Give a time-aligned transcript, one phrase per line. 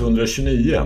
[0.00, 0.80] 129.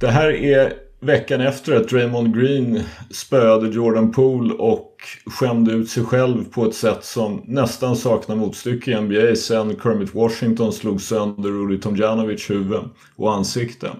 [0.00, 4.90] Det här är veckan efter att Raymond Green spöade Jordan Poole och
[5.26, 10.14] skämde ut sig själv på ett sätt som nästan saknar motstycke i NBA sen Kermit
[10.14, 12.80] Washington slog sönder Rudy Tomjanovic huvud
[13.16, 13.90] och ansikte.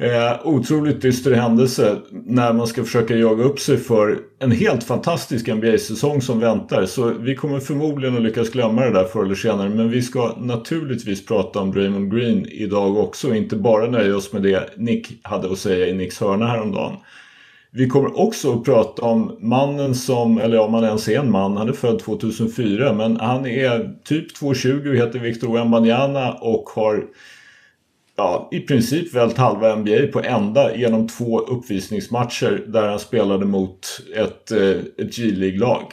[0.00, 5.46] Eh, otroligt dyster händelse när man ska försöka jaga upp sig för en helt fantastisk
[5.48, 6.86] NBA-säsong som väntar.
[6.86, 9.68] Så vi kommer förmodligen att lyckas glömma det där förr eller senare.
[9.68, 13.28] Men vi ska naturligtvis prata om Draymond Green idag också.
[13.28, 16.96] Och inte bara nöja oss med det Nick hade att säga i Nicks hörna häromdagen.
[17.70, 21.56] Vi kommer också att prata om mannen som, eller om han ens är en man,
[21.56, 27.04] han är född 2004 men han är typ 2,20 och heter Victor Wembanyama och har
[28.20, 34.00] ja, i princip vält halva NBA på ända genom två uppvisningsmatcher där han spelade mot
[34.16, 34.68] ett, eh,
[34.98, 35.92] ett G-League-lag.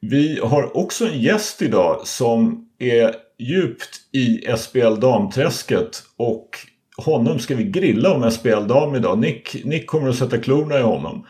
[0.00, 6.48] Vi har också en gäst idag som är djupt i SPL damträsket och
[6.96, 9.18] honom ska vi grilla om SPL dam idag.
[9.18, 11.26] Nick, Nick kommer att sätta klorna i honom.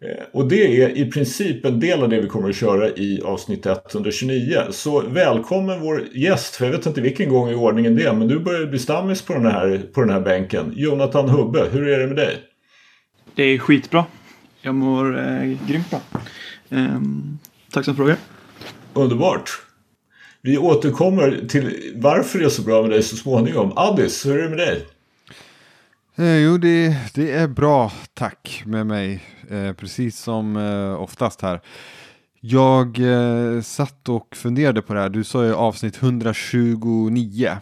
[0.00, 3.22] Eh, och det är i princip en del av det vi kommer att köra i
[3.24, 4.62] avsnitt 129.
[4.70, 8.28] Så välkommen vår gäst, för jag vet inte vilken gång i ordningen det är, men
[8.28, 10.72] du börjar bli stammis på den här, på den här bänken.
[10.76, 12.36] Jonathan Hubbe, hur är det med dig?
[13.34, 14.04] Det är skitbra.
[14.62, 16.00] Jag mår eh, grymt bra.
[16.70, 17.00] Eh,
[17.72, 18.16] tack som frågar.
[18.94, 19.50] Underbart.
[20.42, 23.72] Vi återkommer till varför det är så bra med dig så småningom.
[23.76, 24.84] Addis, hur är det med dig?
[26.18, 29.22] Eh, jo, det, det är bra, tack med mig.
[29.50, 31.60] Eh, precis som eh, oftast här.
[32.40, 35.08] Jag eh, satt och funderade på det här.
[35.08, 37.58] Du sa ju avsnitt 129.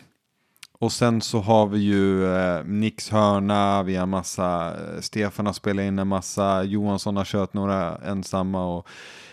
[0.78, 5.52] Och sen så har vi ju eh, Nicks hörna, vi har massa, eh, Stefan har
[5.52, 8.88] spelat in en massa, Johansson har kört några ensamma och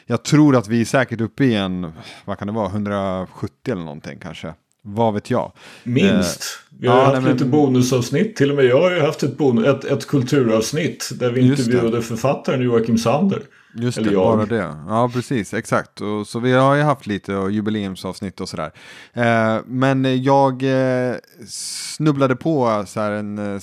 [0.06, 1.94] jag tror att vi är säkert uppe i en,
[2.26, 4.54] vad kan det vara, 170 eller någonting kanske.
[4.86, 5.52] Vad vet jag?
[5.84, 6.42] Minst.
[6.42, 7.52] Eh, vi har ja, haft nej, lite men...
[7.52, 8.36] bonusavsnitt.
[8.36, 12.02] Till och med jag har ju haft ett, bon ett, ett kulturavsnitt där vi intervjuade
[12.02, 13.42] författaren Joakim Sander.
[13.76, 14.38] Just Eller det, jag.
[14.38, 14.76] bara det.
[14.88, 16.02] Ja, precis, exakt.
[16.02, 18.72] Och, så vi har ju haft lite och jubileumsavsnitt och sådär.
[19.14, 21.16] Eh, men jag eh,
[21.48, 23.62] snubblade på så här en eh,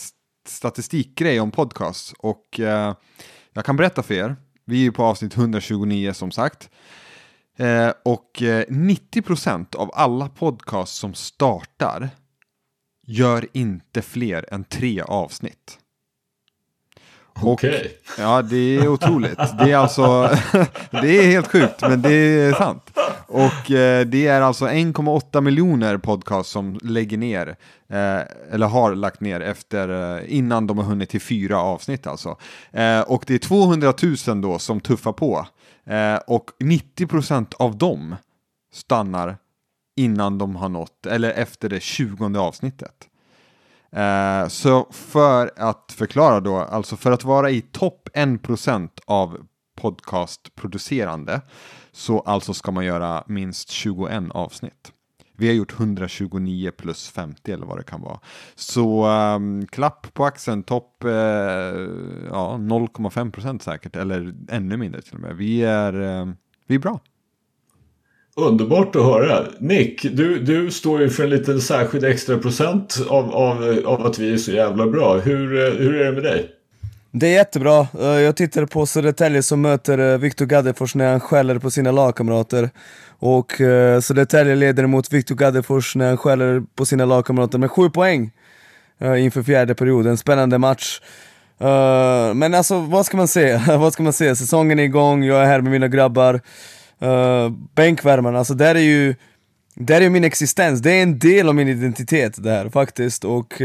[0.49, 2.15] statistikgrej om podcast.
[2.19, 2.95] Och eh,
[3.53, 6.71] jag kan berätta för er, vi är ju på avsnitt 129 som sagt.
[7.61, 12.09] Eh, och 90% eh, av alla podcast som startar
[13.07, 15.79] gör inte fler än tre avsnitt.
[17.43, 17.71] Okej.
[17.71, 17.91] Okay.
[18.19, 19.39] Ja, det är otroligt.
[19.59, 20.31] Det är alltså,
[20.91, 22.91] det är helt sjukt, men det är sant.
[23.27, 27.57] Och eh, det är alltså 1,8 miljoner podcast som lägger ner,
[27.89, 28.21] eh,
[28.53, 32.37] eller har lagt ner efter, eh, innan de har hunnit till fyra avsnitt alltså.
[33.07, 33.95] Och det är 200
[34.27, 35.47] 000 då som tuffar på.
[35.85, 38.17] Eh, och 90% av dem
[38.73, 39.37] stannar
[39.97, 43.09] innan de har nått, eller efter det 20 avsnittet.
[43.93, 49.47] Eh, så för att förklara då, alltså för att vara i topp 1% av
[49.77, 51.41] podcastproducerande
[51.93, 54.93] så alltså ska man göra minst 21 avsnitt.
[55.41, 58.21] Vi har gjort 129 plus 50 eller vad det kan vara.
[58.55, 61.11] Så um, klapp på axeln, topp uh,
[62.31, 65.37] ja, 0,5 procent säkert, eller ännu mindre till och med.
[65.37, 66.33] Vi är, uh,
[66.67, 67.01] vi är bra.
[68.37, 69.47] Underbart att höra.
[69.61, 74.19] Nick, du, du står ju för en liten särskild extra procent av, av, av att
[74.19, 75.19] vi är så jävla bra.
[75.19, 76.51] Hur, eh, hur är det med dig?
[77.13, 77.89] Det är jättebra.
[78.01, 81.91] Eh, jag tittade på Södertälje som möter eh, Viktor Gaddefors när han skäller på sina
[81.91, 82.71] lagkamrater.
[83.19, 87.91] Och eh, Södertälje leder mot Viktor Gaddefors när han skäller på sina lagkamrater med sju
[87.91, 88.31] poäng
[89.19, 90.17] inför fjärde perioden.
[90.17, 91.01] Spännande match.
[92.35, 93.63] Men alltså, vad ska man säga?
[93.79, 94.37] vad ska man säga?
[94.37, 96.41] Säsongen är igång, jag är här med mina grabbar.
[97.75, 99.15] Bänkvärmarna, alltså där är ju
[99.75, 103.25] där är min existens, det är en del av min identitet det här faktiskt.
[103.25, 103.63] Och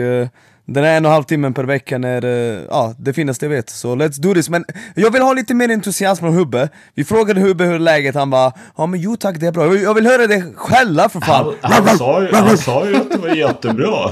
[0.66, 3.50] den här en och en halv timmen per vecka är uh, ja, det finaste jag
[3.50, 3.70] vet.
[3.70, 4.50] Så let's do this.
[4.50, 4.66] Men
[4.96, 6.70] jag vill ha lite mer entusiasm från Hubbe.
[6.94, 9.76] Vi frågade Hubbe hur läget, han bara ja men jo tack det är bra.
[9.76, 11.56] Jag vill höra det skälla för fan.
[11.62, 14.12] Han, han, sa, ju, han sa ju att det var jättebra.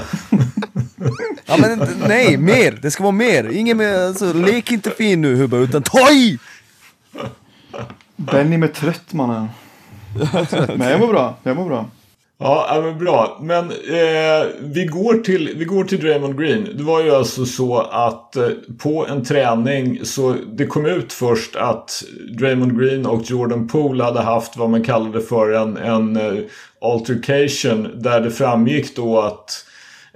[1.46, 2.78] ja men nej, mer.
[2.82, 3.50] Det ska vara mer.
[3.56, 6.38] Ingen mer, alltså, lek inte fin nu Hubbe, utan ta i!
[8.16, 9.48] Benny med trött mannen.
[10.76, 11.86] Men jag mår bra, jag mår bra.
[12.38, 13.38] Ja, men bra.
[13.42, 16.68] Men eh, vi, går till, vi går till Draymond Green.
[16.74, 18.48] Det var ju alltså så att eh,
[18.78, 22.04] på en träning så det kom ut först att
[22.38, 26.44] Draymond Green och Jordan Poole hade haft vad man kallade för en, en eh,
[26.80, 29.66] altercation där det framgick då att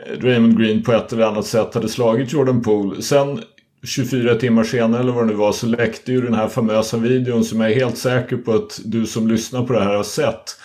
[0.06, 3.02] eh, Draymond Green på ett eller annat sätt hade slagit Jordan Poole.
[3.02, 3.40] Sen
[3.86, 7.44] 24 timmar senare eller vad det nu var så läckte ju den här famösa videon
[7.44, 10.56] som jag är helt säker på att du som lyssnar på det här har sett.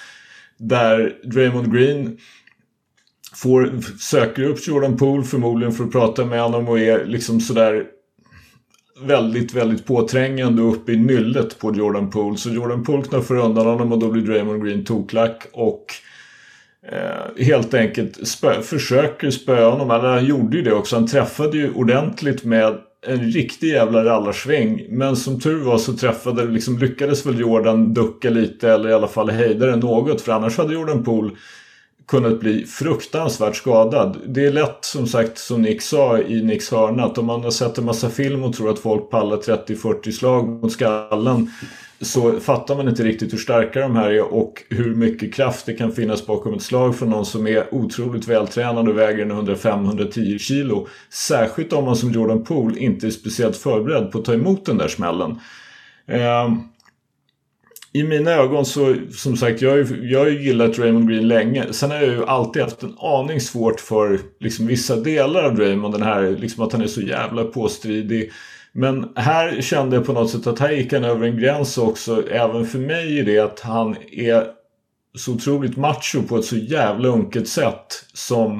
[0.57, 2.17] Där Draymond Green
[3.35, 7.85] får, söker upp Jordan Poole förmodligen för att prata med honom och är liksom sådär
[9.01, 12.37] väldigt, väldigt påträngande uppe i nyllet på Jordan Poole.
[12.37, 15.85] Så Jordan Poole knuffar undan honom och då blir Draymond Green toklack och
[16.91, 19.91] eh, helt enkelt spö, försöker spöa honom.
[19.91, 20.95] Eller han gjorde ju det också.
[20.95, 24.85] Han träffade ju ordentligt med en riktig jävla rallarsving.
[24.89, 29.07] Men som tur var så träffade, liksom lyckades väl Jordan ducka lite eller i alla
[29.07, 30.21] fall hejda det något.
[30.21, 31.31] För annars hade Jordan Poole
[32.07, 34.17] kunnat bli fruktansvärt skadad.
[34.27, 37.51] Det är lätt som sagt som Nick sa i Nicks hörna att om man har
[37.51, 41.51] sett en massa film och tror att folk pallar 30-40 slag mot skallen
[42.03, 45.73] så fattar man inte riktigt hur starka de här är och hur mycket kraft det
[45.73, 50.87] kan finnas bakom ett slag från någon som är otroligt vältränad och väger 105-110 kilo.
[51.09, 54.77] Särskilt om man som Jordan Poole inte är speciellt förberedd på att ta emot den
[54.77, 55.39] där smällen.
[56.07, 56.49] Eh,
[57.95, 61.73] i mina ögon så, som sagt, jag, jag har ju gillat Raymond Green länge.
[61.73, 65.93] Sen har jag ju alltid haft en aning svårt för liksom, vissa delar av Raymond,
[65.93, 68.31] Den här, liksom att han är så jävla påstridig.
[68.75, 72.29] Men här kände jag på något sätt att här gick han över en gräns också.
[72.29, 74.47] Även för mig i det att han är
[75.15, 78.05] så otroligt macho på ett så jävla unket sätt.
[78.13, 78.57] Som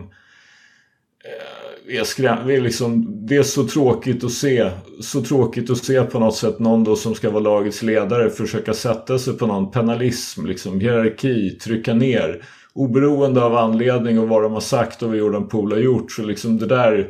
[1.26, 4.70] eh, är, skräm, är liksom, det är så tråkigt att se.
[5.02, 8.74] Så tråkigt att se på något sätt någon då som ska vara lagets ledare försöka
[8.74, 12.44] sätta sig på någon penalism, liksom, hierarki, trycka ner.
[12.74, 16.12] Oberoende av anledning och vad de har sagt och vad Jordan Poole har gjort.
[16.12, 17.10] Så liksom det där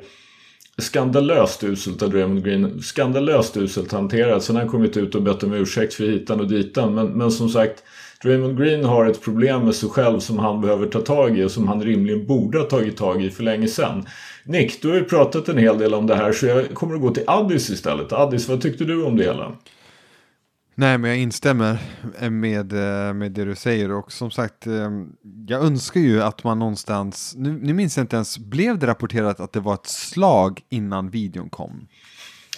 [0.78, 2.82] skandalöst uselt av Draymond Green.
[2.82, 4.44] Skandalöst uselt hanterat.
[4.44, 6.96] Sen har han kommit ut och bett om ursäkt för hitan och ditan.
[6.96, 7.84] Men, men som sagt,
[8.24, 11.52] Draymond Green har ett problem med sig själv som han behöver ta tag i och
[11.52, 14.06] som han rimligen borde ha tagit tag i för länge sedan.
[14.44, 17.02] Nick, du har ju pratat en hel del om det här så jag kommer att
[17.02, 18.14] gå till Addis istället.
[18.14, 19.52] Addis, vad tyckte du om det hela?
[20.76, 21.78] Nej, men jag instämmer
[22.30, 24.90] med, eh, med det du säger och som sagt, eh,
[25.48, 29.40] jag önskar ju att man någonstans, nu, nu minns jag inte ens, blev det rapporterat
[29.40, 31.88] att det var ett slag innan videon kom?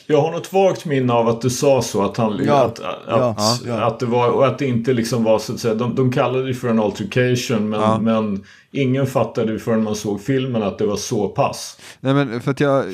[0.07, 2.03] Jag har något vagt minne av att du sa så.
[2.03, 5.39] Att, han, ja, att, att, ja, att, det var, och att det inte liksom var
[5.39, 5.73] så att säga.
[5.73, 7.69] De, de kallade det för en altercation.
[7.69, 11.79] Men, men ingen fattade förrän man såg filmen att det var så pass.
[11.99, 12.85] Nej men för att jag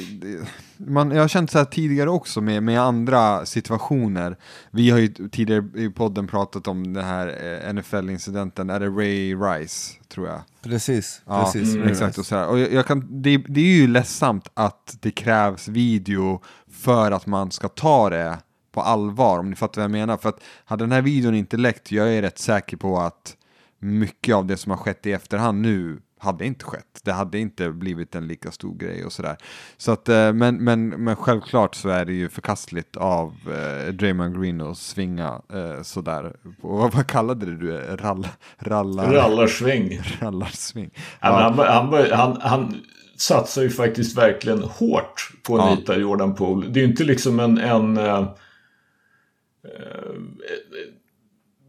[0.88, 4.38] man, jag har känt så här tidigare också med, med andra situationer.
[4.72, 9.36] Vi har ju tidigare i podden pratat om den här eh, NFL-incidenten, är det Ray
[9.36, 10.42] Rice, tror jag?
[10.64, 11.76] Precis, ja, precis.
[11.76, 12.48] Mm, exakt, och så här.
[12.48, 16.42] Och jag, jag kan, det, det är ju ledsamt att det krävs video
[16.72, 18.38] för att man ska ta det
[18.72, 20.18] på allvar, om ni fattar vad jag menar.
[20.18, 23.36] För att hade den här videon inte läckt, jag är rätt säker på att
[23.80, 27.02] mycket av det som har skett i efterhand nu hade inte skett.
[27.04, 29.38] Det hade inte blivit en lika stor grej och sådär.
[29.78, 34.42] Så att, eh, men, men, men självklart så är det ju förkastligt av eh, Draymond
[34.42, 36.36] Green att svinga eh, sådär.
[36.62, 37.72] Vad, vad kallade det du?
[37.78, 38.28] Rall,
[38.58, 40.02] rallar, rallarsving.
[40.20, 40.90] Rallarsving.
[41.22, 41.54] Ja.
[41.56, 42.82] Han, han, han, han
[43.18, 45.96] satsar ju faktiskt verkligen hårt på att ja.
[45.96, 46.68] Jordan Poole.
[46.68, 48.26] Det är ju inte liksom en, en eh, eh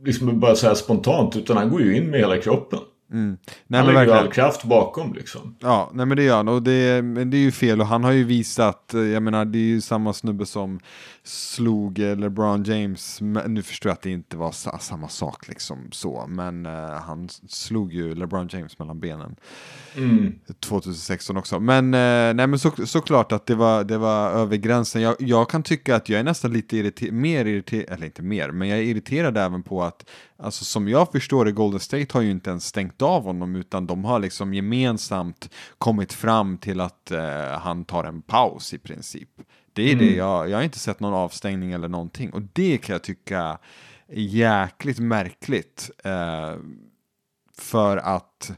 [0.05, 2.79] liksom bara så här spontant utan han går ju in med hela kroppen.
[3.13, 3.37] Mm.
[3.67, 5.57] Nej, han lägger all kraft bakom liksom.
[5.61, 6.49] Ja, nej men det gör han.
[6.49, 7.81] Och det, men det är ju fel.
[7.81, 10.81] Och han har ju visat, jag menar det är ju samma snubbe som
[11.25, 13.21] slog LeBron James.
[13.47, 16.25] Nu förstår jag att det inte var samma sak liksom så.
[16.29, 19.37] Men uh, han slog ju LeBron James mellan benen.
[19.97, 20.41] Mm.
[20.61, 21.61] 2016 också.
[21.61, 25.03] Men, uh, nej, men så, såklart att det var, det var över gränsen.
[25.03, 28.51] Jag, jag kan tycka att jag är nästan lite irriter mer irriterad, eller inte mer,
[28.51, 30.05] men jag är irriterad även på att
[30.37, 33.87] Alltså som jag förstår det, Golden State har ju inte ens stängt av honom utan
[33.87, 37.19] de har liksom gemensamt kommit fram till att uh,
[37.59, 39.29] han tar en paus i princip.
[39.73, 40.07] Det är mm.
[40.07, 43.59] det, jag, jag har inte sett någon avstängning eller någonting och det kan jag tycka
[44.09, 45.91] är jäkligt märkligt.
[46.07, 46.61] Uh,
[47.59, 48.53] för att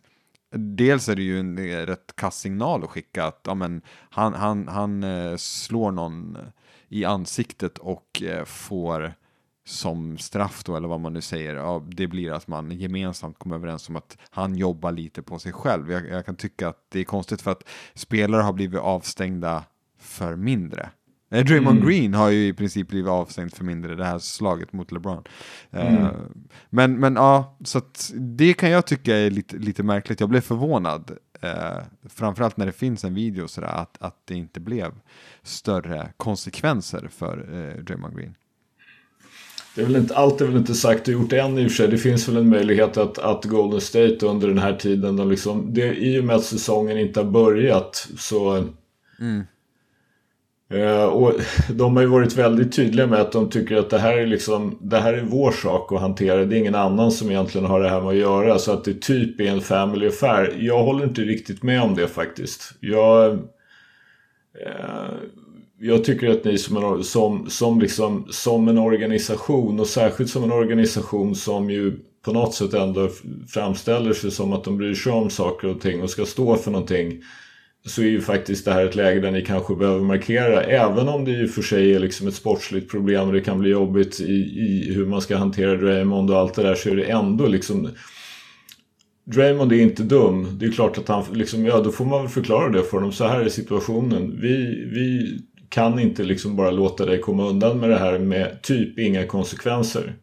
[0.56, 4.68] dels är det ju en rätt kass signal att skicka att ja, men, han, han,
[4.68, 6.38] han uh, slår någon
[6.88, 9.14] i ansiktet och får
[9.66, 13.56] som straff då, eller vad man nu säger, ja, det blir att man gemensamt kommer
[13.56, 15.92] överens om att han jobbar lite på sig själv.
[15.92, 19.64] Jag, jag kan tycka att det är konstigt för att spelare har blivit avstängda
[19.98, 20.90] för mindre.
[21.34, 21.88] Eh, Draymond mm.
[21.88, 25.22] Green har ju i princip blivit avstängd för mindre det här slaget mot LeBron.
[25.70, 26.02] Eh, mm.
[26.02, 26.10] Uh,
[26.70, 27.80] men, men ja, så
[28.14, 30.20] det kan jag tycka är lite, lite märkligt.
[30.20, 31.10] Jag blev förvånad,
[31.44, 34.92] uh, framförallt när det finns en video sådär, att, att det inte blev
[35.42, 38.34] större konsekvenser för uh, Draymond Green.
[39.74, 41.76] Det är väl inte, allt är väl inte sagt och gjort än i och för
[41.76, 41.88] sig.
[41.88, 45.74] Det finns väl en möjlighet att, att Golden State under den här tiden, de liksom,
[45.74, 48.64] det, i och med att säsongen inte har börjat så
[49.20, 49.44] mm.
[50.74, 51.32] Eh, och
[51.70, 54.78] de har ju varit väldigt tydliga med att de tycker att det här är liksom
[54.80, 56.44] Det här är vår sak att hantera.
[56.44, 58.58] Det är ingen annan som egentligen har det här med att göra.
[58.58, 60.56] Så att det typ är en family affair.
[60.58, 62.72] Jag håller inte riktigt med om det faktiskt.
[62.80, 63.32] Jag...
[63.32, 65.14] Eh,
[65.78, 70.44] jag tycker att ni som en, som, som, liksom, som en organisation och särskilt som
[70.44, 73.08] en organisation som ju på något sätt ändå
[73.48, 76.70] framställer sig som att de bryr sig om saker och ting och ska stå för
[76.70, 77.22] någonting
[77.86, 80.62] så är ju faktiskt det här ett läge där ni kanske behöver markera.
[80.62, 83.70] Även om det ju för sig är liksom ett sportsligt problem och det kan bli
[83.70, 87.04] jobbigt i, i hur man ska hantera Draymond och allt det där så är det
[87.04, 87.88] ändå liksom
[89.24, 90.58] Draymond är inte dum.
[90.58, 93.12] Det är klart att han liksom, ja då får man väl förklara det för honom.
[93.12, 94.38] Så här är situationen.
[94.40, 95.38] Vi, vi
[95.68, 100.14] kan inte liksom bara låta dig komma undan med det här med typ inga konsekvenser.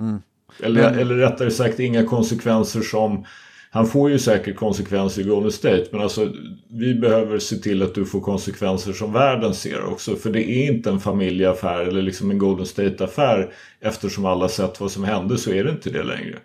[0.00, 0.18] Mm.
[0.62, 3.24] Eller, eller rättare sagt inga konsekvenser som
[3.70, 6.32] han får ju säkert konsekvenser i Golden State men alltså
[6.70, 10.16] vi behöver se till att du får konsekvenser som världen ser också.
[10.16, 14.90] För det är inte en familjeaffär eller liksom en Golden State-affär eftersom alla sett vad
[14.90, 16.38] som hände så är det inte det längre.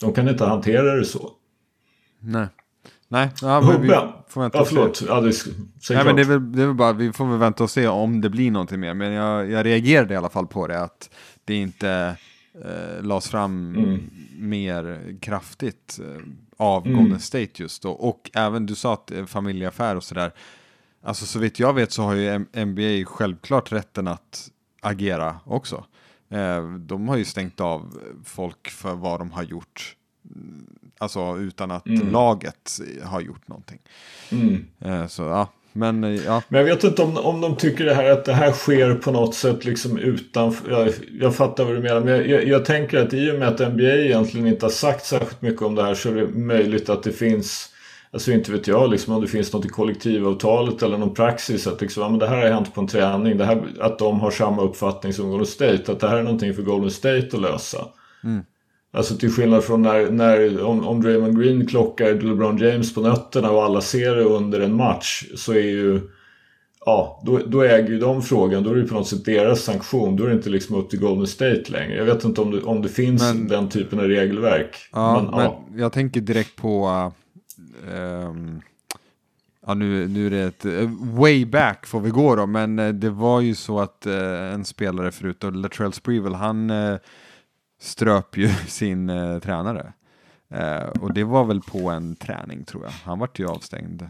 [0.00, 1.30] De kan inte hantera det så.
[2.20, 2.46] Nej.
[3.08, 3.88] Nej, ja, men vi
[4.28, 5.04] får vänta ja, se.
[5.08, 5.32] Ja, det,
[5.90, 7.88] Nej, men det är, väl, det är väl bara, vi får väl vänta och se
[7.88, 8.94] om det blir någonting mer.
[8.94, 11.10] Men jag, jag reagerade i alla fall på det, att
[11.44, 12.16] det inte
[12.64, 14.10] eh, lades fram mm.
[14.38, 16.22] mer kraftigt eh,
[16.56, 16.98] av mm.
[16.98, 17.90] Golden State just då.
[17.90, 20.32] Och även, du sa att eh, familjeaffär och sådär.
[21.02, 25.84] Alltså så vitt jag vet så har ju NBA självklart rätten att agera också.
[26.28, 29.96] Eh, de har ju stängt av folk för vad de har gjort.
[30.98, 32.10] Alltså utan att mm.
[32.10, 33.78] laget har gjort någonting.
[34.30, 34.66] Mm.
[34.78, 36.42] Eh, så ja, men, eh, ja.
[36.48, 39.10] men jag vet inte om, om de tycker det här att det här sker på
[39.10, 40.56] något sätt liksom utan.
[40.68, 40.88] Jag,
[41.20, 42.00] jag fattar vad du menar.
[42.00, 45.06] Men jag, jag, jag, tänker att i och med att NBA egentligen inte har sagt
[45.06, 47.72] särskilt mycket om det här så är det möjligt att det finns.
[48.10, 51.80] Alltså inte vet jag liksom om det finns något i kollektivavtalet eller någon praxis att
[51.80, 53.38] liksom, ja, men det här har hänt på en träning.
[53.38, 55.92] Det här, att de har samma uppfattning som Golden State.
[55.92, 57.78] Att det här är någonting för Golden State att lösa.
[58.24, 58.44] Mm.
[58.96, 63.50] Alltså till skillnad från när, när om, om Draymond Green klockar LeBron James på nötterna
[63.50, 66.00] och alla ser det under en match så är ju
[66.86, 68.62] Ja, då, då äger ju de frågan.
[68.62, 70.16] Då är det på något sätt deras sanktion.
[70.16, 71.96] Då är det inte liksom upp till Golden State längre.
[71.96, 74.88] Jag vet inte om det, om det finns men, den typen av regelverk.
[74.92, 75.64] Ja, men, men ja.
[75.76, 77.12] jag tänker direkt på...
[77.94, 78.62] Um,
[79.66, 80.66] ja, nu, nu är det ett...
[80.66, 84.54] Uh, way back får vi gå då, men uh, det var ju så att uh,
[84.54, 86.70] en spelare förut, Latrell Sprewell, han
[87.80, 89.92] ströp ju sin eh, tränare.
[90.50, 92.90] Eh, och det var väl på en träning tror jag.
[92.90, 94.08] Han vart ju avstängd.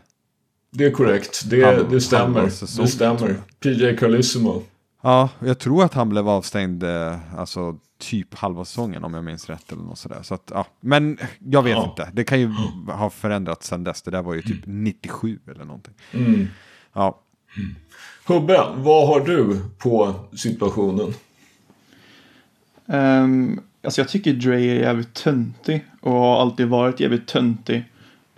[0.71, 1.51] Det är korrekt.
[1.51, 2.49] Det, han, det stämmer.
[2.49, 3.37] Säsong, det stämmer.
[3.61, 4.63] PJ Carlissimo.
[5.03, 9.49] Ja, jag tror att han blev avstängd eh, alltså typ halva säsongen om jag minns
[9.49, 10.23] rätt eller något sådär.
[10.23, 10.67] Så att, ja.
[10.81, 11.89] Men jag vet ja.
[11.91, 12.11] inte.
[12.13, 12.51] Det kan ju
[12.89, 14.03] ha förändrats sedan dess.
[14.03, 15.95] Det där var ju typ 97 eller någonting.
[16.13, 16.49] Mm.
[16.93, 17.23] Ja.
[18.27, 21.15] Hubbe, vad har du på situationen?
[22.87, 27.85] Um, alltså jag tycker Dre är jävligt töntig och har alltid varit jävligt töntig.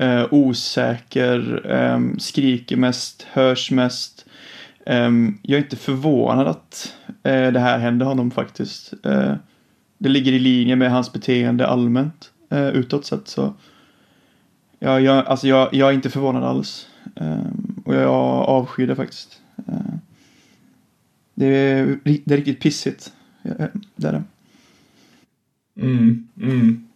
[0.02, 4.26] Uh, osäker, um, skriker mest, hörs mest.
[4.86, 8.92] Um, jag är inte förvånad att uh, det här händer honom faktiskt.
[9.06, 9.34] Uh,
[9.98, 13.54] det ligger i linje med hans beteende allmänt uh, utåt sett så.
[14.78, 16.88] Ja, jag, alltså jag, jag är inte förvånad alls.
[17.84, 18.10] och jag
[18.48, 19.40] avskyr det faktiskt.
[21.34, 23.12] det, är, det är riktigt pissigt.
[23.42, 24.22] Eh, det är det.
[25.78, 26.88] Mm, mm.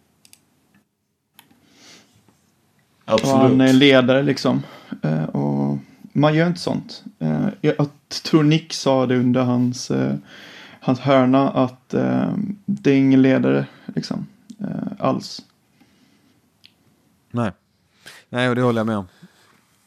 [3.05, 3.33] Absolut.
[3.33, 4.63] Och han är ledare liksom.
[5.01, 5.77] Eh, och
[6.13, 7.03] man gör inte sånt.
[7.19, 7.89] Eh, jag
[8.23, 10.15] tror Nick sa det under hans, eh,
[10.79, 11.89] hans hörna att
[12.65, 14.27] det är ingen ledare liksom.
[14.99, 15.41] Alls.
[17.31, 17.51] Nej.
[18.29, 19.07] Nej, och det håller jag med om.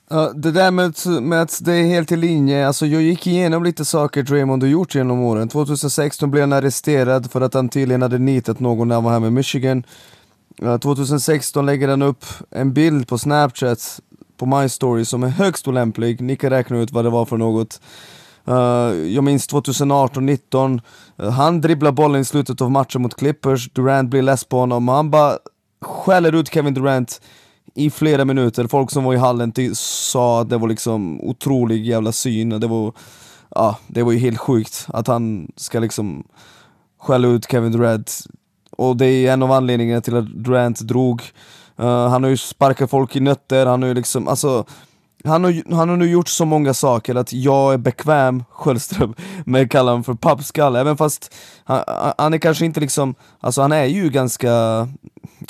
[0.08, 3.64] Ja, det där med, med att det är helt i linje, alltså jag gick igenom
[3.64, 5.48] lite saker Draymond har gjort genom åren.
[5.48, 9.20] 2016 blev han arresterad för att han tydligen hade nitat någon när han var här
[9.20, 9.84] med Michigan.
[10.82, 14.00] 2016 lägger han upp en bild på Snapchat
[14.36, 17.36] på My Story som är högst olämplig, ni kan räkna ut vad det var för
[17.36, 17.80] något.
[18.48, 18.54] Uh,
[19.14, 20.80] jag minns 2018-19,
[21.22, 24.88] uh, han dribblar bollen i slutet av matchen mot Clippers, Durant blir less på honom,
[24.88, 25.38] och han bara
[25.80, 27.20] skäller ut Kevin Durant
[27.76, 28.66] i flera minuter.
[28.66, 32.48] Folk som var i hallen sa att det var liksom otrolig jävla syn.
[32.48, 32.92] Det var,
[33.54, 36.24] ja, det var ju helt sjukt att han ska liksom
[37.00, 38.26] skälla ut Kevin Durant.
[38.70, 41.22] Och det är en av anledningarna till att Durant drog.
[41.80, 44.64] Uh, han har ju sparkat folk i nötter, han har ju liksom, alltså
[45.24, 49.14] han har, han har nu gjort så många saker att jag är bekväm, Sköldström,
[49.44, 51.84] med att kalla honom för pappskalle, även fast han,
[52.18, 54.88] han, är kanske inte liksom, alltså han är ju ganska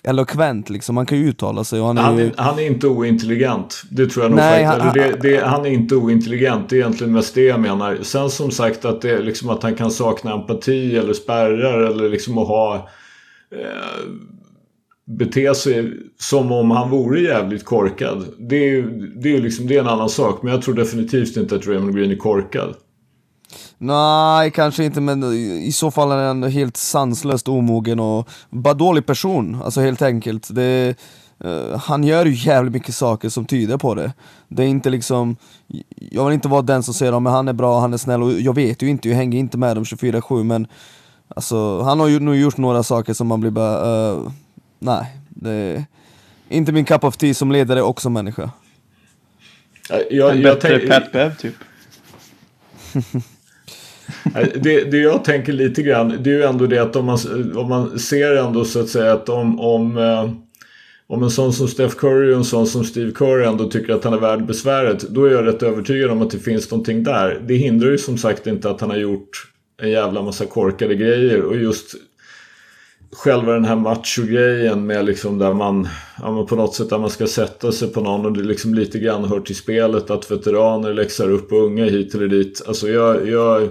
[0.07, 2.27] eloquent liksom, han kan ju uttala sig han är Han ju...
[2.27, 3.83] är, han är inte ointelligent.
[3.91, 6.69] Det tror jag nog Nej, han- Eller det, det, han är inte ointelligent.
[6.69, 7.99] Det är egentligen mest det jag menar.
[8.03, 12.39] Sen som sagt att, det, liksom att han kan sakna empati eller spärrar eller liksom
[12.39, 12.75] att ha...
[13.53, 14.11] Eh,
[15.19, 18.25] bete sig som om han vore jävligt korkad.
[18.39, 18.91] Det är ju
[19.23, 20.43] det är, ju liksom, det är en annan sak.
[20.43, 22.75] Men jag tror definitivt inte att Raymond Green är korkad.
[23.79, 25.25] Nej, kanske inte, men
[25.63, 30.49] i så fall är han helt sanslöst omogen och bara dålig person, alltså helt enkelt.
[30.55, 30.95] Det,
[31.45, 34.13] eh, han gör ju jävligt mycket saker som tyder på det.
[34.49, 35.37] Det är inte liksom,
[35.97, 38.33] jag vill inte vara den som säger att han är bra, han är snäll och
[38.33, 40.67] jag vet ju inte, jag hänger inte med dem 24-7 men
[41.29, 44.19] alltså, han har ju nog gjort några saker som man blir bara, eh,
[44.79, 45.87] nej, det är
[46.49, 48.51] inte min cup of tea som ledare och som människa.
[49.89, 51.55] Jag, En jag bättre Pat Bev typ.
[54.55, 57.19] Det, det jag tänker lite grann det är ju ändå det att om man,
[57.57, 60.31] om man ser ändå så att säga att om, om, eh,
[61.07, 64.05] om en sån som Steph Curry och en sån som Steve Kerr ändå tycker att
[64.05, 65.01] han är värd besväret.
[65.01, 67.41] Då är jag rätt övertygad om att det finns någonting där.
[67.47, 69.31] Det hindrar ju som sagt inte att han har gjort
[69.83, 71.95] en jävla massa korkade grejer och just
[73.13, 75.89] själva den här macho-grejen med liksom där man,
[76.23, 78.75] ja, men på något sätt där man ska sätta sig på någon och det liksom
[78.75, 82.63] lite grann hör till spelet att veteraner läxar upp unga hit eller dit.
[82.67, 83.69] Alltså jag, jag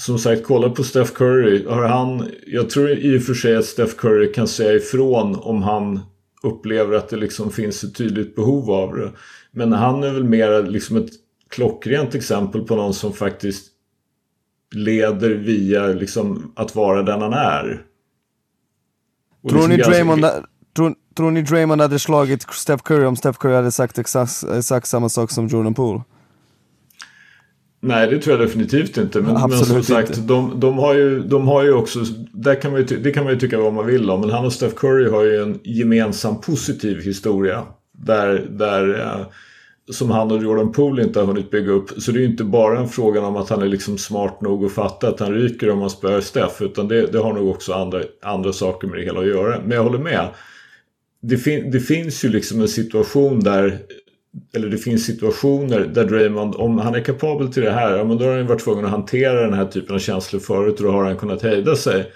[0.00, 1.66] som sagt, kolla på Steph Curry.
[1.66, 5.62] Har han, jag tror i och för sig att Steph Curry kan säga ifrån om
[5.62, 6.00] han
[6.42, 9.12] upplever att det liksom finns ett tydligt behov av det.
[9.52, 11.10] Men han är väl mer liksom ett
[11.50, 13.66] klockrent exempel på någon som faktiskt
[14.74, 17.82] leder via liksom att vara den han är.
[19.42, 20.24] Och Tror liksom ni, ganska- Draymond,
[20.76, 24.86] tror, tror ni Draymond hade slagit Steph Curry om Steph Curry hade sagt exakt, exakt
[24.86, 26.02] samma sak som Jordan Poole?
[27.86, 29.20] Nej, det tror jag definitivt inte.
[29.20, 30.20] Men, men som sagt, inte.
[30.20, 31.98] de, de, har ju, de har ju också...
[32.32, 34.20] Där kan man ju, det kan man ju tycka vad man vill om.
[34.20, 37.62] Men han och Steph Curry har ju en gemensam positiv historia.
[37.92, 39.26] Där, där, eh,
[39.90, 41.90] som han och Jordan Poole inte har hunnit bygga upp.
[42.02, 44.64] Så det är ju inte bara en fråga om att han är liksom smart nog
[44.64, 46.62] att fatta att han ryker om man spöar Steph.
[46.62, 49.60] Utan det, det har nog också andra, andra saker med det hela att göra.
[49.60, 50.28] Men jag håller med.
[51.22, 53.78] Det, fin, det finns ju liksom en situation där
[54.54, 58.18] eller det finns situationer där Draymond, om han är kapabel till det här, ja, men
[58.18, 60.86] då har han ju varit tvungen att hantera den här typen av känslor förut och
[60.86, 62.12] då har han kunnat hejda sig.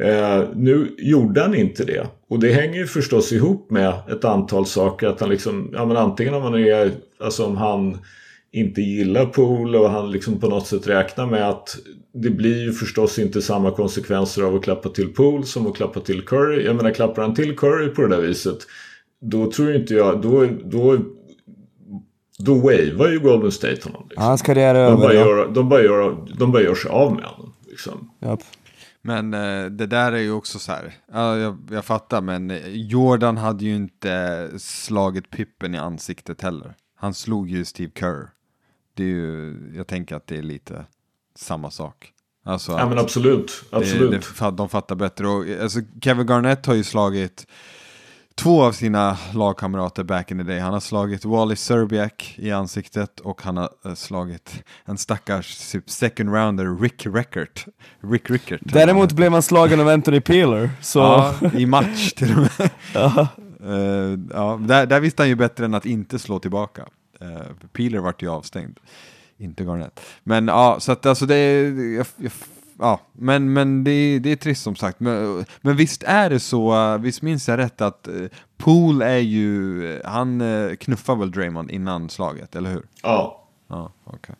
[0.00, 2.06] Eh, nu gjorde han inte det.
[2.28, 5.06] Och det hänger ju förstås ihop med ett antal saker.
[5.06, 7.98] Att han liksom, ja men antingen om han är, alltså om han
[8.52, 11.76] inte gillar pool och han liksom på något sätt räknar med att
[12.14, 16.00] det blir ju förstås inte samma konsekvenser av att klappa till pool som att klappa
[16.00, 16.64] till Curry.
[16.64, 18.58] Jag menar klappar han till Curry på det där viset
[19.20, 20.98] då tror inte jag, då, då,
[22.38, 24.06] då wavar ju Golden State honom.
[24.08, 24.24] Liksom.
[24.24, 25.20] Hans karriär är De bara, över.
[25.20, 25.26] Ja.
[25.26, 27.54] gör, de, bara gör, de bara gör sig av med honom.
[27.68, 28.10] Liksom.
[28.20, 28.40] Japp.
[29.02, 32.68] Men eh, det där är ju också så här, ja, jag, jag fattar, men eh,
[32.68, 36.74] Jordan hade ju inte slagit Pippen i ansiktet heller.
[36.96, 38.30] Han slog ju Steve Kerr.
[38.94, 40.84] Det är ju, jag tänker att det är lite
[41.34, 42.12] samma sak.
[42.44, 44.10] Alltså Ja men absolut, absolut.
[44.10, 45.28] Det, det, de fattar bättre.
[45.28, 47.46] Och, alltså, Kevin Garnett har ju slagit
[48.38, 50.58] två av sina lagkamrater back in the day.
[50.58, 55.90] Han har slagit Wally Serbiak i ansiktet och han har eh, slagit en stackars typ
[55.90, 57.66] second rounder Rick Rickert.
[58.00, 58.60] Rick Rickert.
[58.64, 60.98] Däremot blev han slagen av Anthony Peeler, så...
[60.98, 62.70] Ja, i match till och med.
[62.94, 63.28] Ja.
[63.64, 66.86] Eh, ja, där, där visste han ju bättre än att inte slå tillbaka.
[67.22, 68.78] Uh, Peeler vart ju avstängd,
[69.38, 70.00] inte Garnett.
[70.22, 72.32] Men ja, så att alltså det är, jag, jag,
[72.78, 75.00] ja, men, men det, är- det är trist som sagt.
[75.00, 79.16] Men, men visst är det så, eh, visst minns jag rätt att uh, Pool är
[79.18, 82.82] ju, han uh, knuffar väl Draymond innan slaget, eller hur?
[83.02, 83.44] Ja.
[83.68, 84.34] Ja, okej.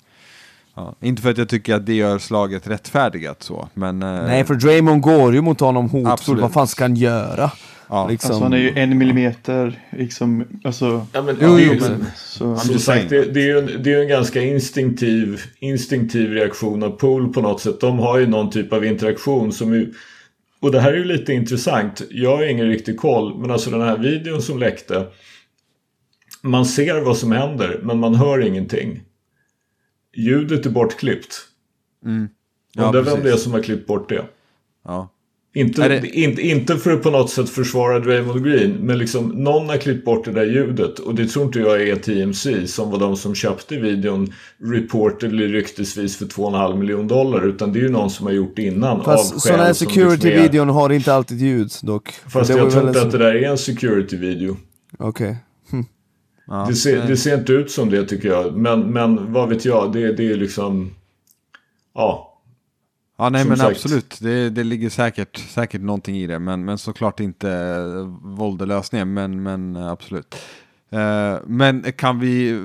[0.75, 4.03] Ja, inte för att jag tycker att det gör slaget rättfärdigat så, men...
[4.03, 6.07] eh, Nej, för Draymond går ju mot honom hotfull.
[6.13, 6.43] Absolut.
[6.43, 7.51] Vad fan ska han göra?
[7.89, 8.31] Ja, Liksom.
[8.31, 11.07] Alltså han är ju en millimeter liksom, alltså.
[11.13, 13.97] Ja, men, Jo, jo, men- Så, Som sagt, det, det, är ju en, det är
[13.97, 17.81] ju en ganska instinktiv, instinktiv reaktion av Pool på något sätt.
[17.81, 19.95] De har ju någon typ av interaktion som ju...
[20.61, 22.03] Och det här är ju lite intressant.
[22.11, 25.07] Jag har ingen riktig koll, men alltså den här videon som läckte.
[26.43, 29.03] Man ser vad som händer, men man hör ingenting.
[30.17, 31.37] Ljudet är bortklippt.
[32.05, 32.29] Mm.
[32.75, 34.25] Ja, Undrar vem det är som har klippt bort det.
[34.85, 35.09] ja.
[35.55, 39.69] Inte, det- inte, inte för att på något sätt försvara Draymond Green, men liksom någon
[39.69, 40.99] har klippt bort det där ljudet.
[40.99, 44.33] Och det tror inte jag är TMC som var de som köpte videon
[44.65, 47.47] reportedly ryktesvis för 2,5 miljoner dollar.
[47.49, 49.01] Utan det är ju någon som har gjort det innan.
[49.01, 52.09] av Fast sådana här är- security-videon har inte alltid ljud dock.
[52.29, 54.57] Fast jag tror en inte sån- att det där är en security-video.
[54.99, 55.37] Okej.
[56.47, 56.67] ja.
[56.69, 58.57] Det ser, det ser inte ut som det tycker jag.
[58.57, 60.91] Men, men vad vet jag, det, det är liksom...
[61.95, 62.28] Ja.
[63.21, 63.71] Ja, nej Som men sagt.
[63.71, 64.19] absolut.
[64.21, 66.39] Det, det ligger säkert, säkert någonting i det.
[66.39, 69.15] Men, men såklart inte uh, våld är lösningen.
[69.15, 70.35] Men, men eh, absolut.
[70.91, 72.61] Eh, men kan vi,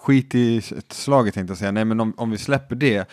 [0.00, 1.70] skit i slaget tänkte jag säga.
[1.70, 3.08] Nej men om, om vi släpper det.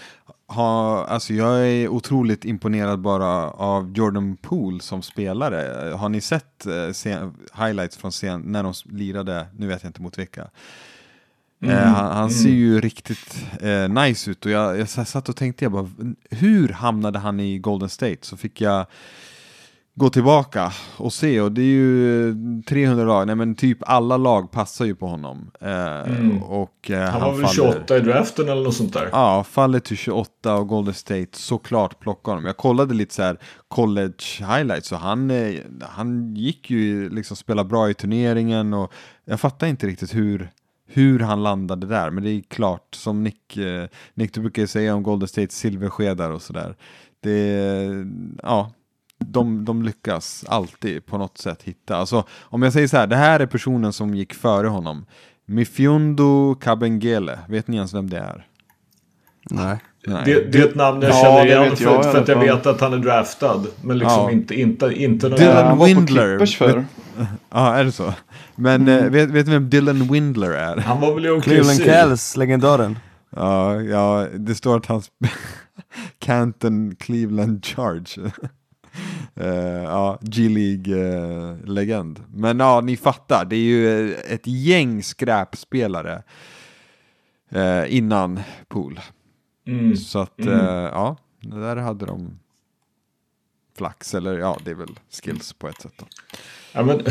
[0.48, 5.92] Ha, alltså jag är otroligt imponerad bara av Jordan Poole som spelare.
[5.94, 7.32] Har ni sett uh,
[7.66, 10.48] highlights från scen när de lirade, nu vet jag inte mot vilka.
[11.62, 11.78] Mm.
[11.78, 15.66] Eh, han, han ser ju riktigt eh, nice ut och jag, jag satt och tänkte
[15.66, 15.90] jag bara,
[16.30, 18.18] hur hamnade han i Golden State?
[18.22, 18.86] Så fick jag
[19.96, 22.36] gå tillbaka och se och det är ju
[22.70, 25.52] 300 lag, nej men typ alla lag passar ju på honom.
[25.62, 26.44] Eh, Mm.
[26.44, 29.10] och, eh, Han var väl faller- 28 i draften eller något sånt där.
[29.12, 32.46] Ja, faller till 28 och Golden State såklart plockar honom.
[32.46, 37.64] Jag kollade lite så här college highlights och han, eh, han gick ju liksom spela
[37.64, 38.94] bra i turneringen och
[39.26, 40.50] jag fattar inte riktigt hur,
[40.94, 42.10] hur han landade där.
[42.10, 46.30] Men det är klart, som Nick, eh, Nick du brukar säga om Golden State silverskedar
[46.30, 46.76] och sådär.
[47.20, 47.58] Det,
[48.44, 48.72] ja,
[49.18, 51.96] de, de lyckas alltid på något sätt hitta.
[51.98, 55.06] Alltså, om jag säger så här, det här är personen som gick före honom.
[55.46, 58.48] Mifiondo Kabengele, vet ni ens vem det är?
[59.50, 59.78] Nej.
[60.08, 60.22] Nej.
[60.26, 62.66] Det, det är ett namn jag Ja, känner igen för, jag för att jag vet
[62.66, 63.64] att han är draftad.
[63.84, 64.32] Men liksom Ja.
[64.32, 66.38] inte, inte, inte någon Dylan Windler.
[67.50, 68.14] Ja, är det så?
[68.56, 70.78] Men eh, vet, vet ni vem Dylan Windler är?
[70.78, 71.84] Han var väl i Cleveland?
[71.86, 73.00] Cavs, legendaren.
[73.30, 75.02] Ja, ja, det står att han
[76.20, 78.32] Canton Cleveland Charge.
[79.36, 82.20] Eh, ja, G-League-legend.
[82.34, 86.24] Men ja, ni fattar, det är ju eh, ett gäng skräpspelare
[87.50, 89.00] eh, innan Pool.
[89.68, 89.96] Mm.
[89.96, 90.66] Så att, Mm.
[90.66, 92.40] ja, där hade de
[93.78, 96.06] flax, eller ja, det är väl skills på ett sätt då.
[96.74, 97.02] Ja, men,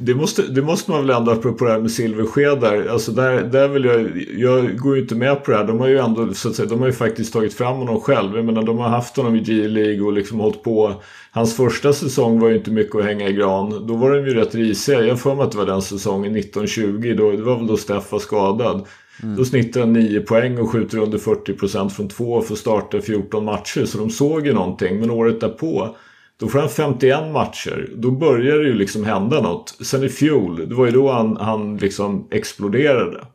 [0.00, 3.68] det, måste, det måste man väl ändå, apropå det här med silverskedar, alltså där, där
[3.68, 5.64] vill jag, jag går ju inte med på det här.
[5.64, 8.36] De har ju ändå, så att säga, de har ju faktiskt tagit fram honom själv.
[8.36, 11.02] Jag menar, de har haft honom i G-League och liksom hållit på.
[11.30, 13.86] Hans första säsong var ju inte mycket att hänga i gran.
[13.86, 15.02] Då var de ju rätt risiga.
[15.02, 17.14] Jag för mig att det var den säsongen, 1920.
[17.18, 18.86] Då, det var väl då Steff var skadad.
[19.22, 23.84] Då snittar han 9 poäng och skjuter under 40% från två för starta 14 matcher.
[23.84, 25.00] Så de såg ju någonting.
[25.00, 25.96] Men året därpå
[26.40, 27.90] då får han 51 matcher.
[27.96, 29.76] Då börjar det ju liksom hända något.
[29.80, 33.26] Sen i fjol, det var ju då han, han liksom exploderade.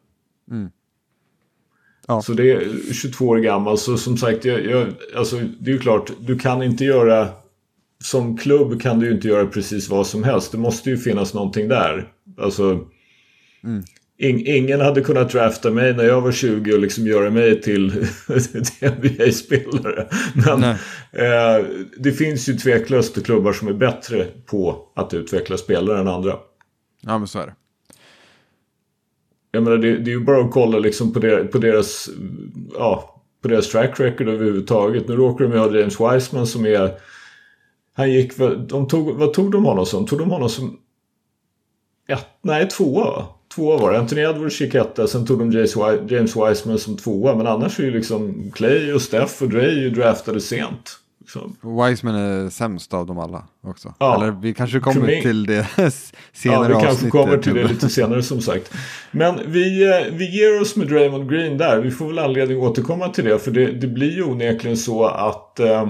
[2.07, 2.21] Ja.
[2.21, 3.77] Så det är 22 år gammal.
[3.77, 7.27] Så som sagt, jag, jag, alltså, det är ju klart, du kan inte göra...
[8.03, 10.51] Som klubb kan du ju inte göra precis vad som helst.
[10.51, 12.07] Det måste ju finnas någonting där.
[12.37, 12.79] Alltså...
[13.63, 13.83] In,
[14.29, 17.91] ingen hade kunnat drafta mig när jag var 20 och liksom göra mig till,
[18.27, 20.07] till NBA-spelare.
[20.45, 20.63] Men
[21.11, 21.65] eh,
[21.97, 26.37] det finns ju tveklöst klubbar som är bättre på att utveckla spelare än andra.
[27.01, 27.55] Ja, men så är det.
[29.51, 32.09] Jag menar, det, det är ju bara att kolla liksom på, der, på deras
[32.73, 35.07] ja, på deras track record överhuvudtaget.
[35.07, 36.91] Nu råkar de ju ha James Wiseman som är...
[37.93, 38.37] Han gick.
[38.67, 40.05] De tog, vad tog de honom som?
[40.05, 40.79] Tog de honom som...
[42.07, 43.25] ett, nej, tvåa va?
[43.55, 43.99] Tvåa var det.
[43.99, 47.35] Anthony Edwards gick etta, sen tog de James, Wi- James Wiseman som tvåa.
[47.35, 50.99] Men annars är ju liksom Clay och Steph och Dre ju draftade sent.
[51.19, 51.55] Liksom.
[51.87, 53.93] Wiseman är sämst av dem alla också.
[53.99, 54.15] Ja.
[54.15, 55.89] Eller vi kanske kommer Kumi- till det Ja,
[56.33, 58.71] senare vi kanske kommer till det lite senare som sagt.
[59.11, 61.81] Men vi, eh, vi ger oss med Draymond Green där.
[61.81, 63.39] Vi får väl anledning att återkomma till det.
[63.39, 65.89] För det, det blir ju onekligen så att eh,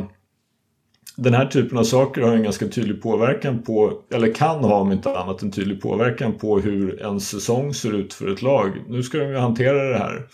[1.15, 4.91] den här typen av saker har en ganska tydlig påverkan på, eller kan ha om
[4.91, 8.71] inte annat en tydlig påverkan på hur en säsong ser ut för ett lag.
[8.87, 10.25] Nu ska de ju hantera det här.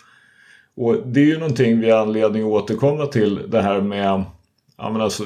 [0.76, 4.24] Och det är ju någonting vi har anledning att återkomma till det här med,
[4.78, 5.24] ja men alltså,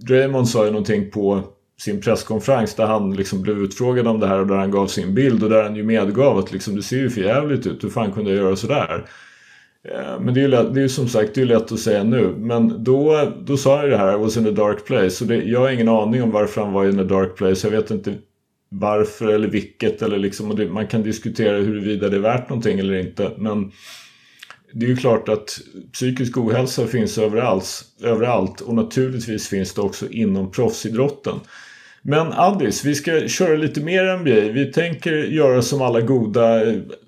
[0.00, 1.42] Draymond sa ju någonting på
[1.78, 5.14] sin presskonferens där han liksom blev utfrågad om det här och där han gav sin
[5.14, 7.90] bild och där han ju medgav att liksom, det ser ju för jävligt ut, hur
[7.90, 9.04] fan kunde jag göra sådär?
[9.84, 11.72] Eh, men det är ju, lätt, det är ju som sagt det är ju lätt
[11.72, 12.34] att säga nu.
[12.36, 15.24] Men då, då sa jag det här, I was in a dark place.
[15.24, 17.66] Och det, jag har ingen aning om varför han var in a dark place.
[17.66, 18.14] Jag vet inte
[18.68, 20.02] varför eller vilket.
[20.02, 23.32] Eller liksom, och det, man kan diskutera huruvida det är värt någonting eller inte.
[23.38, 23.72] Men
[24.72, 25.60] det är ju klart att
[25.92, 28.60] psykisk ohälsa finns överallt, överallt.
[28.60, 31.40] Och naturligtvis finns det också inom proffsidrotten.
[32.02, 34.52] Men Addis, vi ska köra lite mer NBA.
[34.52, 36.60] Vi tänker göra som alla goda,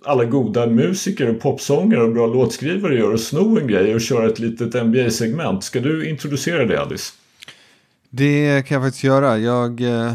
[0.05, 4.27] alla goda musiker och popsångare och bra låtskrivare gör och sno en grej och köra
[4.27, 5.65] ett litet NBA-segment.
[5.65, 7.13] Ska du introducera det Addis?
[8.11, 9.39] Det kan jag faktiskt göra.
[9.39, 10.13] Jag, eh,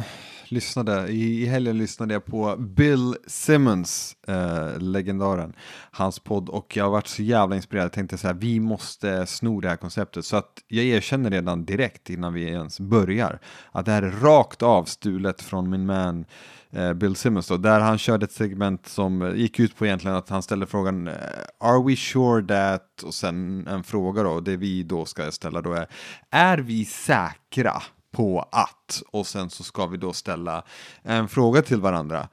[0.51, 5.53] lyssnade, i, i helgen lyssnade jag på Bill Simmons, eh, legendaren,
[5.91, 7.86] hans podd och jag har varit så jävla inspirerad.
[7.86, 10.25] Jag tänkte så här, vi måste sno det här konceptet.
[10.25, 13.39] Så att jag erkänner redan direkt innan vi ens börjar
[13.71, 16.25] att det här är rakt av stulet från min man
[16.71, 20.29] eh, Bill Simmons då, där han körde ett segment som gick ut på egentligen att
[20.29, 21.13] han ställde frågan eh,
[21.60, 23.03] Are we sure that?
[23.03, 25.88] Och sen en fråga då, det vi då ska ställa då är
[26.29, 27.81] Är vi säkra
[28.15, 29.01] på att?
[29.12, 30.63] Och sen så ska vi då ställa
[31.04, 32.28] en fråga till varandra.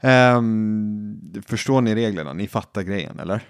[0.00, 2.32] Ehm, förstår ni reglerna?
[2.32, 3.40] Ni fattar grejen, eller?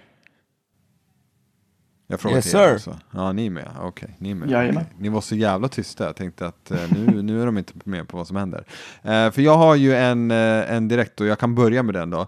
[2.06, 2.74] Jag frågar Yes, till er sir.
[2.74, 2.98] också.
[3.10, 3.68] Ja, ni är med.
[3.80, 4.48] Okej, ni är med.
[4.48, 4.84] Okej.
[4.98, 6.04] Ni var så jävla tysta.
[6.04, 8.64] Jag tänkte att eh, nu, nu är de inte med på vad som händer.
[9.02, 12.10] Eh, för jag har ju en, eh, en direkt och jag kan börja med den
[12.10, 12.26] då.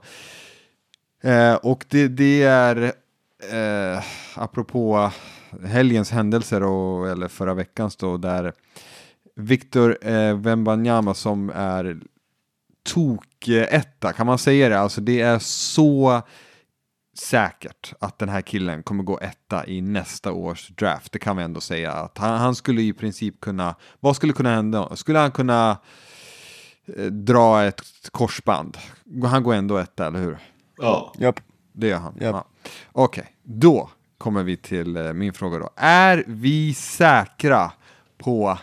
[1.22, 2.92] Eh, och det, det är
[3.52, 4.02] eh,
[4.34, 5.10] apropå
[5.64, 8.52] helgens händelser och, eller förra veckans då där
[9.36, 12.00] Victor eh, Wembanyama som är
[12.84, 14.78] tok-etta, kan man säga det?
[14.78, 16.22] Alltså det är så
[17.18, 21.12] säkert att den här killen kommer gå etta i nästa års draft.
[21.12, 21.92] Det kan vi ändå säga.
[21.92, 24.96] Att han, han skulle i princip kunna, vad skulle kunna hända?
[24.96, 25.78] Skulle han kunna
[26.96, 28.78] eh, dra ett korsband?
[29.24, 30.38] Han går ändå etta, eller hur?
[30.76, 31.12] Ja.
[31.18, 31.40] Japp.
[31.72, 32.16] Det gör han.
[32.20, 32.34] Japp.
[32.34, 32.70] Ja.
[32.92, 35.70] Okej, då kommer vi till eh, min fråga då.
[35.76, 37.72] Är vi säkra
[38.18, 38.58] på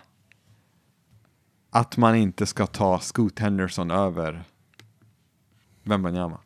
[1.72, 4.44] att man inte ska ta Scoot Henderson över
[5.84, 6.38] Wembanyama?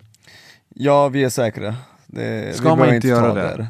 [0.69, 1.75] Ja, vi är säkra.
[2.07, 3.41] Det, Ska man inte göra det?
[3.41, 3.67] där.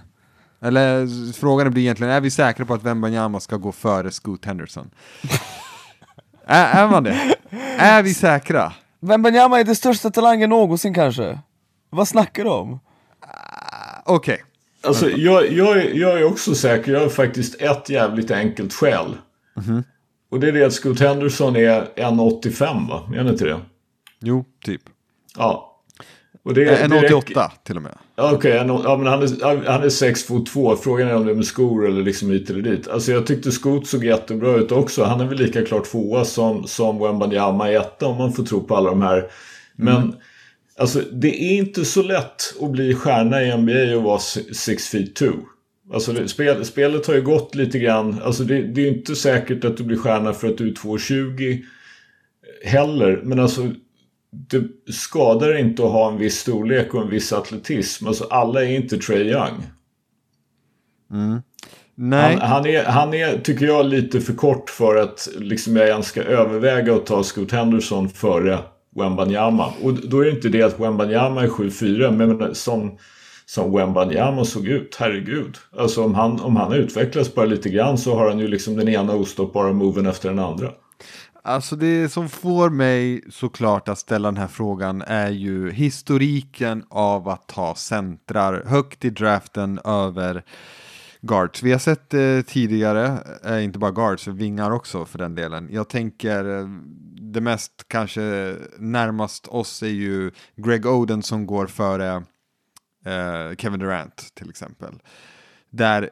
[0.61, 4.89] Eller frågan blir egentligen, är vi säkra på att Wembanyama ska gå före Scoot Henderson?
[6.45, 7.35] är, är man det?
[7.77, 8.73] Är vi säkra?
[8.99, 11.39] Wembanyama är den största talangen någonsin kanske.
[11.89, 12.79] Vad snackar du om?
[14.05, 14.43] Okej.
[14.83, 16.91] Alltså, jag, jag, är- jag är också säker.
[16.93, 19.17] Jag har faktiskt ett jävligt enkelt skäl.
[20.29, 23.09] Och det är det att Scoot Henderson är 1,85 va?
[23.13, 23.59] Är han inte det?
[24.21, 24.81] Jo, typ.
[25.37, 25.71] Ja.
[26.43, 27.97] Och det, En det räcker- 88 till och med.
[28.17, 30.75] Okej, en- ja, men han är, han är 6 fot 2.
[30.75, 32.87] Frågan är om det är med skor eller liksom hit eller dit.
[32.87, 35.03] Alltså jag tyckte Scoot såg jättebra ut också.
[35.03, 38.63] Han är väl lika klart tvåa som, som Wembanyama är etta om man får tro
[38.63, 39.27] på alla de här.
[39.75, 40.15] Men
[40.79, 45.15] alltså det är inte så lätt att bli stjärna i NBA och vara 6 feet
[45.15, 45.25] 2.
[45.93, 48.21] Alltså spel, spelet har ju gått lite grann.
[48.23, 51.61] Alltså det, det är inte säkert att du blir stjärna för att du är 2,20
[52.63, 53.21] heller.
[53.23, 53.71] Men alltså
[54.49, 58.07] det skadar inte att ha en viss storlek och en viss atletism.
[58.07, 59.63] Alltså alla är inte Trey Young.
[61.95, 62.37] Nej.
[62.41, 66.07] Han, han, är, han är, tycker jag, lite för kort för att liksom, jag ens
[66.07, 68.59] ska överväga att ta Scoot Henderson före
[68.95, 69.73] Wembanyama.
[69.81, 72.97] Och då är det inte det att Wembanyama är 7-4, men som,
[73.45, 75.57] som Wembanyama såg ut, herregud.
[75.77, 78.89] Alltså om han, om han utvecklas bara lite grann så har han ju liksom den
[78.89, 80.71] ena ostoppbara moven efter den andra.
[81.43, 87.29] Alltså det som får mig såklart att ställa den här frågan är ju historiken av
[87.29, 90.43] att ta centrar högt i draften över
[91.21, 91.63] guards.
[91.63, 95.69] Vi har sett det tidigare, eh, inte bara guards, vingar också för den delen.
[95.71, 96.67] Jag tänker eh,
[97.33, 102.23] det mest kanske närmast oss är ju Greg Oden som går före
[103.05, 104.93] eh, Kevin Durant till exempel.
[105.69, 106.09] Där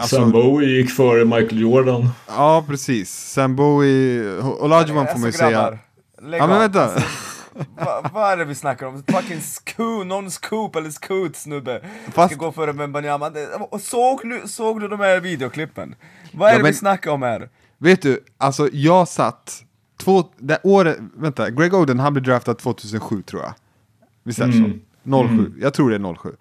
[0.00, 2.08] alltså- Sam Bowie gick före Michael Jordan.
[2.28, 3.10] Ja, precis.
[3.32, 5.60] Sam Bowie, Olajuwon får man ju säga.
[5.62, 5.78] Alltså,
[6.22, 7.02] lägg Ja men vänta.
[7.76, 9.02] Va, vad är det vi snackar om?
[9.08, 11.80] Fucking scoop, någon scoop eller scoot snubbe
[12.12, 12.72] Fast- ska gå före
[13.70, 15.94] och Såg du, såg du de här videoklippen?
[16.32, 17.48] Vad är Ja, det men- vi snackar om här?
[17.78, 19.62] Vet du, alltså jag satt
[19.96, 23.54] två, det året, vänta, Greg Oden han blev draftad 2007 tror jag.
[24.22, 24.70] Visst är det så?
[25.04, 26.36] 07, jag tror det är 07.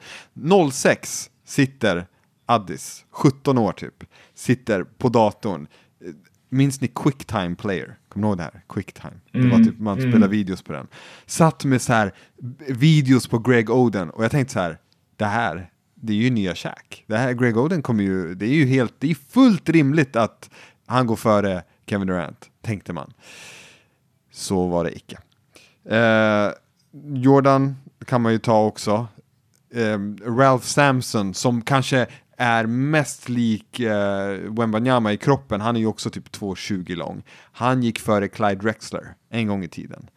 [0.71, 2.07] 06 sitter
[2.45, 5.67] Addis, 17 år typ, sitter på datorn.
[6.49, 7.97] Minns ni Quicktime Player?
[8.09, 8.61] Kommer ni ihåg det här?
[8.69, 9.13] Quicktime.
[9.31, 10.87] Det var typ, man spelade videos på den.
[11.25, 12.13] Satt med så här
[12.67, 14.77] videos på Greg Oden och jag tänkte så här,
[15.15, 17.03] det här, det är ju nya Shaq.
[17.07, 20.49] Det här, Greg Oden kommer ju, det är ju helt, det är fullt rimligt att
[20.85, 23.13] han går före Kevin Durant, tänkte man.
[24.31, 25.17] Så var det icke.
[25.95, 26.51] Eh,
[27.13, 29.07] Jordan kan man ju ta också.
[29.73, 29.99] Eh,
[30.37, 35.61] Ralph Sampson som kanske är mest lik eh, Wembanyama i kroppen.
[35.61, 37.23] Han är ju också typ 2,20 lång.
[37.51, 40.09] Han gick före Clyde Drexler en gång i tiden.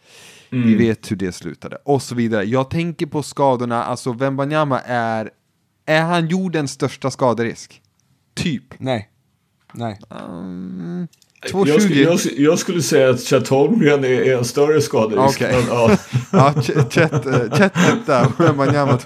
[0.51, 1.79] Vi vet hur det slutade.
[1.85, 2.45] Och så vidare.
[2.45, 3.85] Jag tänker på skadorna.
[3.85, 5.31] Alltså Wembanyama är...
[5.87, 7.83] Är han jordens största skaderisk?
[8.35, 8.65] Typ.
[8.79, 9.11] Nej.
[9.73, 9.99] Nej.
[11.45, 11.69] 2,20.
[11.69, 15.37] Jag, skulle- jag, jag skulle säga att Chet Holmgren är, är en större skaderisk.
[15.43, 15.53] Okej.
[15.53, 15.91] men, ja.
[16.33, 18.99] Ja, Ch- Chet, etta, Wembanyama.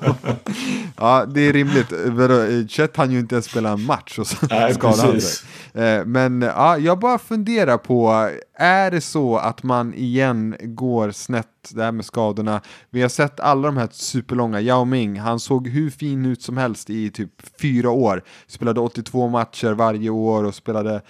[0.96, 1.92] Ja, det är rimligt.
[1.92, 5.44] Eh, Chet hann ju inte ens spela en match och så Nej, skadade han precis.
[5.74, 5.82] sig.
[5.98, 11.46] Eh, Men ja, jag bara funderar på, är det så att man igen går snett
[11.74, 12.60] det här med skadorna?
[12.90, 16.56] Vi har sett alla de här superlånga, Yao Ming, han såg hur fin ut som
[16.56, 18.22] helst i typ fyra år.
[18.46, 21.02] Spelade 82 matcher varje år och spelade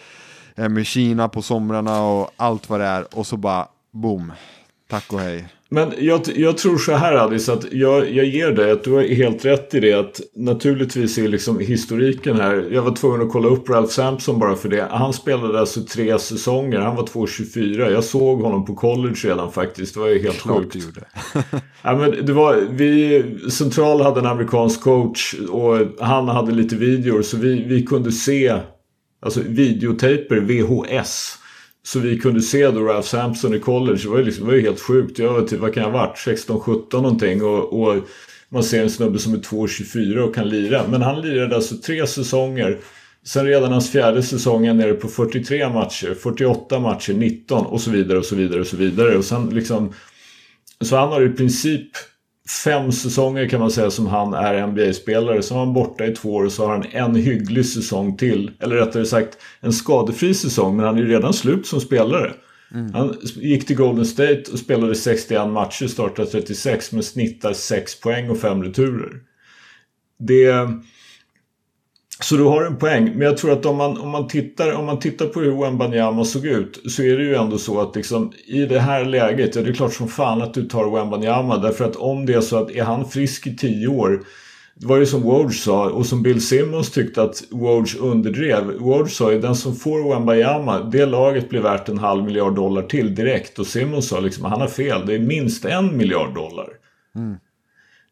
[0.68, 3.07] med Kina på somrarna och allt vad det är.
[3.14, 4.33] Och så bara, boom,
[4.90, 5.44] tack och hej.
[5.73, 9.03] Men jag, jag tror så här Alice, att jag, jag ger dig att du har
[9.03, 9.92] helt rätt i det.
[9.92, 12.68] Att naturligtvis är liksom historiken här.
[12.73, 14.88] Jag var tvungen att kolla upp Ralph Sampson bara för det.
[14.90, 16.79] Han spelade alltså tre säsonger.
[16.79, 17.90] Han var 2,24.
[17.90, 19.94] Jag såg honom på college redan faktiskt.
[19.94, 20.73] Det var ju helt Klart sjukt.
[20.73, 21.05] du gjorde.
[21.83, 27.23] Ja, men det var, vi, Central hade en amerikansk coach och han hade lite videor
[27.23, 28.57] så vi, vi kunde se
[29.20, 31.37] alltså videotaper, VHS.
[31.83, 34.00] Så vi kunde se då Ralph Sampson i college.
[34.02, 35.18] Det var ju, liksom, det var ju helt sjukt.
[35.18, 36.16] Jag var typ, vad kan jag ha varit?
[36.16, 37.42] 16-17 någonting.
[37.42, 37.96] Och, och
[38.48, 40.87] man ser en snubbe som är 2,24 och kan lira.
[40.88, 42.78] Men han lirade alltså tre säsonger.
[43.24, 47.90] Sen redan hans fjärde säsong är nere på 43 matcher, 48 matcher, 19 och så
[47.90, 49.16] vidare och så vidare och så vidare.
[49.16, 49.92] Och sen liksom
[50.80, 51.88] så han har i princip
[52.64, 55.42] fem säsonger kan man säga som han är NBA-spelare.
[55.42, 58.50] Så var han borta i två år och så har han en hygglig säsong till.
[58.60, 62.32] Eller rättare sagt en skadefri säsong men han är ju redan slut som spelare.
[62.92, 68.30] Han gick till Golden State och spelade 61 matcher, startade 36 men snittar 6 poäng
[68.30, 69.12] och 5 returer.
[70.18, 70.68] Det...
[72.22, 73.04] Så du har en poäng.
[73.04, 76.24] Men jag tror att om man, om man, tittar, om man tittar på hur Wembanyama
[76.24, 79.62] såg ut så är det ju ändå så att liksom, i det här läget, ja
[79.62, 82.56] det är klart som fan att du tar Wembanyama därför att om det är så
[82.56, 84.20] att är han frisk i 10 år
[84.74, 88.78] det var ju som Woj sa och som Bill Simmons tyckte att Woj underdrev.
[88.78, 92.83] Woj sa ju den som får Wembanyama, det laget blir värt en halv miljard dollar
[92.83, 93.59] till direkt.
[93.59, 96.68] Och Simmons sa liksom han har fel, det är minst en miljard dollar.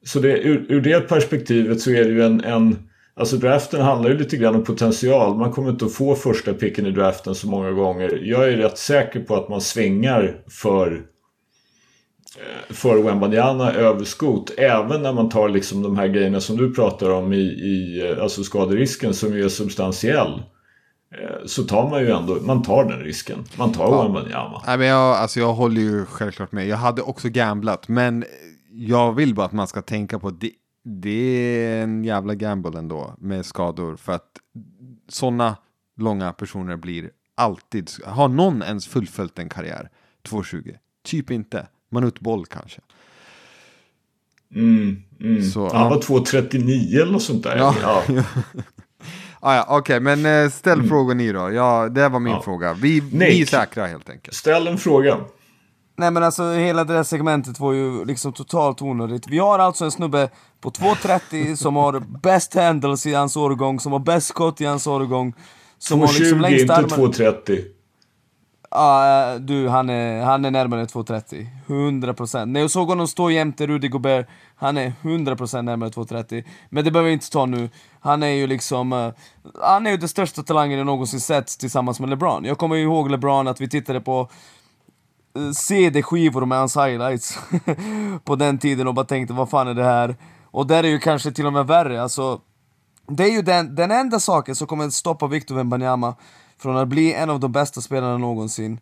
[0.04, 2.87] Så det, ur, ur det perspektivet så är det ju en, en
[3.18, 5.36] Alltså draften handlar ju lite grann om potential.
[5.36, 8.20] Man kommer inte att få första picken i draften så många gånger.
[8.24, 10.92] Jag är rätt säker på att man svingar för
[12.36, 14.50] eh, för Wembanyama över skot.
[14.58, 18.22] Även när man tar liksom de här grejerna som du pratar om i, i eh,
[18.22, 20.42] alltså skaderisken som ju är substantiell.
[21.14, 23.44] Eh, Så tar man ju ändå, man tar den risken.
[23.56, 24.02] Man tar Ja.
[24.02, 24.62] Wembanyama.
[24.66, 26.66] Nej, men jag, alltså jag håller ju självklart med.
[26.68, 28.24] Jag hade också gamblat, men
[28.72, 30.50] jag vill bara att man ska tänka på att det,
[30.84, 31.10] det
[31.56, 33.96] är en jävla gamble ändå med skador.
[33.96, 34.38] För att
[35.08, 35.56] sådana
[35.96, 37.90] långa personer blir alltid...
[38.04, 39.90] Har någon ens fullföljt en karriär?
[40.28, 40.76] 2,20?
[41.04, 41.66] Typ inte.
[41.90, 42.80] Manut Boll kanske.
[44.54, 45.42] Mm, mm.
[45.50, 45.88] Så, Han ja.
[45.88, 47.56] var 2,39 eller något sånt där.
[47.56, 47.74] Ja.
[47.82, 48.02] Ja.
[49.40, 51.52] Ah, ja, Okej, men eh, ställ frågor ni då.
[51.52, 52.42] Ja, det var min Ja.
[52.42, 52.74] fråga.
[52.74, 54.36] Vi, vi är säkra helt enkelt.
[54.36, 55.16] Ställ en fråga.
[55.98, 59.28] Nej men alltså hela det där segmentet var ju liksom totalt onödigt.
[59.28, 60.28] Vi har alltså en snubbe
[60.60, 64.86] på 2.30 som har best handles i hans årgång, som har best skott i hans
[64.86, 65.34] årgång.
[65.78, 66.88] Som har 2,20 liksom längst inte armar.
[66.88, 67.64] 2,30.
[68.70, 71.46] Ja, du han är, han är närmare 2.30.
[71.66, 72.46] 100%.
[72.46, 76.44] När jag såg honom stå jämte Rudy Gobert, han är 100% närmare 2.30.
[76.70, 77.70] Men det behöver vi inte ta nu.
[78.00, 79.12] Han är ju liksom, eh,
[79.62, 82.44] han är ju den största talangen jag någonsin sett tillsammans med LeBron.
[82.44, 84.28] Jag kommer ju ihåg LeBron att vi tittade på
[85.54, 87.38] CD-skivor med hans highlights
[88.24, 90.16] på den tiden och bara tänkte vad fan är det här?
[90.44, 92.40] Och där är ju kanske till och med värre, alltså
[93.08, 96.14] det är ju den, den enda saken som kommer att stoppa Victor Wembanyama
[96.58, 98.80] från att bli en av de bästa spelarna någonsin.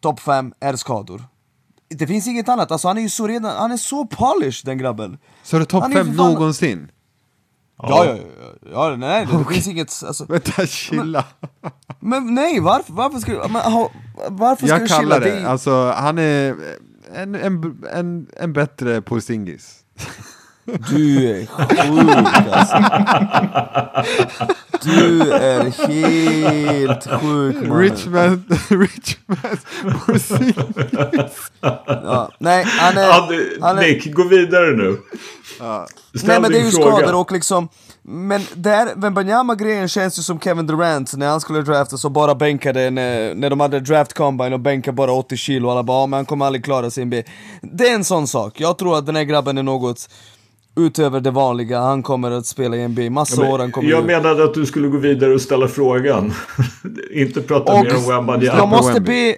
[0.00, 1.24] Topp 5 är skador.
[1.88, 4.78] Det finns inget annat, alltså han är ju så redan, han är så polished den
[4.78, 5.18] grabben.
[5.42, 6.90] Så är det topp Han är ju fem för fan- någonsin?
[7.82, 8.16] Ja, ja,
[8.72, 11.24] ja, ja nej, det, det finns inget, alltså, Vänta, chilla.
[12.00, 13.90] men nej, varför, varför ska du, men, ha,
[14.28, 15.00] varför ska Jag du chilla?
[15.00, 16.56] kallar det, är- alltså han är
[17.14, 19.76] en, en, en, en bättre Porzingis.
[20.64, 22.76] Du är sjuk alltså.
[24.82, 27.78] Du är helt sjuk mannen.
[27.80, 29.58] Richmond, Richmond
[30.06, 31.50] Porzingis.
[31.86, 33.02] Ja, nej, han är...
[33.02, 34.98] Ja, du, han är Nick, gå vidare nu.
[36.14, 36.96] Ställ nej men det är ju fråga.
[36.96, 37.68] skador och liksom...
[38.02, 42.90] Men där, Wembanyama-grejen känns ju som Kevin Durant när han skulle drafta så bara bänkade
[42.90, 46.06] när, när de hade draft combine och bänkade bara 80 kilo och alla bara "Ja,
[46.06, 47.22] men han kommer aldrig klara sin B.
[47.62, 50.08] Det är en sån sak, jag tror att den här grabben är något
[50.86, 54.06] utöver det vanliga, han kommer att spela i NBA massa år, han kommer jag ju-
[54.06, 56.32] menade att du skulle gå vidare och ställa frågan.
[57.14, 58.58] Inte prata Och mer om Wembanyama.
[58.58, 59.36] jag måste be,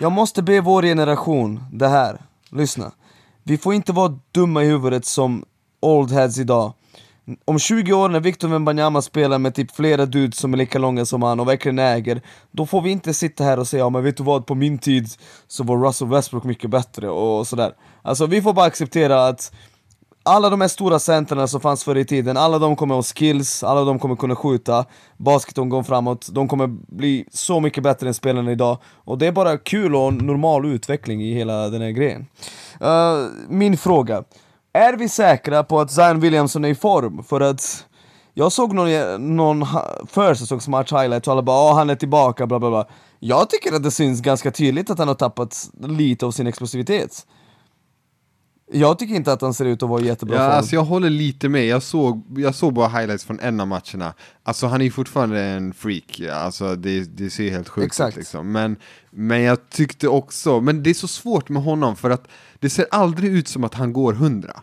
[0.00, 2.18] jag måste be vår generation, det här,
[2.50, 2.90] lyssna.
[3.44, 5.44] Vi får inte vara dumma i huvudet som
[5.80, 6.72] old heads idag.
[7.44, 11.04] om 20 år när Victor Wembanyama spelar med typ flera dudes som är lika långa
[11.04, 14.02] som han och verkligen äger, då får vi inte sitta här och säga ja men
[14.04, 15.08] vet du vad, på min tid
[15.48, 17.72] så var Russell Westbrook mycket bättre och sådär.
[18.02, 19.52] Alltså vi får bara acceptera att
[20.22, 23.64] alla de här stora centrarna som fanns förr i tiden, alla de kommer ha skills,
[23.64, 24.84] alla de kommer kunna skjuta,
[25.16, 26.66] basketen går framåt, de kommer
[26.96, 28.78] bli så mycket bättre än spelarna idag.
[29.04, 32.26] Och det är bara kul och normal utveckling i hela den här grejen.
[32.82, 34.24] Uh, min fråga,
[34.72, 37.24] är vi säkra på att Zion Williamson är i form?
[37.24, 37.86] För att
[38.34, 39.66] jag såg någon, någon
[40.06, 42.86] försäsongsmatch highlight och alla bara oh, han är tillbaka, bla bla bla.
[43.18, 47.26] Jag tycker att det syns ganska tydligt att han har tappat lite av sin explosivitet.
[48.72, 50.56] Jag tycker inte att han ser ut att vara i jättebra ja, form.
[50.56, 54.14] Alltså jag håller lite med, jag såg, jag såg bara highlights från en av matcherna.
[54.42, 58.16] Alltså han är ju fortfarande en freak, alltså det, det ser helt sjukt Exakt.
[58.16, 58.52] ut liksom.
[58.52, 58.76] Men,
[59.10, 62.86] men jag tyckte också, men det är så svårt med honom för att det ser
[62.90, 64.62] aldrig ut som att han går hundra.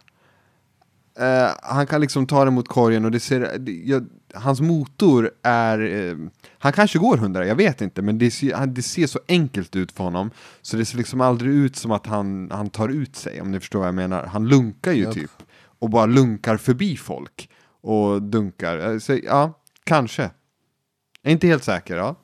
[1.19, 5.31] Eh, han kan liksom ta det mot korgen och det ser, det, jag, hans motor
[5.43, 6.17] är, eh,
[6.59, 9.91] han kanske går 100, jag vet inte, men det ser, det ser så enkelt ut
[9.91, 10.31] för honom.
[10.61, 13.59] Så det ser liksom aldrig ut som att han, han tar ut sig, om ni
[13.59, 14.25] förstår vad jag menar.
[14.25, 15.13] Han lunkar ju Japp.
[15.13, 15.31] typ,
[15.79, 17.49] och bara lunkar förbi folk.
[17.81, 19.53] Och dunkar, Eh, så, ja,
[19.83, 20.21] kanske.
[21.21, 22.15] Jag är inte helt säker, ja.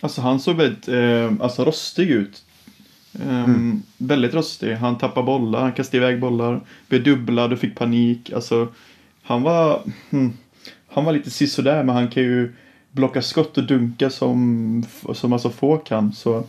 [0.00, 2.44] Alltså han såg väldigt eh, alltså, rostig ut.
[3.28, 4.74] Ehm, Väldigt rostig.
[4.74, 8.32] Han tappade bollar, han kastade iväg bollar, blev dubblad och fick panik.
[8.32, 8.68] Alltså,
[9.22, 10.32] han var, hmm,
[10.88, 12.52] han var lite sisådär men han kan ju
[12.92, 14.84] blocka skott och dunka som,
[15.14, 16.12] som alltså få kan.
[16.12, 16.44] Så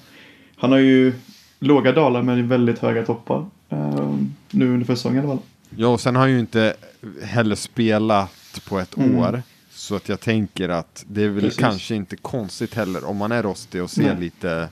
[0.57, 1.14] han har ju
[1.59, 3.45] låga dalar men väldigt höga toppar.
[3.70, 5.45] ehm, nu under säsongen i alla fall.
[5.76, 6.74] Ja, och sen har han ju inte
[7.24, 9.16] heller spelat på ett Mm.
[9.18, 9.41] år.
[9.74, 11.59] Så att jag tänker att det är väl Precis.
[11.59, 14.20] kanske inte konstigt heller om man är rostig och ser Nej.
[14.20, 14.70] lite,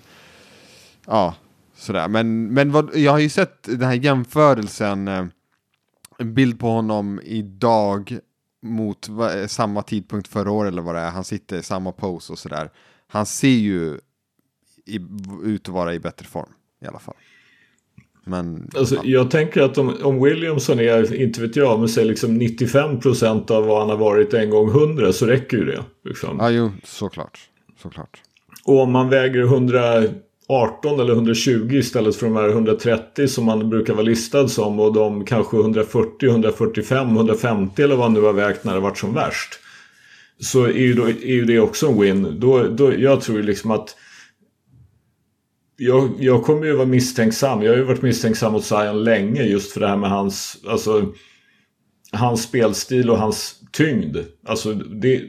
[1.07, 1.35] ja,
[1.79, 2.07] sådär.
[2.07, 5.25] Men, men vad, jag har ju sett den här jämförelsen, eh,
[6.17, 8.19] en bild på honom idag
[8.61, 11.11] mot va, samma tidpunkt förra året eller vad det är.
[11.11, 12.69] Han sitter i samma pose och sådär.
[13.07, 13.99] Han ser ju
[14.85, 14.99] i,
[15.43, 16.49] ut att vara i bättre form
[16.81, 17.15] i alla fall.
[18.23, 19.01] Men, Alltså, ja.
[19.03, 23.65] Jag tänker att om, om Williamson är, inte vet jag, men säg liksom 95% av
[23.65, 25.83] vad han har varit en gång 100 så räcker ju det.
[26.05, 26.37] Liksom.
[26.39, 27.39] ja, jo, såklart.
[27.81, 28.21] Såklart.
[28.65, 29.41] Och om man väger
[30.49, 34.93] 118 eller 120 istället för de här 130 som man brukar vara listad som och
[34.93, 39.13] de kanske 140, 145, 150 eller vad han nu har vägt när det varit som
[39.13, 39.59] värst.
[40.39, 42.39] Så är ju, då, är ju det också en win.
[42.39, 43.95] Då, då, jag tror ju liksom att
[45.77, 47.61] jag, jag kommer ju vara misstänksam.
[47.61, 51.13] Jag har ju varit misstänksam mot Zion länge just för det här med hans, alltså,
[52.11, 54.17] hans spelstil och hans tyngd.
[54.45, 55.23] Alltså, det,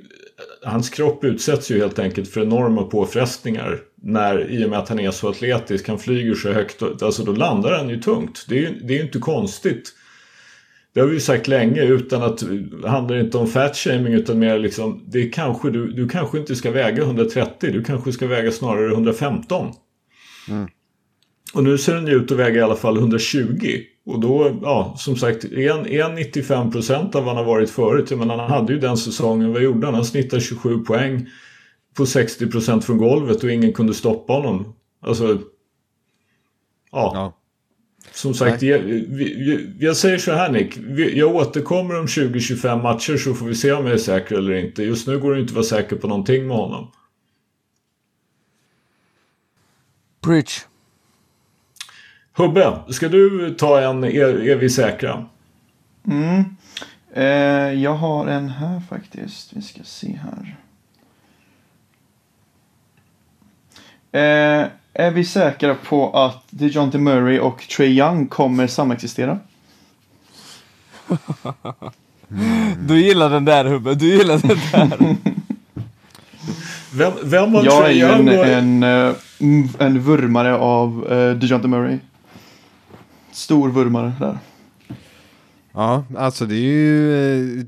[0.64, 5.00] hans kropp utsätts ju helt enkelt för enorma påfrestningar när, i och med att han
[5.00, 8.46] är så atletisk, han flyger så högt, alltså då landar han ju tungt.
[8.48, 9.92] Det är ju det är inte konstigt.
[10.94, 12.38] Det har vi ju sagt länge utan att
[12.82, 16.70] det handlar inte om fatshaming utan mer liksom det kanske, du, du kanske inte ska
[16.70, 19.72] väga 130, du kanske ska väga snarare 115.
[21.54, 23.80] Och nu ser den ju ut att väga i alla fall 120.
[24.06, 27.70] Och då, ja, som sagt, är han, är han 95% av vad han har varit
[27.70, 28.10] förut?
[28.10, 29.94] Jag menar, han hade ju den säsongen, vad gjorde han?
[29.94, 31.26] Han snittade 27 poäng
[31.96, 34.74] på 60% från golvet och ingen kunde stoppa honom.
[35.00, 35.38] Alltså,
[36.92, 37.12] ja.
[37.14, 37.36] Ja.
[38.12, 40.76] Som sagt, jag, vi, vi, jag säger så här Nick.
[41.16, 44.82] Jag återkommer om 20-25 matcher så får vi se om jag är säker eller inte.
[44.82, 46.90] Just nu går det inte att vara säker på någonting med honom.
[50.20, 50.64] Preach.
[52.32, 55.26] Hubbe, ska du ta en Är, är vi säkra?
[56.06, 56.44] Mm.
[57.12, 59.52] Eh, jag har en här faktiskt.
[59.52, 60.56] Vi ska se här.
[64.12, 69.38] Eh, är vi säkra på att DeJounte Murray och Trey Young kommer samexistera?
[72.86, 75.16] Du gillar den där Hubbe, du gillar den där.
[76.94, 79.14] Vem, vem var Jag är ju en, och- en, eh,
[79.78, 81.98] en vurmare av uh, DeJounte Murray.
[83.32, 84.38] Stor vurmare där.
[85.72, 87.64] Ja, alltså det är ju eh,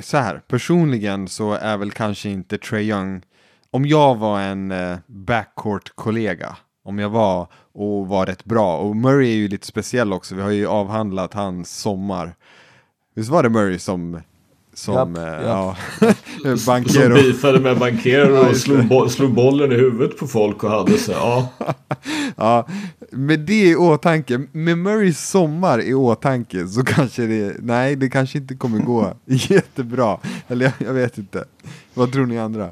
[0.00, 0.40] så här.
[0.48, 3.22] Personligen så är väl kanske inte Trae Young,
[3.74, 9.32] om jag var en eh, backcourt-kollega, om jag var och var rätt bra, och Murray
[9.32, 12.34] är ju lite speciell också, vi har ju avhandlat hans sommar.
[13.14, 14.20] Visst var det Murray som,
[14.74, 15.76] som Japp, eh, japp.
[16.44, 20.64] ja, Som beefade med Banquero Ja, och slog, bo slog bollen i huvudet på folk
[20.64, 21.14] och hade sig.
[21.14, 21.48] Ja.
[22.36, 22.66] Ja,
[23.10, 28.38] med det i åtanke, med Murrays sommar i åtanke så kanske det, nej det kanske
[28.38, 30.18] inte kommer gå jättebra.
[30.48, 31.44] Eller jag, jag vet inte.
[31.94, 32.70] Vad tror ni andra?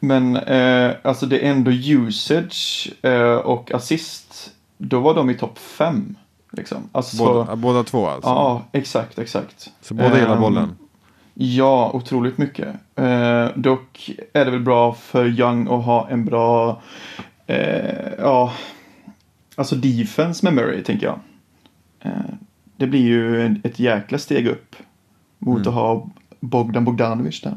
[0.00, 4.52] Men eh, alltså det är ändå usage eh, och assist.
[4.78, 6.16] Då var de i topp fem.
[6.52, 6.88] Liksom.
[6.92, 8.28] Alltså, Båda, så, båda två alltså?
[8.28, 9.70] ja, exakt, exakt.
[9.80, 10.76] Så båda gillar Ehm, bollen?
[11.34, 12.68] Ja, otroligt mycket.
[12.96, 16.82] Eh, dock är det väl bra för Young att ha en bra,
[17.46, 18.52] eh, ja,
[19.56, 21.18] alltså defense med Murray tänker jag.
[22.00, 22.10] Eh,
[22.76, 24.76] det blir ju ett jäkla steg upp
[25.38, 25.68] mot Mm.
[25.68, 27.56] att ha Bogdan Bogdanovic där.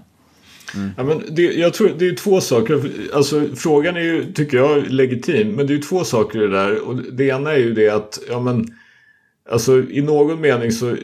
[0.75, 0.89] Mm.
[0.97, 2.91] Ja, men det, jag tror det är två saker.
[3.13, 5.55] Alltså, frågan är ju, tycker jag, legitim.
[5.55, 6.79] Men det är ju två saker i det där.
[6.79, 8.67] Och det ena är ju det att, ja men,
[9.49, 10.95] alltså i någon mening så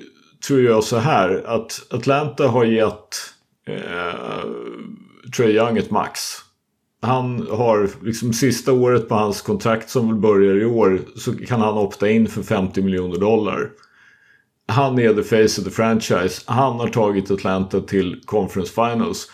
[0.47, 3.33] tror jag så här att Atlanta har gett
[3.67, 4.49] eh,
[5.37, 6.19] Trae Young ett max.
[7.01, 11.61] Han har liksom sista året på hans kontrakt som väl börjar i år så kan
[11.61, 13.69] han opta in för 50 miljoner dollar.
[14.67, 16.41] Han är the face of the franchise.
[16.45, 19.27] Han har tagit Atlanta till conference finals.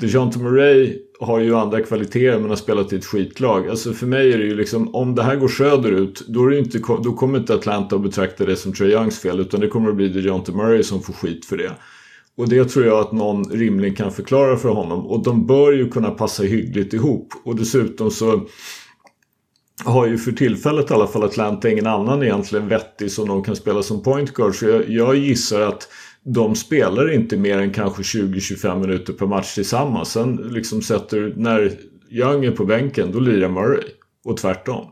[0.00, 3.68] DeJounte Murray har ju andra kvaliteter men har spelat i ett skitlag.
[3.68, 6.58] Alltså för mig är det ju liksom, om det här går söderut då, är det
[6.58, 9.88] inte, då kommer inte Atlanta att betrakta det som Trae Youngs fel utan det kommer
[9.90, 11.72] att bli DeJounte Murray som får skit för det.
[12.36, 15.06] Och det tror jag att någon rimligen kan förklara för honom.
[15.06, 17.32] Och de bör ju kunna passa hyggligt ihop.
[17.44, 18.46] Och dessutom så
[19.84, 23.56] har ju för tillfället i alla fall Atlanta ingen annan egentligen vettig som de kan
[23.56, 24.54] spela som point guard.
[24.54, 25.88] Så jag, jag gissar att
[26.24, 30.12] de spelar inte mer än kanske 20-25 minuter per match tillsammans.
[30.12, 31.72] Sen liksom sätter, när
[32.10, 33.84] Young är på bänken, då lirar Murray.
[34.24, 34.86] Och tvärtom.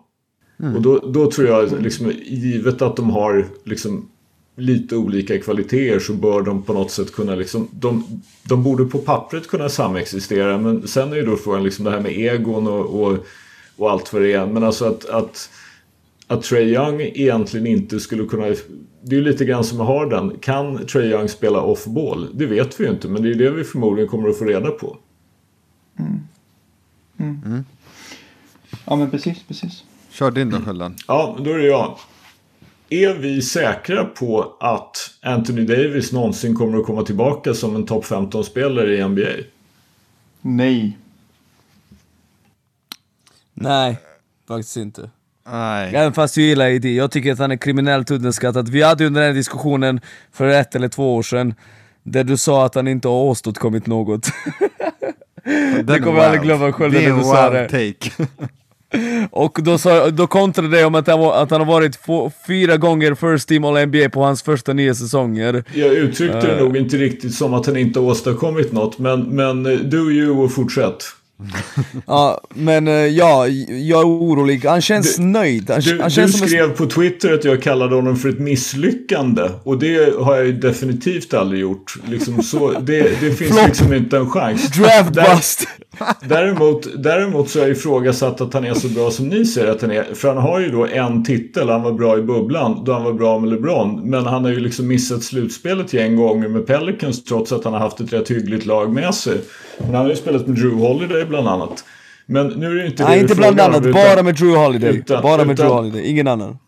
[0.74, 4.09] Och då, då tror jag, liksom, givet att de har liksom
[4.57, 8.99] lite olika kvaliteter så bör de på något sätt kunna liksom, de, de borde på
[8.99, 13.03] pappret kunna samexistera men sen är ju då frågan liksom det här med egon och,
[13.03, 13.18] och,
[13.77, 14.47] och allt vad det är.
[14.47, 15.51] Men alltså att, att,
[16.27, 18.55] att Trae Young egentligen inte skulle kunna,
[19.09, 20.39] det är lite grann som med Harden.
[20.41, 22.29] Kan Trae Young spela off-ball?
[22.35, 24.71] Det vet vi ju inte men det är det vi förmodligen kommer att få reda
[24.71, 24.97] på.
[28.85, 29.85] Ja, men precis, precis.
[30.11, 30.97] Kör din då Skölden.
[31.09, 31.99] Ja, då är det jag.
[32.89, 38.05] Är vi säkra på att Anthony Davis någonsin kommer att komma tillbaka som en topp
[38.05, 39.49] 15-spelare i NBA?
[40.41, 40.99] Nej.
[43.55, 43.99] Nej,
[44.49, 45.11] faktiskt inte.
[45.53, 45.94] Nej.
[45.94, 48.68] Även fast jag gillar ID, jag tycker att han är kriminellt underskattad.
[48.68, 50.01] Vi hade ju den här diskussionen
[50.32, 51.55] för ett eller två år sedan,
[52.03, 54.28] där du sa att han inte har åstadkommit något.
[55.84, 57.94] Det kommer jag aldrig glömma själv när du sa wild det.
[57.99, 58.28] take.
[59.30, 62.32] Och då, sa, då kontrade jag om att han, var, att han har varit få,
[62.47, 65.64] fyra gånger first team all NBA på hans första nio säsonger.
[65.74, 66.62] Jag uttryckte det Eh.
[66.62, 70.53] nog inte riktigt som att han inte har åstadkommit något men, men do you och
[70.53, 71.05] fortsätt.
[72.07, 74.64] Ja, men eh, ja, jag är orolig.
[74.64, 75.70] Han känns Du- nöjd.
[75.70, 78.39] Han, Du, han du känns en skrev på Twitter att jag kallade honom för ett
[78.39, 81.95] misslyckande och det har jag ju definitivt aldrig gjort.
[82.09, 84.68] Liksom så, det, det finns liksom inte en chans.
[84.78, 85.68] draft bust.
[86.28, 89.82] Däremot, däremot så har jag ifrågasatt att han är så bra som ni säger att
[89.82, 90.05] han är.
[90.14, 93.12] För han har ju då en titel, han var bra i bubblan då han var
[93.12, 94.01] bra med LeBron.
[94.11, 97.80] Men han har ju liksom missat slutspelet en gånger med Pelicans trots att han har
[97.80, 99.41] haft ett rätt hyggligt lag med sig.
[99.78, 101.85] Men han har ju spelat med Drew Holiday bland annat.
[102.27, 103.81] Men nu är det inte Nej, det inte vi bland om, annat.
[103.87, 104.97] utan- Bara med Drew Holiday.
[104.97, 106.59] utan- bara med utan- Drew Holiday, ingen annan.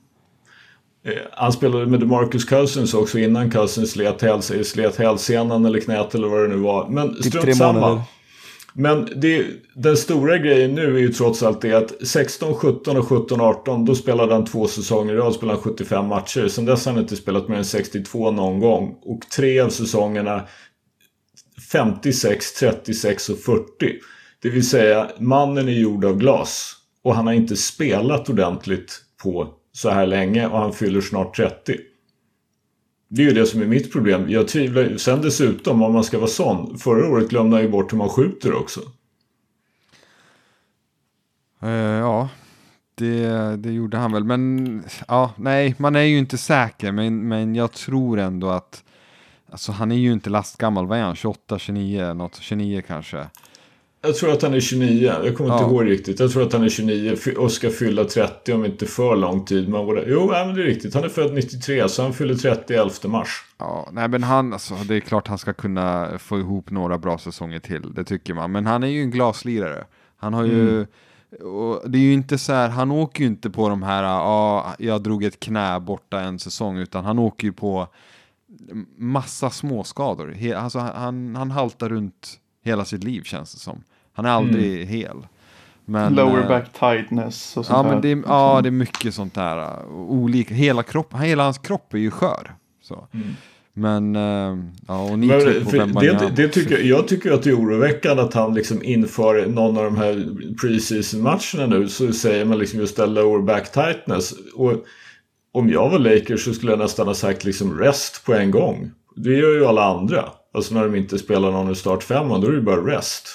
[1.06, 6.14] Eh, Han spelade med DeMarcus Cousins också innan Cousins slet, häls- slet hälsenan eller knät
[6.14, 6.88] eller vad det nu var.
[6.88, 8.02] Men Typ strunt samma.
[8.72, 13.08] Men det, den stora grejen nu är ju trots allt det att 16, 17 och
[13.08, 16.48] 17, 18 då spelade han två säsonger i rad, spelade han 75 matcher.
[16.48, 18.96] Sen dess har han inte spelat mer än 62 någon gång.
[19.02, 20.42] Och tre av säsongerna
[21.72, 23.94] 56, 36 och 40.
[24.42, 26.74] Det vill säga mannen är gjord av glas.
[27.02, 31.76] Och han har inte spelat ordentligt på så här länge och han fyller snart 30.
[33.08, 34.30] Det är ju det som är mitt problem.
[34.30, 36.78] Jag tvivlar ju- Sen dessutom, om man ska vara sån.
[36.78, 38.80] Förra året glömde han ju bort hur man skjuter också.
[41.62, 42.28] Uh, ja,
[42.94, 44.24] det, det gjorde han väl.
[44.24, 46.92] Men ja, nej, man är ju inte säker.
[46.92, 48.84] Men, men jag tror ändå att
[49.50, 51.16] Alltså han är ju inte lastgammal, vad är han?
[51.16, 53.26] 28, 29, något, 29 kanske.
[54.08, 55.12] Jag tror att han är 29.
[55.24, 55.70] Jag kommer inte Ja.
[55.70, 56.20] ihåg riktigt.
[56.20, 59.44] Jag tror att han är 29 fy- och ska fylla 30 om inte för lång
[59.44, 59.68] tid.
[59.68, 60.94] Men det- jo, nej, men det är riktigt.
[60.94, 63.44] Han är född 93 så han fyller 30 11 mars.
[63.58, 67.18] Ja, nej men han, alltså, det är klart han ska kunna få ihop några bra
[67.18, 68.52] säsonger till, det tycker man.
[68.52, 69.84] Men han är ju en glaslirare.
[70.16, 70.86] Han har ju,
[71.42, 74.74] och det är ju inte så här, han åker ju inte på de här, ja,
[74.78, 77.88] jag drog ett knä borta en säsong, utan han åker ju på
[78.96, 80.28] massa småskador.
[80.32, 83.82] He, alltså, han, han haltar runt hela sitt liv känns det som.
[84.18, 85.16] Han är aldrig hel.
[85.84, 89.14] Men, Lower eh, back tightness och sånt Ja, men det, är- ja, det är mycket
[89.14, 89.58] sånt där.
[89.58, 92.54] uh, Olika, hela, kropp, hela hans kropp är ju skör.
[92.82, 93.06] Så.
[93.74, 94.58] Men, uh,
[94.88, 97.54] ja, och ni Men, på vem det, det tycker, jag- jag tycker att det är
[97.58, 100.26] oroväckande att han liksom inför någon av de här
[100.60, 104.32] preseason matcherna nu så säger man liksom just det lower back tightness.
[104.54, 104.72] Och
[105.52, 108.90] om jag var Lakers så skulle jag nästan ha sagt liksom rest på en gång.
[109.16, 110.24] Det gör ju alla andra.
[110.54, 113.28] Alltså när de inte spelar någon i startfemman, då är det ju bara rest.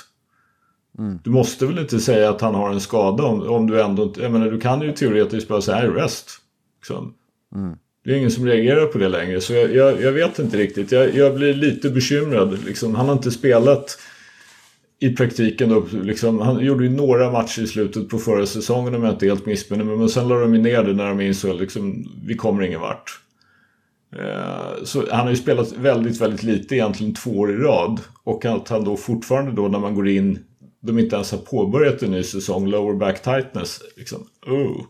[1.00, 1.20] Mm.
[1.24, 4.22] Du måste väl inte säga att han har en skada om, om du ändå inte...
[4.22, 6.30] Jag menar, du kan ju teoretiskt bara säga rest.
[6.80, 7.14] Liksom.
[7.56, 7.76] Mm.
[8.06, 10.92] Det är ingen som reagerar på det längre, så jag, jag, jag vet inte riktigt.
[10.92, 12.66] Jag, jag, blir lite bekymrad.
[12.66, 13.98] Liksom, han har inte spelat
[15.00, 19.04] i praktiken då, liksom, han gjorde ju några matcher i slutet på förra säsongen om
[19.04, 19.98] jag inte helt missminner mig.
[19.98, 23.20] Men sen la de ju ner det när de insåg liksom, vi kommer ingen vart.
[24.16, 28.00] Eh, så han har ju spelat väldigt, väldigt lite, egentligen två år i rad.
[28.24, 30.40] Och att han då fortfarande då när man går in,
[30.86, 33.82] de inte ens har påbörjat en ny säsong, lower back tightness.
[33.98, 34.82] Liksom, oh.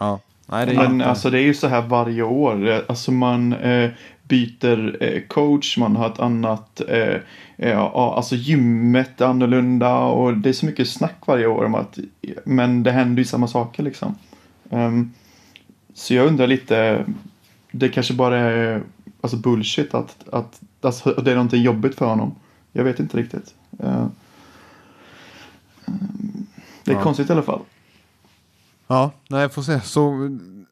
[0.00, 0.20] Ja.
[0.46, 2.84] Nej, det är Men alltså det är ju så här varje år.
[2.88, 3.90] Alltså man eh,
[4.22, 7.16] byter eh, coach, man har ett annat, eh,
[7.56, 11.98] eh, alltså gymmet är annorlunda och det är så mycket snack varje år om att,
[12.44, 14.14] men det händer ju samma saker liksom.
[14.70, 15.12] Um,
[15.94, 17.04] så jag undrar lite,
[17.70, 18.82] det kanske bara är
[19.20, 22.34] alltså bullshit att, att alltså, det är någonting jobbigt för honom.
[22.72, 23.54] Jag vet inte riktigt.
[23.84, 24.06] Uh,
[26.84, 27.02] det är ja.
[27.02, 27.60] konstigt i alla fall.
[28.86, 29.80] Ja, nej, jag får se.
[29.80, 30.06] Så,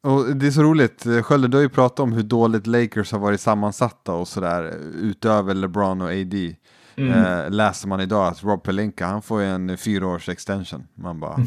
[0.00, 3.18] och det är så roligt, Skölde, du har ju pratat om hur dåligt Lakers har
[3.18, 6.54] varit sammansatta och sådär, utöver LeBron och AD.
[6.96, 7.24] Mm.
[7.24, 10.86] Eh, läser man idag att Rob Pelinka, han får en fyraårs extension.
[10.94, 11.36] Man bara,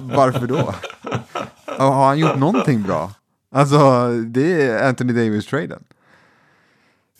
[0.00, 0.74] Varför då?
[1.66, 3.10] Har han gjort någonting bra?
[3.50, 5.82] Alltså, det är Anthony Davis-traden.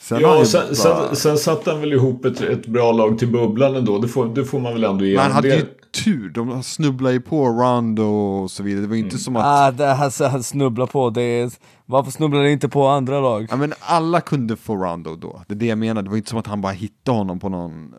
[0.01, 0.75] Sen ja, sen, bara...
[0.75, 3.99] sen, sen satte han väl ihop ett, ett bra lag till bubblan ändå.
[3.99, 5.67] Det får, det får man väl ändå ge Men han hade ju
[6.05, 6.31] tur.
[6.31, 8.83] De snubblade ju på Rondo och så vidare.
[8.83, 9.19] Det var inte mm.
[9.19, 9.45] som att...
[9.45, 11.11] Ah, det här, han snubblar på.
[11.11, 11.51] Det är...
[11.87, 13.47] Varför snubblar han inte på andra lag?
[13.51, 15.43] Ja, men alla kunde få Rondo då.
[15.47, 16.03] Det är det jag menar.
[16.03, 17.95] Det var inte som att han bara hittade honom på någon...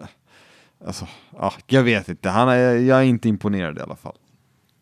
[0.87, 1.07] Alltså,
[1.39, 2.29] ah, jag vet inte.
[2.29, 4.15] Han är, jag är inte imponerad i alla fall.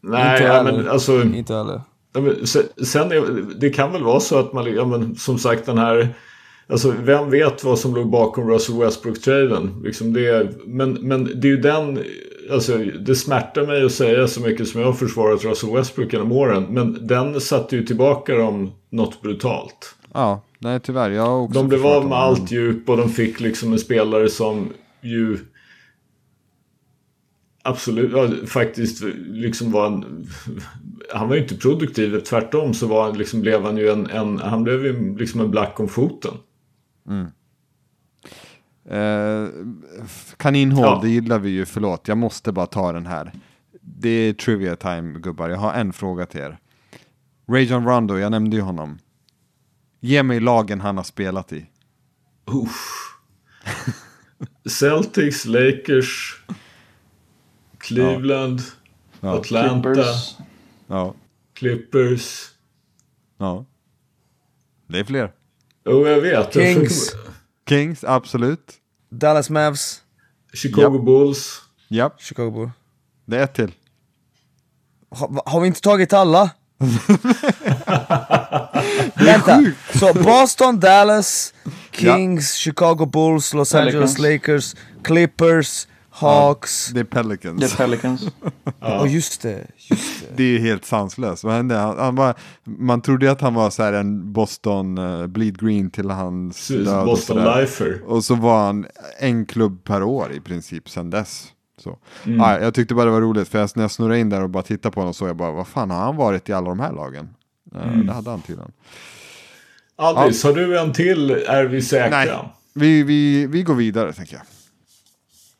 [0.01, 1.21] Nej, inte ja, men alltså...
[1.23, 1.81] Inte heller.
[2.13, 2.47] Ja, men,
[2.85, 6.15] sen, är, det kan väl vara så att man, ja, men, som sagt den här
[6.69, 9.83] Alltså vem vet vad som låg bakom Russell Westbrook-traden?
[9.83, 11.99] Liksom det, men, men det är ju den...
[12.51, 16.31] Alltså det smärtar mig att säga så mycket som jag har försvarat Russell Westbrook genom
[16.31, 16.65] åren.
[16.69, 19.95] Men den satte ju tillbaka dem något brutalt.
[20.13, 21.09] Ja, nej tyvärr.
[21.09, 24.29] Jag har också de blev av med allt djup och de fick liksom en spelare
[24.29, 24.69] som
[25.01, 25.37] ju
[27.63, 30.27] absolut ja, faktiskt liksom var en...
[31.13, 34.63] Han var ju inte produktiv, tvärtom så var, liksom, blev han ju en, en han
[34.63, 36.33] blev ju liksom en black om foten.
[37.07, 37.31] Mm.
[38.89, 39.49] Eh,
[40.37, 40.99] kaninhål, ja.
[41.03, 42.07] det gillar vi ju, förlåt.
[42.07, 43.31] Jag måste bara ta den här.
[43.81, 46.57] Det är trivia time gubbar, jag har en fråga till er.
[47.47, 48.99] Rajon Rondo, jag nämnde ju honom.
[49.99, 51.65] Ge mig lagen han har spelat i.
[54.69, 56.41] Celtics, Lakers,
[57.77, 58.61] Cleveland,
[59.19, 59.39] ja.
[59.39, 60.35] Atlanta, Clippers.
[60.87, 61.13] Ja.
[61.53, 62.51] Clippers.
[63.37, 63.65] Ja.
[64.87, 65.31] Det är fler.
[65.89, 66.53] Jo, oh, jag vet.
[66.53, 67.15] Kings.
[67.69, 68.73] Kings, absolut.
[69.09, 70.01] Dallas Mavs.
[70.53, 71.05] Chicago yep.
[71.05, 71.61] Bulls.
[71.87, 72.15] Ja.
[72.19, 72.71] Chicago Bulls.
[73.25, 73.71] Det är ett till.
[75.09, 76.49] Ha, har vi inte tagit alla?
[79.15, 79.63] Vänta,
[79.99, 81.53] så Boston, Dallas,
[81.91, 82.59] Kings, ja.
[82.59, 85.87] Chicago Bulls, Los Angeles Lakers, Clippers,
[86.19, 86.87] Hawks.
[86.87, 87.59] Ja, det är Pelicans.
[87.59, 88.27] Det är Pelicans.
[88.79, 89.67] ja, oh, just det.
[89.77, 90.27] Just det.
[90.35, 91.43] det är helt sanslöst.
[91.43, 91.75] Vad hände?
[91.75, 95.89] Han, han var, man trodde att han var så här en Boston uh, Bleed Green
[95.89, 97.05] till hans död.
[97.05, 98.01] Boston och Lifer.
[98.05, 98.85] Och så var han
[99.19, 101.47] en klubb per år i princip sedan dess.
[101.83, 101.97] Så.
[102.25, 102.41] Mm.
[102.41, 104.63] Ah, jag tyckte bara det var roligt för när jag snurrade in där och bara
[104.63, 106.91] tittade på honom så jag bara, vad fan har han varit i alla de här
[106.91, 107.29] lagen?
[107.75, 108.07] Uh, mm.
[108.07, 108.71] Det hade han tydligen.
[109.95, 110.49] Aldis, ja.
[110.49, 111.31] har du en till?
[111.31, 112.17] Är vi säkra?
[112.17, 114.43] Nej, vi, vi, vi går vidare tänker jag.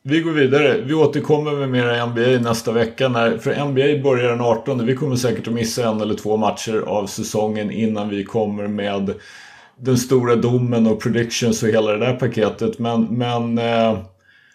[0.10, 0.82] Vi går vidare.
[0.82, 3.10] Vi återkommer med mera NBA nästa vecka.
[3.10, 4.86] När, för NBA börjar den 18.
[4.86, 9.14] Vi kommer säkert att missa en eller två matcher av säsongen innan vi kommer med
[9.78, 12.80] den stora domen och predictions och hela det där paketet.
[12.80, 13.99] Men, men äh,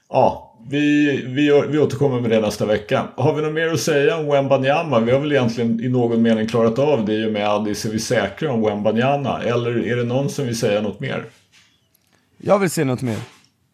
[0.09, 3.07] ja, vi, vi, vi återkommer med det nästa vecka.
[3.17, 5.01] Har vi något mer att säga om Wembanyama?
[5.01, 7.85] Vi har väl egentligen i någon mening klarat av det i och med Addis.
[7.85, 9.43] Är vi säkra om Wembanyama?
[9.43, 11.25] Eller är det någon som vill säga något mer?
[12.39, 13.19] Jag vill säga något mer.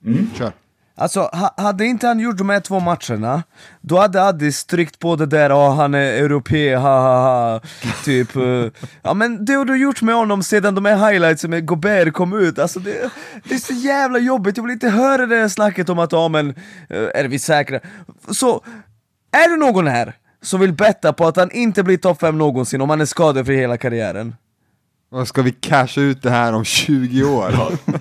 [0.05, 0.31] Mm.
[0.39, 0.53] Kör.
[1.01, 3.43] Alltså, hade inte han gjort de här två matcherna,
[3.81, 7.61] då hade Addis tryckt på det där oh, han är europé, ha ha ha,
[8.05, 8.37] typ.
[8.37, 8.71] Uh,
[9.03, 12.33] ja men det har du gjort med honom sedan de här highlights med Gobert kom
[12.33, 13.11] ut, alltså det,
[13.45, 16.29] det är så jävla jobbigt, jag vill inte höra det där snacket om att ja
[16.29, 17.81] men, uh, är vi säkra?
[18.31, 18.65] Så,
[19.33, 22.81] är det någon här som vill betta på att han inte blir topp 5 någonsin
[22.81, 24.35] om han är skadad för hela karriären?
[25.27, 27.53] Ska vi casha ut det här om 20 år?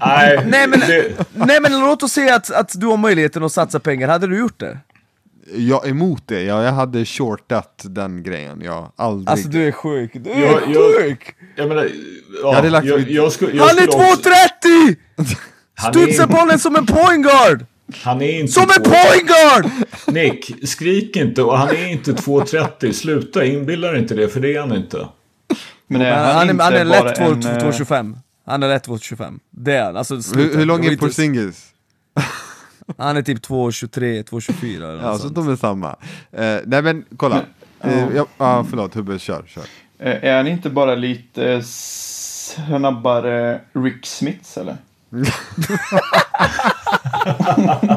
[0.05, 0.79] nej, nej, men,
[1.33, 4.39] nej men låt oss säga att, att du har möjligheten att satsa pengar, hade du
[4.39, 4.77] gjort det?
[5.55, 6.41] jag är emot det.
[6.43, 8.61] Jag, jag hade shortat den grejen.
[8.65, 9.29] Jag aldrig...
[9.29, 11.35] Alltså du är sjuk, du är Jag- jag- sjuk!
[11.55, 11.89] Jag menar, ja,
[12.43, 14.95] Jag hade lagt jag, jag skulle, jag Han är skulle också- 2,30!
[15.75, 17.65] Han Studsar är, bollen som en point guard!
[18.03, 19.71] han är inte Som en två- point guard!
[20.15, 22.91] Nick, skrik inte och han är inte 2,30.
[22.91, 25.07] Sluta, inbilla dig inte det, för det är han inte.
[25.87, 28.67] Men är Han, han, han, är, han är lätt en, 2 eh, 2,25 Han är
[28.67, 31.65] lätt 2,25 Det är han, alltså hur, hur lång är Porzingis?
[32.97, 35.35] Han är typ 2,23, 2,24 eller Ja, något så sånt.
[35.35, 35.95] de är samma.
[36.31, 37.41] Eh, nej men kolla.
[37.81, 39.63] Eh, ja, ah, förlåt, Hubbe, kör, kör.
[39.99, 44.77] eh, Är han inte bara lite snabbare Rick Smiths eller?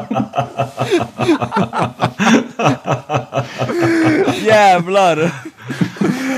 [4.45, 5.31] Jävlar!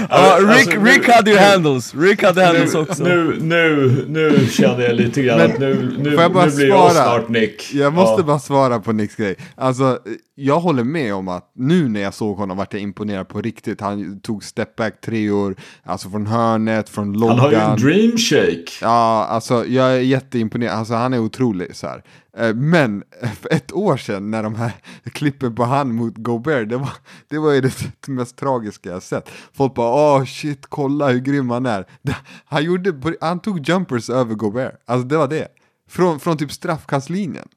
[0.10, 4.06] ja, Rick, alltså, nu- Rick hade ju handles, Rick hade handles Nu, också nu, nu,
[4.08, 7.06] nu kände jag lite grann Men, att nu, nu, jag nu blir jag svara?
[7.06, 7.74] snart Nick.
[7.74, 8.26] Jag måste Ja.
[8.26, 9.36] bara svara på Nicks grej.
[9.56, 10.00] Alltså,
[10.36, 13.82] jag håller med om att nu när jag såg honom vart jag imponerad på riktigt.
[13.82, 17.40] Han tog stepback tre år, alltså från hörnet, från loggan.
[17.40, 18.72] Han har ju en dream shake.
[18.82, 20.74] Ja, alltså jag är jätteimponerad.
[20.78, 22.04] Alltså han är otrolig så här.
[22.38, 23.04] Eh, men
[23.42, 24.72] för ett år sedan när de här
[25.04, 26.94] klippen på han mot Gobert, det var,
[27.28, 29.30] det var ju det mest tragiska jag sett.
[29.54, 31.86] Folk bara åh shit, kolla hur grym han är.
[32.46, 35.48] Han, gjorde, han tog jumpers över Gobert, alltså det var det.
[35.90, 37.48] Från, från typ straffkastlinjen.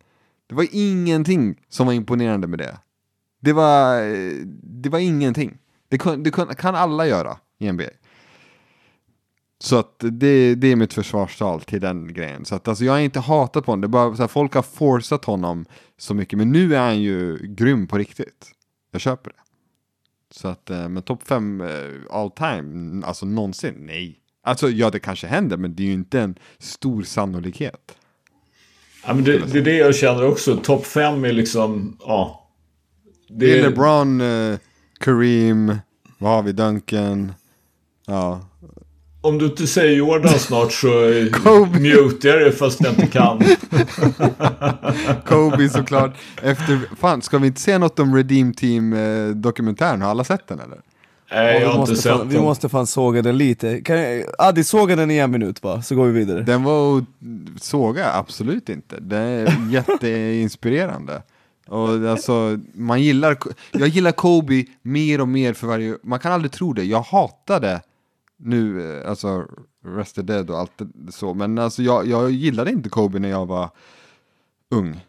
[0.49, 2.77] Det var ingenting som var imponerande med det.
[3.41, 5.59] Det var, eh, det var ingenting.
[5.89, 7.85] Det, kun, det kun, kan alla göra i NBA.
[9.59, 12.45] Så att det, det är mitt försvarstal till den grejen.
[12.45, 14.63] Så att alltså jag har inte hatat på honom, det bara så här, folk har
[14.63, 15.67] forcat honom
[15.99, 16.39] så mycket.
[16.39, 18.53] Men nu är han ju grym på riktigt.
[18.93, 19.37] Jag köper det.
[20.31, 21.63] Så att, eh, men topp 5
[22.11, 24.21] all time, alltså någonsin, nej.
[24.43, 27.97] Alltså ja, det kanske händer, men det är ju inte en stor sannolikhet.
[29.07, 30.57] Ja, men det, det är det jag känner också.
[30.57, 32.49] Topp 5 är liksom, ja.
[33.29, 34.59] Det är LeBron, eh,
[35.01, 35.77] Kareem,
[36.19, 37.33] vad har vi, Duncan,
[38.07, 38.41] ja.
[39.27, 41.79] Om du inte säger Jordan snart så eh, Kobe.
[41.81, 43.43] mutar jag det fast jag inte kan.
[45.27, 46.15] Kobe såklart.
[46.43, 50.03] Efter, fan, ska vi inte se något om Redeem Team-dokumentären?
[50.03, 50.79] Har alla sett den eller?
[51.33, 52.45] Nej, Ja, jag vi, har inte måste sett fan, vi den.
[52.45, 53.81] måste fan såga den lite.
[53.81, 56.41] Kan jag, Adi, såga den i en minut bara, så går vi vidare.
[56.43, 57.05] Den var
[57.61, 58.97] såga, absolut inte.
[59.01, 61.23] Den är jätteinspirerande.
[61.69, 63.37] Och alltså, man gillar,
[63.73, 66.85] jag gillar Kobe mer och mer för varje, man kan aldrig tro det.
[66.85, 67.81] Jag hatade
[68.39, 69.47] nu, eh, alltså
[69.85, 70.81] Rested Dead och allt
[71.11, 73.71] så, men alltså jag, jag gillade inte Kobe när jag var
[74.71, 75.01] ung.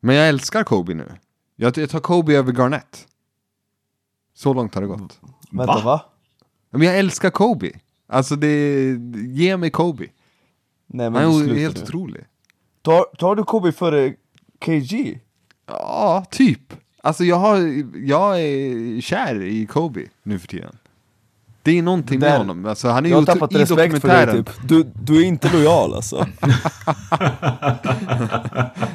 [0.00, 1.12] Men jag älskar Kobe nu.
[1.56, 3.06] Jag, jag tar Kobe över Garnett.
[4.34, 5.20] Så långt har det gått.
[5.50, 5.82] Vänta, Va?
[5.84, 6.04] va?
[6.70, 7.70] Men jag älskar Kobe.
[8.06, 8.82] Alltså det,
[9.14, 10.06] ge mig Kobe.
[10.86, 11.82] Nej Han men är sluta helt nu.
[11.82, 12.24] otrolig.
[12.82, 14.14] Tar, tar du Kobe före
[14.64, 15.20] KG?
[15.66, 16.74] Ja, typ.
[17.02, 17.56] Alltså jag, har,
[18.06, 20.76] jag är kär i Kobe nu för tiden.
[21.62, 22.66] Det är någonting med Där- honom.
[22.66, 24.50] Alltså, han är Jag har tappat respekt för dig typ.
[24.68, 26.26] Du, du är inte lojal alltså.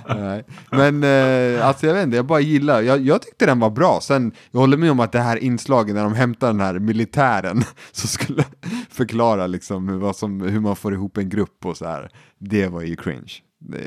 [0.09, 0.43] Nej.
[0.72, 3.99] Men eh, alltså jag vet inte, jag bara gillar, jag, jag tyckte den var bra.
[4.01, 7.63] Sen, jag håller med om att det här inslaget när de hämtar den här militären
[7.91, 8.43] som skulle
[8.89, 12.09] förklara liksom vad som, hur man får ihop en grupp och så här.
[12.39, 13.34] Det var ju cringe.
[13.59, 13.78] Det,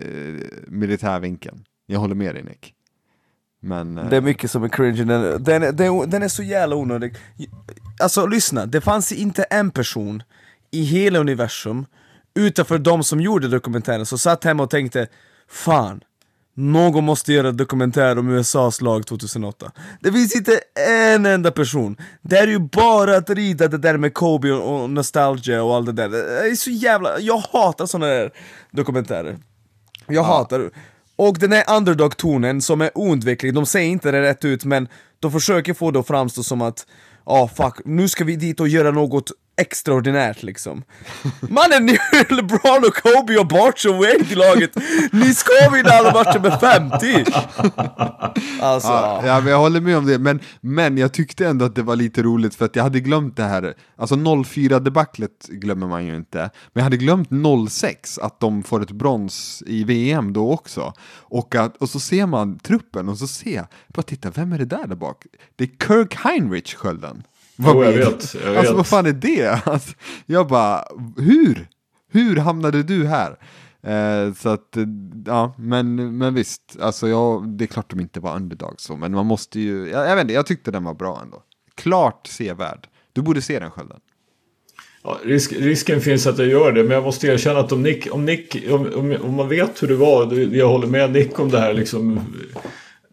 [0.68, 1.64] militärvinkeln.
[1.86, 2.74] Jag håller med dig Nick.
[3.61, 3.98] Men...
[3.98, 6.76] eh, Det är mycket som är cringe, den, den, är- den, den är så jävla
[6.76, 7.14] onödig.
[8.02, 10.22] Alltså lyssna, det fanns inte en person
[10.70, 11.86] i hela universum
[12.34, 15.06] utanför de som gjorde dokumentären som satt hemma och tänkte
[15.50, 16.00] Fan,
[16.54, 20.61] någon måste göra dokumentär om USAs lag 2008 Det finns inte
[21.12, 21.96] en enda person.
[22.22, 25.92] Det är ju bara att rida det där med Kobe och nostalgia och allt det
[25.92, 26.09] där.
[26.09, 28.30] Det är så jävla, jag hatar såna där
[28.70, 29.36] dokumentärer.
[30.06, 30.70] Jag hatar det.
[31.18, 34.88] Och den här underdog-tonen som är oundviklig, de säger inte det rätt ut men
[35.20, 36.86] de försöker få det att framstå som att
[37.26, 40.82] Ja oh, fuck, nu ska vi dit och göra något extraordinärt liksom
[41.40, 44.76] Mannen, ni har LeBron och Kobe och Barch och Wade i laget
[45.12, 47.24] Ni ska vinna alla matcher med 50!
[48.61, 51.74] Alltså, Ja, ja, men jag håller med om det, men, men jag tyckte ändå att
[51.74, 55.86] det var lite roligt för att jag hade glömt det här, alltså 04 debaclet glömmer
[55.86, 57.28] man ju inte, men jag hade glömt
[57.70, 60.92] 06, att de får ett brons i VM då också.
[61.16, 64.59] Och, att, och så ser man truppen och så ser jag, bara titta, vem är
[64.59, 65.26] det där där bak?
[65.56, 67.22] Det är Kirk Heinrich, skölden.
[67.61, 68.76] Var Jo, jag vet, jag Alltså vet.
[68.76, 69.61] vad fan är det?
[69.66, 69.94] Alltså,
[70.26, 70.84] jag bara,
[71.16, 71.68] hur?
[72.12, 73.30] Hur hamnade du här?
[73.82, 74.82] Eh, så att, eh,
[75.26, 79.12] ja, men, men visst, alltså jag, det är klart de inte var underdog så, men
[79.12, 81.42] man måste ju, jag, jag vet inte, jag tyckte den var bra ändå.
[81.74, 82.86] Klart sevärd.
[83.12, 83.98] Du borde se den skölden.
[85.02, 88.14] Ja, risk, risken finns att jag gör det, men jag måste erkänna att om Nick,
[88.14, 91.50] om, Nick om, om, om man vet hur det var, jag håller med Nick om
[91.50, 92.20] det här liksom.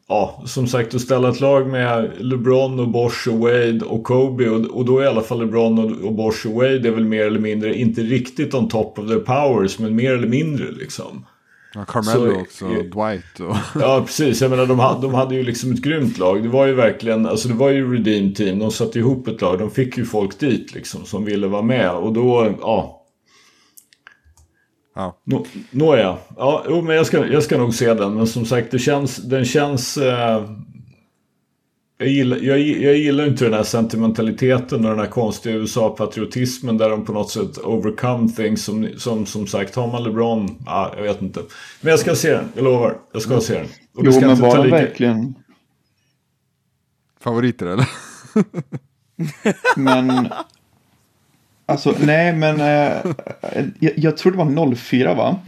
[0.10, 4.50] Ja, som sagt att ställa ett lag med LeBron och Bosch och Wade och Kobe
[4.50, 7.06] och, och då är i alla fall LeBron och, och Bosch och Wade är väl
[7.06, 11.26] mer eller mindre, inte riktigt on top of their powers, men mer eller mindre liksom.
[11.76, 13.56] Ja, Carmelo Så- också, och Dwight och...
[13.82, 14.42] Ja, precis.
[14.42, 16.44] Jag menar, de, hade, de hade ju liksom ett grymt lag.
[16.44, 18.60] Det var ju verkligen, alltså det var ju Redeem Team.
[18.60, 19.60] De satte ihop ett lag.
[19.60, 21.92] De fick ju folk dit liksom som ville vara med.
[21.92, 22.95] Och då, ja.
[24.96, 25.18] Ja.
[25.24, 26.18] Nå, nåja.
[26.38, 28.14] Ja, jo, men jag ska, jag ska nog se den.
[28.16, 29.98] Men som sagt, det känns, den känns...
[29.98, 30.50] Eh,
[31.98, 36.90] jag, gillar, jag, jag gillar inte den här sentimentaliteten och den här konstiga USA-patriotismen där
[36.90, 40.56] de på något sätt overcome things som, som, som sagt, har man LeBron?
[40.66, 41.42] Ja, jag vet inte.
[41.82, 42.98] Men jag ska se den, jag lovar.
[43.14, 43.66] Jag ska se den.
[43.98, 45.36] Och Jo, ska men var den lika- verkligen...
[47.20, 47.90] Favoriter eller?
[49.76, 50.28] Men...
[51.66, 52.60] Alltså, nej, men...
[52.60, 53.14] Eh,
[53.80, 55.40] jag, jag tror det var 04, va?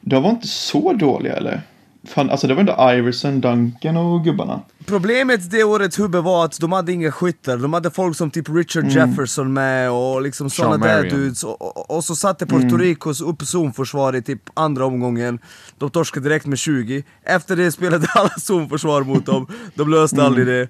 [0.00, 1.62] De var inte så dåliga, eller?
[2.04, 4.60] Fan, alltså, det var ändå Iverson, Duncan och gubbarna.
[4.86, 8.48] Problemet det året Hubbe var att de hade inga skyttar, de hade folk som typ
[8.48, 11.44] Richard Jefferson med och liksom såna där dudes.
[11.44, 15.38] Och, och, och så satte Puerto Ricos upp zonförsvar i typ andra omgången.
[15.78, 20.46] De torskade direkt med 20, efter det spelade alla zonförsvar mot dem, de löste aldrig
[20.46, 20.68] det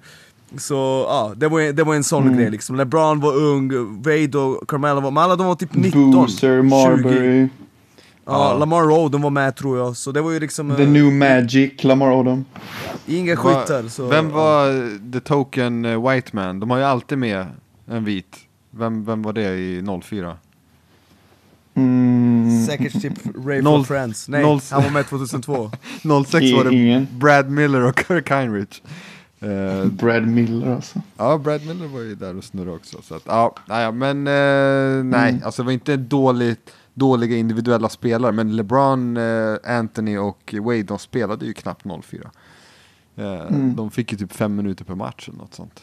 [0.57, 4.69] Så ja, det var, det var en sån grej liksom, LeBron var ung, Wade och
[4.69, 7.47] Carmelo var, men alla de var typ 19, Boozer, 20 Marbury,
[8.25, 11.11] Ja, Lamar Odom var med tror jag, så det var ju liksom The eh, New
[11.13, 12.45] Magic, Lamar Odom.
[13.07, 14.35] inga skyttar så, Vem ja.
[14.35, 16.59] var the token eh, white man?
[16.59, 17.45] De har ju alltid med
[17.87, 18.35] en vit.
[18.71, 20.37] Vem, vem var det i 04?
[21.75, 23.13] Mm, Säkert typ
[23.45, 25.71] Ray Noll- for Friends, nej noll- han var med 2002
[26.25, 27.07] 06 var det ingen.
[27.19, 28.81] Brad Miller och Kirk Heinrich.
[29.41, 31.01] Eh, Brad Miller, alltså.
[31.17, 33.01] ja, Brad Miller var ju där och snurrade också.
[33.01, 38.31] Så att, ja, nej, men eh, nej, alltså det var inte dåligt, dåliga individuella spelare.
[38.31, 42.31] Men LeBron, eh, Anthony och Wade, de spelade ju knappt 04.
[43.15, 45.81] Eh, De fick ju typ fem minuter per match eller något sånt.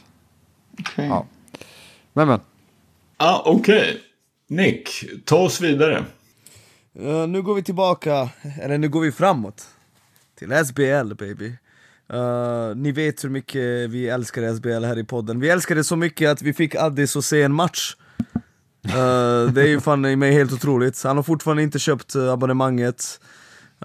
[0.80, 1.06] Okej.
[1.06, 1.26] Ja.
[2.12, 2.40] Men men.
[3.16, 4.00] Ah, Okej.
[4.48, 6.04] Nick, ta oss vidare.
[7.00, 8.28] Uh, nu går vi tillbaka,
[8.61, 9.66] eller nu går vi framåt
[10.34, 11.52] Till SBL baby
[12.14, 15.96] Uh, ni vet hur mycket vi älskar SBL här i podden Vi älskar det så
[15.96, 17.96] mycket att vi fick Addis att se en match
[18.86, 22.32] Uh, Det är ju fan i mig helt otroligt Han har fortfarande inte köpt uh,
[22.32, 23.20] abonnemanget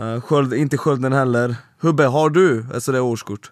[0.01, 3.51] uh, Sköld, Inte skölden heller Hubbe, har du ett sådär årskort?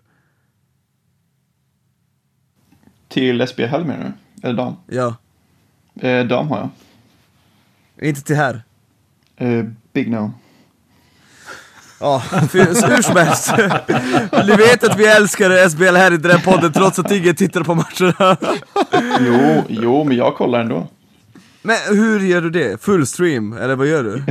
[3.08, 4.48] Till SB Hell menar du?
[4.48, 4.76] Eller dam?
[4.88, 5.16] Ja,
[6.02, 6.58] Eh, dam har
[7.98, 8.08] jag.
[8.10, 8.64] inte till här
[9.36, 10.32] Eh, big no.
[12.02, 12.24] Ja,
[12.54, 13.54] hur som helst.
[14.48, 17.64] Ni vet att vi älskar SBL här i den här podden trots att ingen tittar
[17.64, 18.38] på matcherna.
[19.20, 20.88] Jo, jo, men jag kollar ändå.
[21.62, 22.82] Men hur gör du det?
[22.82, 23.54] Full stream?
[23.54, 24.24] Eller vad gör du?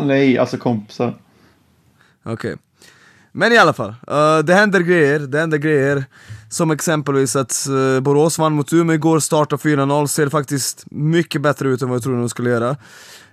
[0.06, 1.14] Nej, alltså kompisar.
[2.24, 2.56] Okej.
[3.32, 6.04] Men i alla fall, eh, det händer grejer, det händer grejer.
[6.50, 11.68] Som exempelvis att uh, Borås vann mot Umeå igår, startar 4-0, ser faktiskt mycket bättre
[11.68, 12.76] ut än vad jag trodde de skulle göra.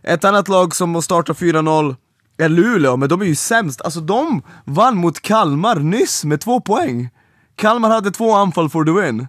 [0.04, 1.96] Ett annat lag som startar 4-0
[2.40, 3.82] är Luleå, men de är ju sämst.
[3.82, 7.10] Alltså de vann mot Kalmar nyss med två poäng.
[7.56, 9.28] Kalmar hade två anfall for the win.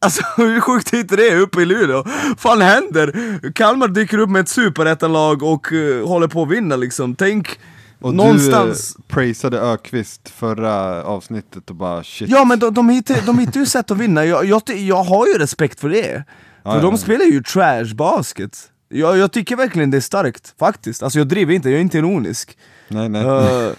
[0.00, 2.04] Alltså hur sjukt är inte det uppe i Luleå?
[2.38, 3.40] fan händer?
[3.52, 7.14] Kalmar dyker upp med ett superettanlag och eh, håller på att vinna liksom.
[7.14, 7.58] Tänk
[8.00, 8.94] Och någonstans...
[8.94, 12.28] du eh, praisade Ökvist förra avsnittet och bara shit.
[12.28, 15.26] Ja men de, de, hittar, de hittar ju sätt att vinna, jag, jag, jag har
[15.26, 16.24] ju respekt för det.
[16.62, 16.96] Ja, för ja, de ja.
[16.96, 18.70] spelar ju trash basket.
[18.88, 21.02] Jag, jag tycker verkligen det är starkt, faktiskt.
[21.02, 22.58] Alltså jag driver inte, jag är inte ironisk.
[22.88, 23.24] Nej, nej.
[23.24, 23.72] Eh,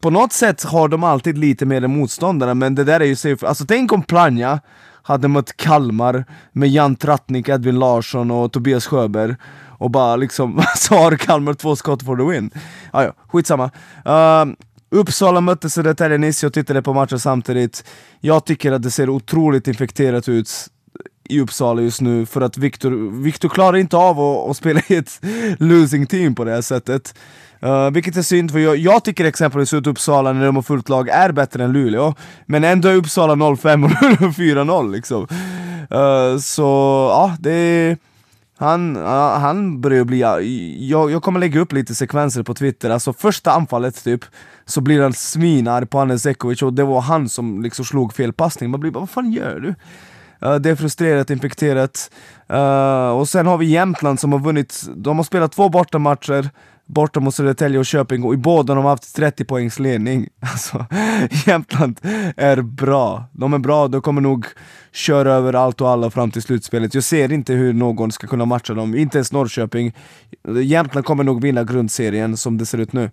[0.00, 3.16] på något sätt har de alltid lite mer än motståndarna, men det där är ju
[3.16, 3.46] safe.
[3.46, 4.60] Alltså tänk om Plannja
[5.02, 9.36] hade mött Kalmar med Jan Trattnik, Edvin Larsson och Tobias Sjöberg
[9.78, 12.50] och bara liksom, så har Kalmar två skott for the win.
[12.90, 13.70] Ah, ja, skitsamma.
[14.06, 14.54] Uh,
[14.90, 17.84] Uppsala mötte Södertälje nyss, jag tittade på matchen samtidigt.
[18.20, 20.50] Jag tycker att det ser otroligt infekterat ut
[21.28, 24.96] i Uppsala just nu för att Viktor, Viktor klarar inte av att, att spela i
[24.96, 25.20] ett
[25.58, 27.14] losing team på det här sättet.
[27.64, 30.88] Uh, vilket är synd, för jag, jag tycker exempelvis att Uppsala när de har fullt
[30.88, 32.14] lag är bättre än Luleå,
[32.46, 33.90] men ändå är Uppsala 0-5 och
[34.34, 35.22] 4-0 liksom.
[35.92, 36.62] Uh, så
[37.10, 37.98] ja, det är...
[38.58, 39.04] Han, uh,
[39.38, 40.20] han börjar bli...
[40.90, 44.24] Jag, jag kommer lägga upp lite sekvenser på Twitter, alltså första anfallet typ
[44.64, 48.32] Så blir han svinarg på Hannes Ekovic och det var han som liksom slog fel
[48.32, 49.74] passning, man blir bara vad fan gör du?
[50.46, 52.10] Uh, det är frustrerat, infekterat.
[52.52, 56.50] Uh, och sen har vi Jämtland som har vunnit, de har spelat två bortamatcher
[56.86, 60.28] borta mot Södertälje och Köping och i båda de har haft 30 poängs ledning.
[60.40, 60.86] Alltså,
[61.46, 62.00] Jämtland
[62.36, 63.24] är bra.
[63.32, 64.46] De är bra, de kommer nog
[64.92, 66.94] köra över allt och alla fram till slutspelet.
[66.94, 69.94] Jag ser inte hur någon ska kunna matcha dem, inte ens Norrköping.
[70.62, 73.10] Jämtland kommer nog vinna grundserien som det ser ut nu.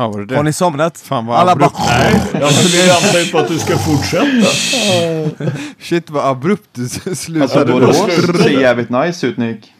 [0.00, 0.36] Ja, var det det?
[0.36, 0.98] Har ni somnat?
[0.98, 1.66] Fan, vad Alla bara...
[1.66, 1.78] abrupt.
[1.88, 4.46] Nej, ja, men vi väntar ju på att du ska fortsätta.
[5.80, 7.64] Shit vad abrupt du Alltså slutade.
[7.64, 8.38] då- Borås slutade.
[8.42, 9.72] ser jävligt nice ut Nick.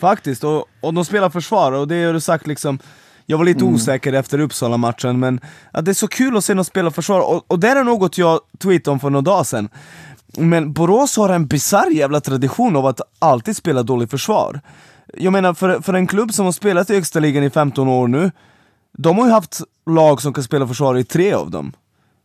[0.00, 2.78] Faktiskt, och, och de spelar försvar och det har du sagt liksom
[3.26, 5.40] Jag var lite osäker efter Uppsala-matchen men
[5.72, 8.18] att det är så kul att se dem spela försvar och, och det är något
[8.18, 9.68] jag tweetade om för några dagar sedan
[10.36, 14.60] Men Borås har en bizarr jävla tradition av att alltid spela dåligt försvar
[15.18, 18.08] Jag menar för, för en klubb som har spelat i högsta ligan i 15 år
[18.08, 18.30] nu
[18.98, 21.72] de har ju haft lag som kan spela försvar i tre av dem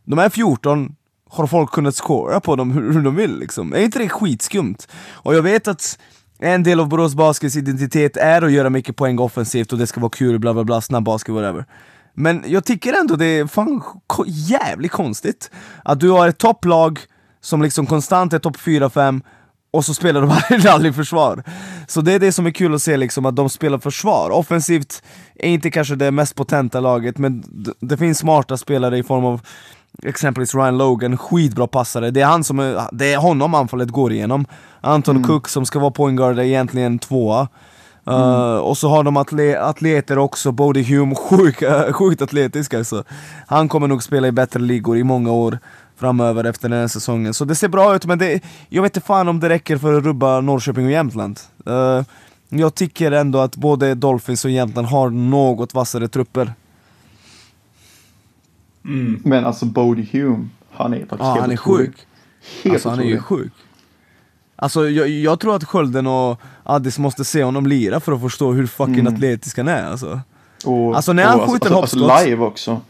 [0.06, 0.96] De här 14
[1.30, 3.74] har folk kunnat scora på dem hur, de vill liksom.
[3.74, 4.76] Är inte det skitskumt?
[5.12, 6.00] Och jag vet att
[6.40, 10.00] en del av Borås Baskets identitet är att göra mycket poäng offensivt och det ska
[10.00, 11.66] vara kul, bla bla bla, snabb basket, whatever.
[12.14, 13.84] Men jag tycker ändå det är fan
[14.26, 15.52] jävligt konstigt
[15.84, 17.00] att du har ett topplag
[17.42, 19.22] som liksom konstant är topp 4-5
[19.78, 21.44] och så spelar de aldrig, aldrig försvar.
[21.88, 24.30] Så det är det som är kul att se, liksom, att de spelar försvar.
[24.30, 25.04] Offensivt
[25.36, 27.44] är inte kanske det mest potenta laget, men
[27.80, 29.42] det finns smarta spelare i form av
[30.04, 32.12] exempelvis Ryan Logan, skitbra passare.
[32.12, 34.46] Det är, han som är, det är honom anfallet går igenom.
[34.82, 37.48] Anton Cook som ska vara point guard är egentligen tvåa.
[38.10, 43.04] Uh, och så har de atle atleter också, Bodie Hume, sjuk, uh, sjukt atletisk alltså.
[43.48, 45.60] Han kommer nog spela i bättre ligor i många år
[45.98, 47.34] framöver efter den här säsongen.
[47.34, 49.94] Så det ser bra ut, men det, jag vet inte fan om det räcker för
[49.98, 51.40] att rubba Norrköping och Jämtland.
[51.70, 52.02] Uh,
[52.50, 56.54] jag tycker ändå att både Dolphins och Jämtland har något vassare trupper.
[59.24, 61.88] Men alltså Bodie Hume, han är faktiskt Ja, helt han är otrolig.
[61.88, 62.08] sjuk.
[62.64, 63.52] Helt alltså han är ju sjuk.
[64.56, 68.52] Alltså jag, jag tror att Skölden och Addis måste se honom lira för att förstå
[68.52, 69.14] hur fucking Mm.
[69.14, 70.20] atletisk han är alltså.
[70.66, 72.82] Och, Alltså, när han och, skjuter alltså, hoppskott- alltså, live också.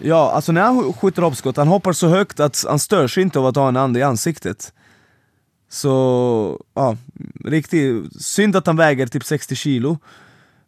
[0.00, 3.38] Ja, alltså när han skjuter hoppskott, han hoppar så högt att han stör sig inte
[3.38, 4.72] av att ha en ande i ansiktet.
[5.70, 6.96] Så, ja,
[7.44, 9.90] riktigt synd att han väger typ 60 kilo.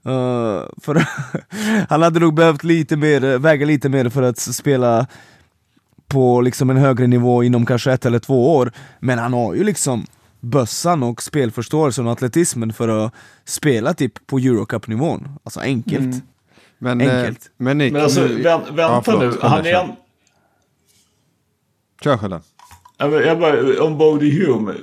[0.06, 1.06] Uh, för
[1.88, 5.06] han hade nog behövt lite mer, väga lite mer för att spela
[6.08, 8.72] på liksom en högre nivå inom kanske ett eller två år.
[9.00, 10.06] Men han har ju liksom
[10.40, 13.12] bössan och spelförståelsen och atletismen för att
[13.44, 15.28] spela typ på Eurocup-nivån.
[15.44, 16.00] Alltså enkelt.
[16.04, 16.20] Mm.
[16.78, 17.44] Men, Enkelt.
[17.46, 19.48] eh, men Nick, Men alltså, nu- vä vänta Ja, förlåt, nu.
[19.48, 19.90] Han är en...
[22.04, 22.40] Kör Skölden.
[22.98, 24.74] Men Jag bara, om Bodie Hume.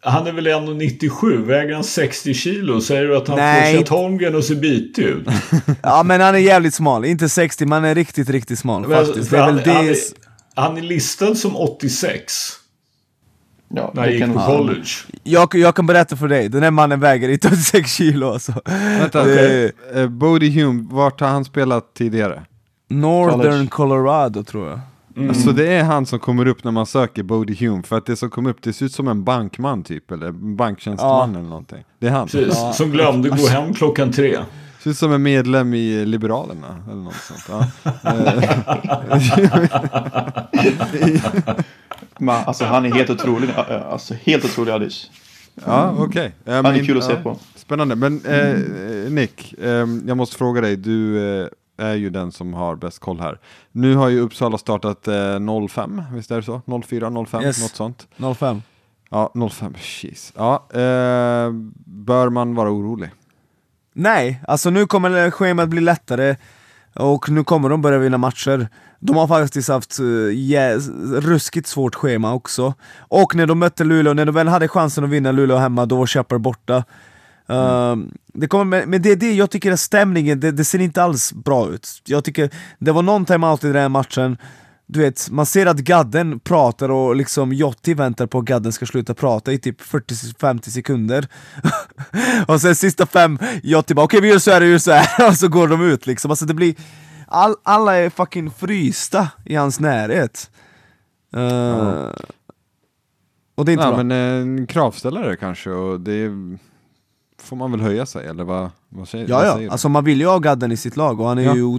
[0.00, 1.44] Han är väl 1,97?
[1.46, 2.80] Väger han 60 kilo?
[2.80, 3.84] Säger du att han Nej.
[3.86, 5.26] får Holmgren och ser bitig ut?
[5.82, 9.28] Ja men han är jävligt smal, inte 60, man är riktigt riktigt smal Men, faktiskt.
[9.30, 9.70] för Det är han, väl det...
[9.72, 9.96] han, är,
[10.54, 12.32] han är listad som 86
[13.68, 14.84] Ja, när det gick på college.
[15.22, 18.52] jag, jag kan berätta för dig, den här mannen väger inte 86 kilo alltså.
[19.00, 22.42] Vänta, Det- eh, Bodie Hume, vart har han spelat tidigare?
[22.90, 23.66] Northern College.
[23.66, 24.80] Colorado tror jag.
[25.16, 25.34] Mm.
[25.34, 28.16] Så det är han som kommer upp när man söker Bodie Hume, för att det
[28.16, 31.38] som kommer upp, det ser ut som en bankman typ, eller en banktjänsteman Ja.
[31.38, 31.84] eller någonting.
[31.98, 32.28] Det är han.
[32.28, 34.38] Precis, Som glömde gå hem klockan tre.
[34.82, 37.44] Ser ut som en medlem i Liberalerna, eller något sånt.
[37.48, 37.66] Ja.
[42.18, 43.50] Men, alltså han är helt otrolig.
[43.56, 45.10] Ja, Alltså helt otrolig Addis.
[45.66, 46.32] Ja, okej.
[46.44, 47.38] Ja, Han är kul att se på.
[47.54, 47.96] Spännande.
[47.96, 48.58] Men eh,
[49.12, 50.76] Nick, eh, jag måste fråga dig.
[50.76, 53.38] Du eh, är ju den som har bäst koll här.
[53.72, 56.62] Nu har ju Uppsala startat eh, 05, visst är det så?
[56.86, 57.62] 04, 05, Yes.
[57.62, 58.08] något sånt.
[58.38, 58.62] 05.
[59.10, 60.32] Ja, 05, jeez.
[60.36, 61.50] Ja, eh,
[61.86, 63.10] bör man vara orolig?
[63.92, 66.36] Nej, alltså nu kommer schemat bli lättare
[66.94, 68.68] och nu kommer de börja vinna matcher.
[69.00, 72.74] De har faktiskt haft eh, uh, yes, ruskigt svårt schema också.
[72.98, 75.96] Och när de mötte Luleå, när de väl hade chansen att vinna Luleå hemma, då
[75.96, 76.84] var Shepard borta.
[77.48, 80.78] Ehm, det kommer, men- men det är det jag tycker är stämningen, det, det ser
[80.78, 81.88] inte alls bra ut.
[82.06, 84.36] Jag tycker, det var någon timeout i den här matchen,
[84.94, 88.86] du vet, man ser att gadden pratar och liksom Jotti väntar på att gadden ska
[88.86, 91.26] sluta prata i typ 40-50 sekunder.
[92.46, 95.28] Och sen sista fem, Jotti bara okej vi gör så här, vi gör så här.
[95.28, 96.74] Och så går de ut liksom, alltså det blir
[97.26, 100.50] all, Alla är fucking frysta i hans närhet.
[101.36, 102.10] Eh,
[103.56, 103.96] Och det är inte Ja, bra.
[103.96, 106.30] men en kravställare kanske och det
[107.44, 109.72] får man väl höja sig eller vad, vad säger, Ja vad ja, säger du?
[109.72, 111.54] alltså man vill ju ha gadden i sitt lag och han är Ja.
[111.56, 111.78] ju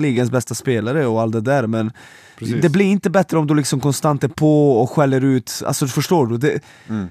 [0.00, 1.92] ligans bästa spelare och allt det där men
[2.38, 2.62] Precis.
[2.62, 6.26] Det blir inte bättre om du liksom konstant är på och skäller ut, alltså förstår
[6.26, 6.36] du?
[6.36, 7.06] Det, Mm.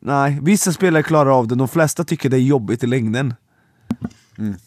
[0.00, 3.34] Nej, vissa spelare klarar av det, de flesta tycker det är jobbigt i längden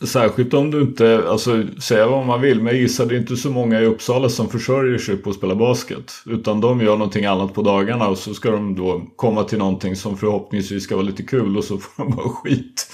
[0.07, 3.35] Särskilt om du inte, alltså säga vad man vill, men jag gissar det är inte
[3.35, 6.11] så många i Uppsala som försörjer sig på att spela basket.
[6.25, 9.95] Utan de gör någonting annat på dagarna och så ska de då komma till någonting
[9.95, 12.91] som förhoppningsvis ska vara lite kul och så får de bara skit.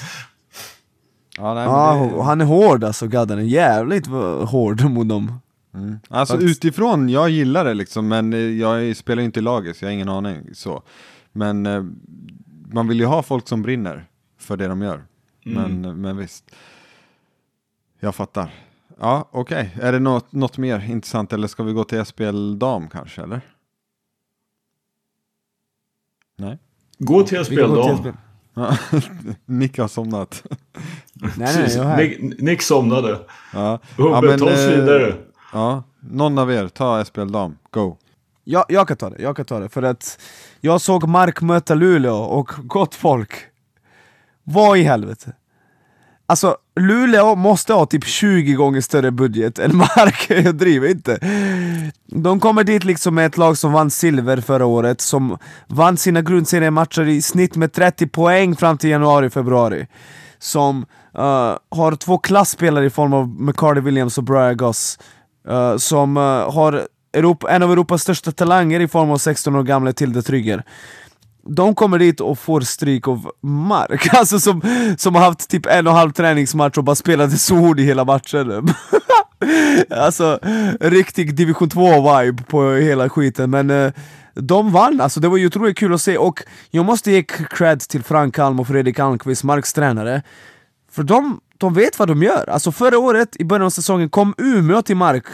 [1.37, 1.63] Ja, nej,
[2.15, 5.31] det- han är hård alltså, gadden är jävligt v- hård mot dem
[5.75, 5.95] Mm.
[6.09, 6.65] Alltså Faktiskt.
[6.65, 9.89] utifrån, jag gillar det liksom, men eh, jag spelar ju inte i laget så jag
[9.89, 10.83] har ingen aning så.
[11.33, 11.83] Men eh,
[12.73, 14.05] man vill ju ha folk som brinner
[14.39, 15.03] för det de gör.
[15.53, 16.55] Men, men visst.
[17.99, 18.53] Jag fattar.
[18.99, 19.77] Ja, okej.
[19.81, 23.41] Är det något, något mer intressant eller ska vi gå till SPL dam kanske eller?
[26.37, 26.57] Nej.
[26.97, 27.61] Gå till SPL.
[28.53, 28.77] Ja,
[29.45, 30.43] Nick har somnat.
[31.13, 31.97] Nej, nej, jag här.
[31.97, 33.19] Nick, Nick somnade.
[33.53, 35.15] Ja, Hubbe, men, ta oss eh, vidare.
[35.53, 37.57] Ja, någon av er, ta SPL dam.
[37.71, 37.97] Go.
[38.43, 39.69] Jag, jag kan ta det, jag kan ta det.
[39.69, 40.19] För att
[40.61, 43.31] jag såg Mark möta Luleå och gott folk.
[44.43, 45.33] Vad i helvete?
[46.29, 51.19] Alltså, Luleå måste ha typ 20 gånger större budget än Mark, jag driver inte.
[52.05, 56.21] De kommer dit liksom med ett lag som vann silver förra året, som vann sina
[56.21, 59.87] grundseriematcher i snitt med 30 poäng fram till januari-februari.
[60.39, 60.85] Som
[61.17, 64.99] uh, har två klassspelare i form av McCarty Williams och Brian Goss.
[65.49, 69.63] Uh, som uh, har Europa, en av Europas största talanger i form av 16 år
[69.63, 70.63] gamla Tilde Trygger
[71.49, 74.61] de kommer dit och får stryk av Mark, alltså som,
[74.97, 78.05] som har haft typ en och en halv träningsmatch och bara spelade sol i hela
[78.05, 78.73] matchen.
[79.89, 80.39] Alltså,
[80.79, 83.91] riktig division 2-vibe på hela skiten, men eh,
[84.33, 86.17] de vann, alltså det var ju otroligt kul att se.
[86.17, 90.21] Och jag måste ge cred till Frank Alm och Fredrik Almqvist, Marks tränare.
[90.91, 94.33] För de, de vet vad de gör, alltså förra året i början av säsongen kom
[94.37, 95.25] Umeå till Mark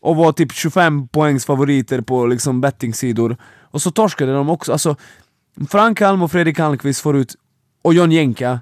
[0.00, 3.36] och var typ 25 poängs favoriter på liksom bettingsidor.
[3.70, 4.96] Och så torskade de också, alltså
[5.68, 7.36] Frank Alm och Fredrik Almqvist får ut,
[7.82, 8.60] och John Jenka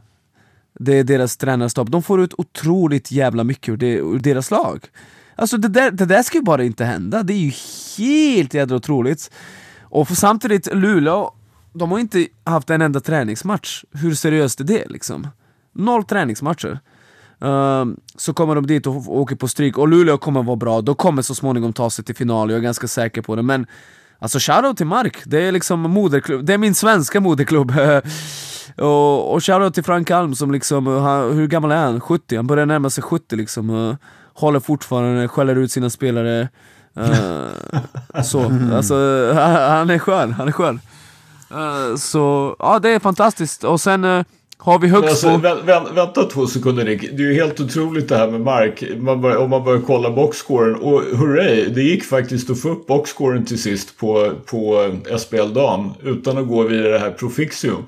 [0.75, 4.87] Det är deras tränarstab, de får ut otroligt jävla mycket ur, det, ur deras lag.
[5.35, 7.53] Alltså det där, det där ska ju bara inte hända, det är ju
[7.99, 9.31] helt jädra otroligt.
[9.83, 11.35] Och för samtidigt, Luleå,
[11.73, 13.85] de har inte haft en enda träningsmatch.
[13.93, 15.27] Hur seriöst är det liksom?
[15.73, 16.81] Noll träningsmatcher.
[17.39, 20.95] Um, så kommer de dit och åker på stryk, och Luleå kommer vara bra, de
[20.95, 23.43] kommer så småningom ta sig till final, jag är ganska säker på det.
[23.43, 23.67] Men
[24.21, 27.73] Alltså shoutout till Mark, det är liksom moderklubb, det är min svenska moderklubb.
[28.77, 32.01] Och, och shoutout till Frank Alm som liksom, eh, han, hur gammal är han?
[32.01, 32.37] 70?
[32.37, 33.97] Han börjar närma sig 70 liksom eh,
[34.35, 36.49] Håller fortfarande, skäller ut sina spelare.
[36.97, 38.95] Eh, Så, alltså
[39.35, 40.81] han, är skön, han är skön.
[41.51, 44.25] Eh, Så, ja det är fantastiskt, och sen eh,
[44.61, 47.01] har vi högst alltså, vä vä vänta två sekunder Nick.
[47.01, 48.85] Det är ju helt otroligt det här med Mark.
[48.97, 50.75] Man bör, om man börjar kolla boxscoren.
[50.75, 55.91] Och hurray, det gick faktiskt att få upp boxscoren till sist på, på SPL Dam.
[56.03, 57.85] Utan att gå via det här Profixio.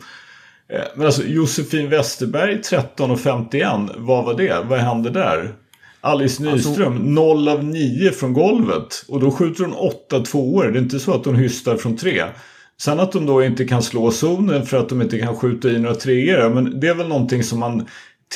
[0.72, 3.72] Eh, Men alltså Josefin Westerberg 13 och 51.
[3.96, 4.64] Vad var det?
[4.68, 5.54] Vad hände där?
[6.00, 9.04] Alice Nyström 0 av 9 från golvet.
[9.08, 10.64] Och då skjuter hon 8 tvåor.
[10.64, 12.24] Det är inte så att hon hystar från 3.
[12.81, 15.78] Sen att de då inte kan slå zonen för att de inte kan skjuta i
[15.78, 16.49] några treor.
[16.51, 17.87] Men det är väl någonting som man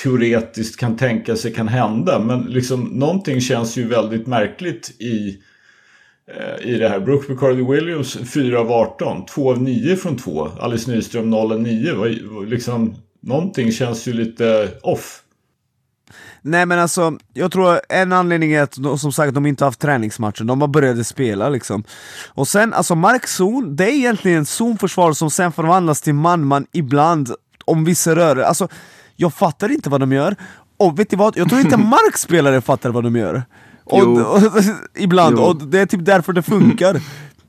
[0.03, 2.19] teoretiskt kan tänka sig kan hända.
[2.19, 5.39] Men liksom någonting känns ju väldigt märkligt i,
[6.37, 7.01] eh, i det här.
[7.01, 9.27] Brooke McCarthy Williams 4 av 18.
[9.27, 10.49] 2 av 9 från 2.
[10.61, 12.45] Alice Nyström 0 av 9.
[12.47, 15.24] Liksom, någonting känns ju lite off.
[16.47, 20.45] Nej men alltså, jag tror en anledning är att som sagt de inte haft träningsmatcher,
[20.45, 21.85] de bara började spela liksom.
[22.29, 27.35] Och sen, alltså markzon, det är egentligen en zonförsvar som sen förvandlas till man-man ibland
[27.65, 28.37] om vissa rör.
[28.37, 28.69] Alltså,
[29.17, 30.37] jag fattar inte vad de gör.
[30.77, 31.37] Och vet ni vad?
[31.37, 31.77] Jag tror inte
[32.07, 33.43] markspelare fattar vad de gör.
[33.85, 34.21] Och, Jo.
[34.21, 34.41] och,
[34.95, 35.45] Ibland, Jo.
[35.45, 37.01] och det är typ därför det funkar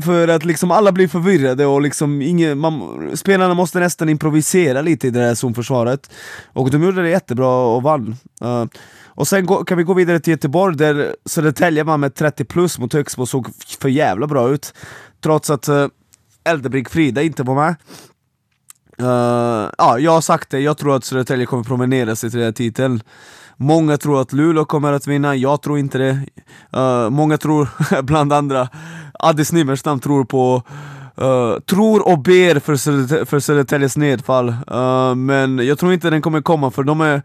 [0.00, 5.06] för att liksom alla blir förvirrade och liksom ingen, man, spelarna måste nästan improvisera lite
[5.06, 6.10] i det här zonförsvaret.
[6.52, 8.16] Och de gjorde det jättebra och vann.
[8.44, 8.64] Uh,
[9.16, 12.78] Och sen gå, kan vi gå vidare till Göteborg där Södertälje vann med 30 plus
[12.78, 13.48] mot Högsbo och såg
[13.80, 14.74] för jävla bra ut.
[15.22, 15.86] Trots att uh,
[16.44, 17.76] Eldebrink Frida inte var med.
[19.00, 22.46] Uh, Ja, jag har sagt det, jag tror att Södertälje kommer promenera sig till den
[22.46, 23.02] här titeln.
[23.56, 26.20] Många tror att Luleå kommer att vinna, jag tror inte det
[26.76, 27.68] Uh, Många tror,
[28.02, 28.68] bland andra
[29.18, 30.62] Addis Nimmerstam tror på
[31.22, 36.22] Uh, Tror och ber för, Södertä- för Södertäljes nedfall uh, Men jag tror inte den
[36.22, 37.22] kommer komma för de är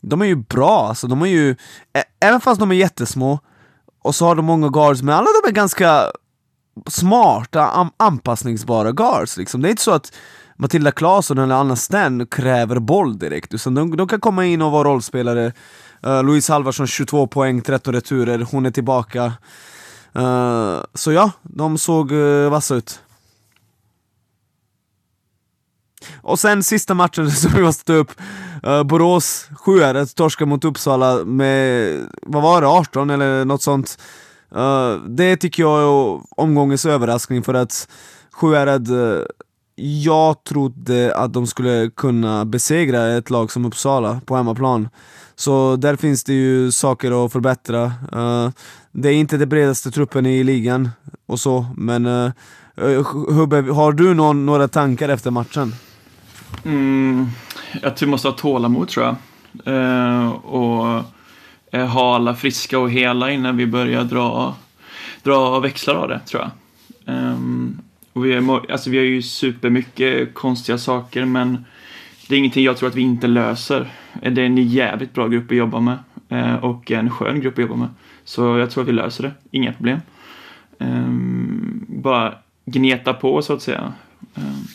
[0.00, 1.56] De är ju bra alltså, de är ju
[2.20, 3.38] Även fast de är jättesmå
[4.02, 6.04] Och så har de många guards, men alla de är ganska
[6.88, 9.62] smarta, anpassningsbara guards liksom.
[9.62, 10.12] Det är inte så att
[10.56, 14.72] Matilda Claesson eller Anna Sten kräver boll direkt, utan de, de kan komma in och
[14.72, 15.52] vara rollspelare.
[16.06, 19.32] Uh, Louise Halvarsson 22 poäng, 13 returer, hon är tillbaka.
[20.18, 23.00] Uh, Så ja, de såg uh, vassa ut.
[26.22, 28.12] Och sen sista matchen som vi måste ta upp.
[28.66, 29.72] Uh, Borås 7
[30.16, 33.98] torskar mot Uppsala med, vad var det, 18 eller något sånt?
[34.56, 37.88] Uh, Det tycker jag är omgångens överraskning för att
[38.32, 39.22] Sjuhärad, uh,
[39.78, 44.88] jag trodde att de skulle kunna besegra ett lag som Uppsala på hemmaplan
[45.34, 48.50] Så där finns det ju saker att förbättra eh,
[48.92, 50.90] Det är inte den bredaste truppen i ligan
[51.26, 52.30] och så, men eh,
[52.76, 55.74] eh, Hubbe, har du någon, några tankar efter matchen?
[56.64, 57.26] Mm,
[57.82, 59.16] jag tror vi måste ha tålamod tror jag.
[59.64, 61.02] Eh, och
[61.70, 64.54] eh, ha alla friska och hela innan vi börjar dra,
[65.22, 66.50] dra växlar av det, tror jag.
[67.14, 67.78] Ehm,
[68.16, 71.64] och vi, är, alltså, vi har ju supermycket konstiga saker, men
[72.28, 73.92] det är ingenting jag tror att vi inte löser.
[74.22, 75.98] Eh, det är en jävligt bra grupp att jobba med
[76.28, 77.88] eh, och en skön grupp att jobba med.
[78.24, 79.98] Så jag tror att vi löser det, inga problem.
[80.78, 82.34] Ehm, bara
[82.64, 83.92] gneta på så att säga.
[84.34, 84.66] Ehm,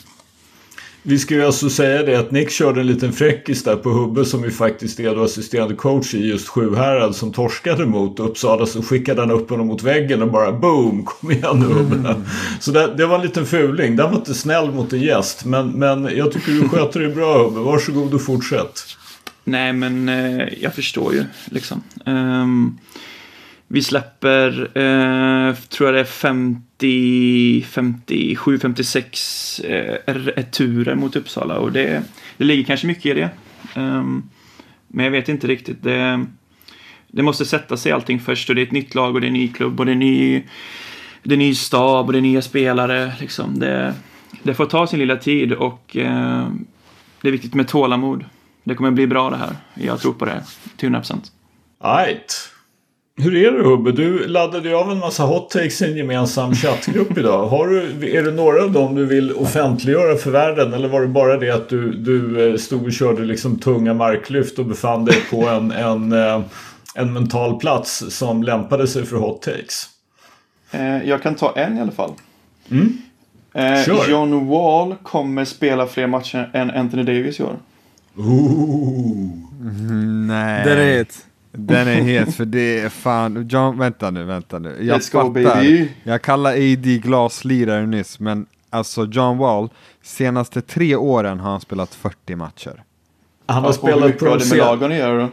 [1.04, 4.24] vi ska ju alltså säga det att Nick körde en liten fräckis där på Hubbe
[4.24, 8.66] som ju faktiskt är då assisterande coach i just Sjuhärad som torskade mot Uppsala.
[8.66, 11.96] Så skickade han upp honom mot väggen och bara boom, kom igen nu Hubbe.
[11.96, 12.22] Mm.
[12.60, 13.96] Så det, det, var en liten fuling.
[13.96, 15.44] Den var inte snäll mot en gäst.
[15.44, 17.60] Men, men jag tycker du sköter det bra Hubbe.
[17.60, 18.84] Varsågod och fortsätt.
[19.44, 21.82] Nej men eh, jag förstår ju liksom.
[22.06, 22.78] Um,
[23.68, 26.62] vi släpper, eh, tror jag det är 50,
[27.66, 32.02] 57, 56 eh, returer mot Uppsala och det,
[32.36, 33.30] det ligger kanske mycket i det.
[33.76, 34.30] Um,
[34.88, 35.82] men jag vet inte riktigt.
[35.82, 36.26] Det,
[37.08, 39.28] det måste sätta sig allting först och det är ett nytt lag och det är
[39.28, 40.42] en ny klubb och det är ny,
[41.22, 43.12] det är ny stab och det är nya spelare.
[43.20, 43.58] Liksom.
[43.58, 43.94] Det,
[44.42, 46.48] det får ta sin lilla tid och eh,
[47.20, 48.24] det är viktigt med tålamod.
[48.64, 49.56] Det kommer bli bra det här.
[49.74, 50.44] Jag tror på det
[50.76, 51.14] till 100%.
[51.84, 52.51] Right.
[53.16, 53.92] Hur är det Hubbe?
[53.92, 57.46] Du laddade ju av en massa hot takes i en gemensam chattgrupp idag.
[57.46, 60.72] Har du, är det några av dem du vill offentliggöra för världen?
[60.72, 64.58] Eller var det bara det att du, du eh, stod och körde liksom tunga marklyft
[64.58, 66.40] och befann dig på en, en, eh,
[66.94, 69.88] en mental plats som lämpade sig för hot takes?
[70.70, 72.12] Eh, jag kan ta en i alla fall.
[72.70, 72.98] Mm.
[73.84, 74.10] Sure.
[74.10, 77.56] John Wall kommer spela fler matcher än Anthony Davis gör.
[78.16, 79.30] Ooh.
[79.60, 80.64] Mm, nej.
[80.64, 81.26] Det är ett.
[81.52, 84.76] Den är het för det är fan, John, vänta nu, vänta nu.
[84.80, 85.24] Jag Let's fattar.
[85.24, 85.88] Go, baby.
[86.04, 89.68] Jag kallar AD glaslirare nyss, men alltså John Wall,
[90.02, 92.82] senaste tre åren har han spelat 40 matcher.
[93.46, 95.28] Han har spelat på de, sen...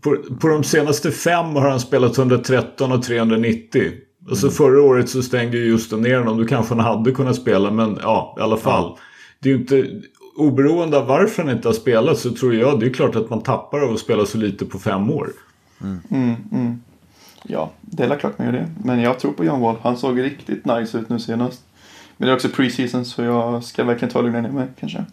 [0.00, 3.92] på, på de senaste fem har han spelat 113 och 390.
[4.28, 4.54] Alltså mm.
[4.54, 6.38] förra året så stängde ju just ner honom.
[6.38, 8.84] Du kanske han hade kunnat spela, men ja, i alla fall.
[8.84, 8.98] Ja.
[9.40, 9.86] Det är ju inte
[10.36, 13.42] oberoende av varför han inte har spelat så tror jag det är klart att man
[13.42, 15.30] tappar av att spela så lite på fem år.
[15.80, 16.00] Mm.
[16.10, 16.82] Mm, mm.
[17.42, 18.68] Ja, det är klart man gör det.
[18.84, 19.76] Men jag tror på John Wall.
[19.82, 21.62] Han såg riktigt nice ut nu senast.
[22.16, 25.04] Men det är också preseason så jag ska verkligen ta lugna ner mig kanske.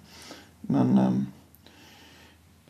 [0.61, 0.99] Men...
[0.99, 1.27] Um...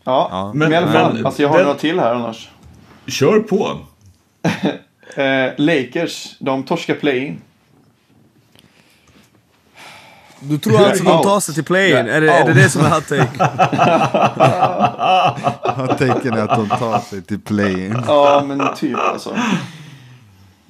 [0.04, 1.14] Ja, ja, men, men i alla fall.
[1.14, 1.66] Men, alltså jag har den...
[1.66, 2.50] några till här annars.
[3.08, 3.78] Kör på.
[5.22, 7.42] eh, Lakers, de torskar play-in.
[10.44, 11.98] Du tror alltså de tar sig till play-in?
[11.98, 13.24] Är, det, är det det som är hot take?
[15.82, 18.04] hot taken är att de tar sig till play-in.
[18.08, 19.30] ja, men typ alltså.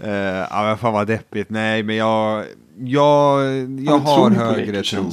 [0.03, 0.09] Uh,
[0.49, 1.49] ja, men fan vad deppigt.
[1.49, 2.45] Nej, men jag,
[2.77, 3.41] jag,
[3.79, 5.11] jag har högre tro.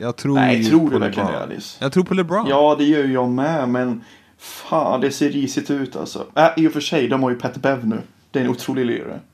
[0.00, 1.76] Jag tror Nej, tror du verkligen det Alice?
[1.80, 2.46] Jag tror på LeBron.
[2.48, 4.04] Ja, det gör jag med, men
[4.38, 6.26] fan, det ser risigt ut alltså.
[6.34, 8.02] Äh, I och för sig, de har ju Pat Bev nu.
[8.30, 9.20] Det är en otrolig lirare.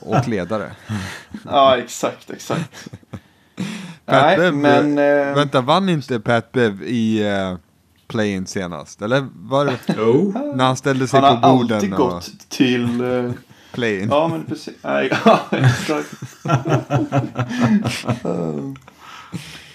[0.00, 0.70] Och ledare.
[1.44, 2.88] ja, exakt, exakt.
[4.06, 4.98] Nej, Bev, men...
[4.98, 7.58] Eh, vänta, vann inte Pat Bev i uh,
[8.08, 9.02] play-in senast?
[9.02, 10.32] Eller var det jo.
[10.54, 11.70] när han ställde sig han på borden?
[11.70, 11.98] Han har alltid och...
[11.98, 13.00] gått till...
[13.02, 13.32] Uh,
[13.72, 14.08] play-in.
[14.10, 14.74] Ja, men precis.
[14.82, 16.14] Nej, ja, exakt.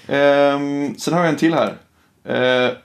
[0.08, 1.78] um, sen har jag en till här.
[2.70, 2.78] Uh,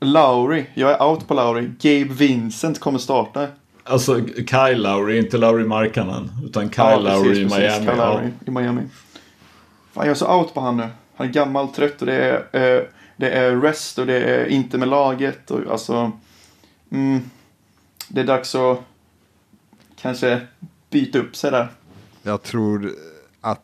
[0.00, 1.70] Lowry, jag är out på Lowry.
[1.80, 3.46] Gabe Vincent kommer starta.
[3.84, 6.30] Alltså Kyle Lowry, inte Lowry Markkanen.
[6.44, 7.86] Utan Kyle ja, Lowry i Miami.
[7.86, 8.82] Kyle Lowry i Miami.
[10.00, 10.88] Fan, jag är så out på han nu.
[11.16, 12.82] Han är gammal, trött och det är, eh,
[13.16, 15.50] det är rest och det är inte med laget.
[15.50, 16.12] Och, alltså,
[16.90, 17.30] mm,
[18.08, 18.80] det är dags att
[20.00, 20.40] kanske
[20.90, 21.68] byta upp sig där.
[22.22, 22.92] Jag tror
[23.40, 23.60] att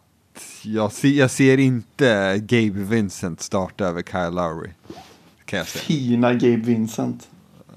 [0.62, 4.70] jag ser, jag ser inte Gabe Vincent starta över Kyle Lowry.
[5.44, 5.82] Kan jag säga.
[5.82, 7.28] Fina Gabe Vincent.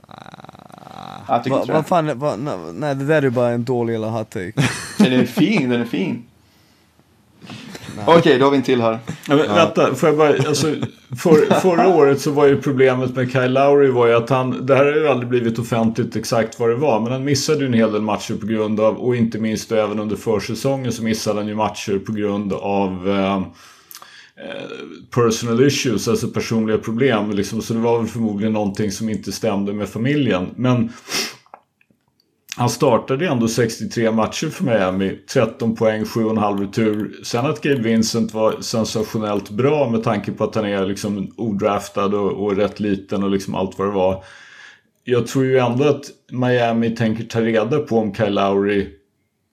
[0.07, 2.35] Ah, Vad va, fan, va,
[2.73, 4.53] nej det där är bara en dålig jävla hot take.
[4.97, 6.23] den är fin, den är fin.
[8.05, 8.99] Okej, okay, då har vi en till här.
[9.27, 9.55] Ja, men, ja.
[9.55, 10.75] Vänta, får jag bara, alltså,
[11.17, 14.75] för, förra året så var ju problemet med Kyle Lowry var ju att han, det
[14.75, 17.73] här har ju aldrig blivit offentligt exakt vad det var, men han missade ju en
[17.73, 21.47] hel del matcher på grund av, och inte minst även under försäsongen så missade han
[21.47, 23.43] ju matcher på grund av eh, eh,
[25.15, 27.31] personal issues, alltså personliga problem.
[27.31, 30.47] Liksom, så det var väl förmodligen någonting som inte stämde med familjen.
[30.55, 30.91] Men
[32.59, 35.19] han startade ändå 63 matcher för Miami.
[35.33, 37.19] 13 poäng, 7,5 retur.
[37.23, 42.05] Sen att Gabe Vincent var sensationellt bra med tanke på att han är liksom odraftad
[42.05, 44.23] och, och rätt liten och liksom allt vad det var.
[45.03, 48.87] Jag tror ju ändå att Miami tänker ta reda på om Kyle Lowry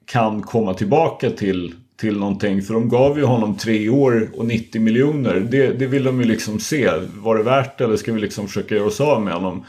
[0.07, 2.63] kan komma tillbaka till, till någonting.
[2.63, 5.41] För de gav ju honom tre år och 90 miljoner.
[5.51, 6.91] Det, det vill de ju liksom se.
[7.15, 9.65] Var det värt det eller ska vi liksom försöka göra oss av med honom?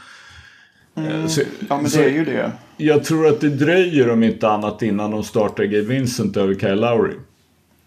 [1.06, 2.52] Eh, så- Ja, men det är ju det.
[2.76, 6.80] Jag tror att det dröjer om inte annat innan de startar Gabe Vincent över Kyle
[6.80, 7.14] Lowry.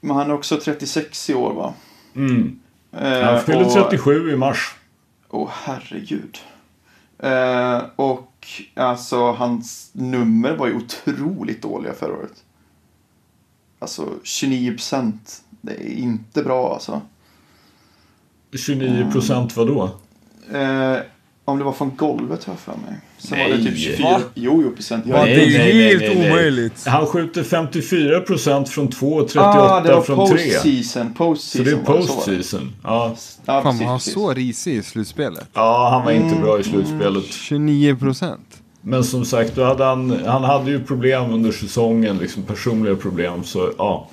[0.02, 1.74] Men han är också 36 i år va?
[2.16, 2.60] Mm.
[2.98, 4.76] Eh, Han fyller och- 37 i mars.
[5.30, 6.38] Åh herregud.
[7.20, 12.44] Eh, och alltså hans nummer var ju otroligt dåliga förra året.
[13.80, 15.42] Alltså 29 procent.
[15.62, 17.02] Det är inte bra alltså.
[18.66, 19.90] 29 procent vadå?
[20.54, 20.98] Eh,
[21.46, 23.00] om det var från golvet har jag för mig.
[23.18, 23.64] Så var det Nej.
[23.66, 24.10] typ 24.
[24.12, 24.20] Va?
[24.34, 25.06] Jo, jo procent.
[25.08, 26.32] Va, Nej, det är ju nej, nej, helt nej, nej.
[26.32, 26.86] omöjligt.
[26.86, 30.38] Han skjuter 54 procent från 2 och 38 ah, det var från 3.
[30.38, 31.08] postseason.
[31.08, 31.98] Så Postseason det är så det.
[32.16, 32.76] postseason.
[32.84, 33.16] Ja.
[33.46, 35.48] Ja, Fan, var han så risig i slutspelet?
[35.54, 37.26] ja, han var inte Mm, bra i slutspelet.
[37.26, 38.58] 29 procent.
[38.82, 43.44] Men som sagt, då hade han, han hade ju problem under säsongen, liksom personliga problem.
[43.44, 44.08] Så ja,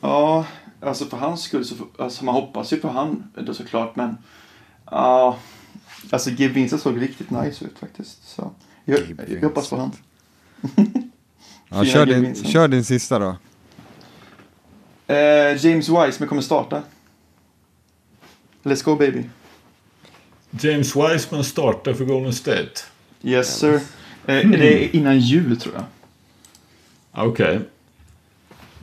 [0.00, 0.44] Ja,
[0.82, 4.16] alltså för hans skull så, alltså man hoppas ju på han då såklart men
[4.90, 5.36] ja,
[6.10, 8.28] alltså Gabe Vincent såg riktigt nice ut faktiskt.
[8.28, 8.50] Så
[8.84, 9.92] jag, jag hoppas på han.
[11.68, 13.36] Ja, kör, din, kör din sista då.
[15.06, 16.82] Eh, James Wiseman kommer starta.
[18.62, 19.24] Let's go baby.
[20.50, 22.70] James Wiseman startar för Golden State.
[23.22, 23.74] Yes sir.
[23.74, 23.80] Eh,
[24.26, 25.84] Det är innan jul tror jag.
[27.28, 27.60] Okej,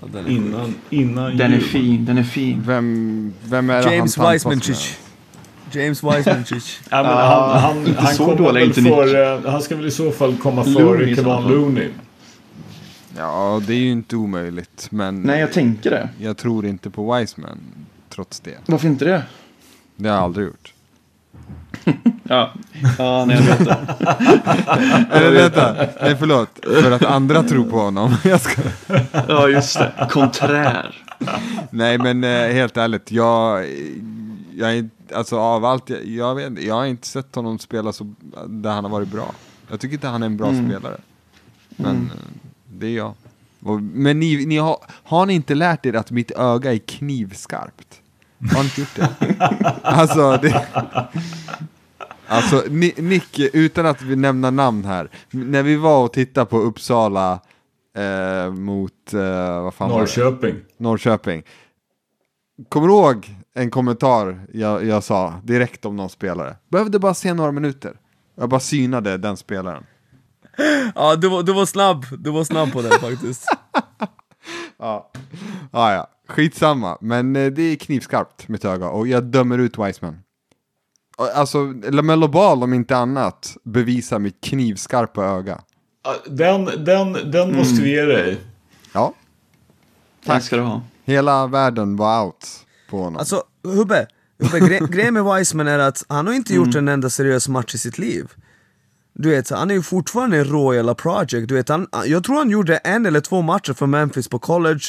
[0.01, 1.63] Ja, den är innan, innan Den är jul.
[1.69, 2.63] fin, den är fin.
[2.65, 4.97] Vem, vem är James Weissmancic.
[5.71, 6.79] James Weissmancic.
[6.89, 8.93] Ja, men Ah, han, han, inte han, så kommer dålig, väl inte Nick.
[8.93, 11.47] före, han ska väl i så fall komma före Kevon.
[11.47, 11.89] Looney.
[13.17, 14.87] Ja, det är ju inte omöjligt.
[14.91, 16.09] Men Nej, jag tänker det.
[16.17, 17.57] jag tror inte på Wiseman
[18.09, 18.57] trots det.
[18.65, 19.23] Varför inte det?
[19.95, 20.73] Det har jag aldrig gjort.
[22.23, 22.51] Ja,
[22.97, 23.77] ja nej, jag vet det.
[25.11, 26.49] Eller vänta, nej förlåt.
[26.83, 28.15] För att andra tror på honom.
[28.23, 28.61] Jag ska...
[29.27, 30.07] Ja, just det.
[30.09, 30.95] Konträr.
[31.71, 33.65] Nej men eh, helt ärligt, jag,
[34.57, 37.93] jag är inte- alltså av allt, jag, jag, vet, jag har inte sett honom spela
[37.93, 38.13] så,
[38.47, 39.31] där han har varit bra.
[39.69, 40.65] Jag tycker inte han är en bra Mm.
[40.69, 40.97] spelare.
[41.69, 42.11] Men eh,
[42.65, 43.13] det är jag.
[43.63, 48.01] Och, men ni, ni har, har ni inte lärt er att mitt öga är knivskarpt?
[48.53, 49.35] Har ni inte gjort det?
[49.83, 50.67] alltså, det...
[52.27, 55.09] Alltså, Ni- Nick, utan att vi nämner namn här.
[55.31, 57.39] När vi var och tittade på Uppsala
[57.97, 60.01] eh, mot, eh, vad fan var det?
[60.01, 60.55] Norrköping.
[60.77, 61.43] Norrköping.
[62.69, 66.55] Kommer du ihåg en kommentar jag, jag sa direkt om någon spelare?
[66.69, 67.93] Behövde bara se några minuter.
[68.35, 69.83] Jag bara synade den spelaren.
[70.95, 72.05] Ja, du var, du var snabb.
[72.19, 73.45] Du var snabb på den faktiskt.
[74.77, 75.11] Ja,
[75.71, 76.07] ah, ja.
[76.27, 76.97] skitsamma.
[77.01, 80.19] Men eh, det är knivskarpt mitt öga och jag dömer ut Wiseman.
[81.35, 85.61] Alltså, Lamello Ball om inte annat bevisar mitt knivskarpa öga.
[86.03, 88.37] Ja, Den, den, den måste vi ge dig.
[88.93, 89.13] Ja,
[90.25, 90.81] Tack ska du ha.
[91.03, 92.47] hela världen var out
[92.91, 93.19] på honom.
[93.19, 94.07] Alltså, Hubbe.
[94.43, 96.65] Hubbe gre grejen med Wiseman är att han har inte Mm.
[96.65, 98.27] gjort en enda seriös match i sitt liv.
[99.13, 101.47] Du vet, han är ju fortfarande en Royal Project.
[101.47, 104.79] Du vet, han, jag tror han gjorde en eller två matcher för Memphis på college.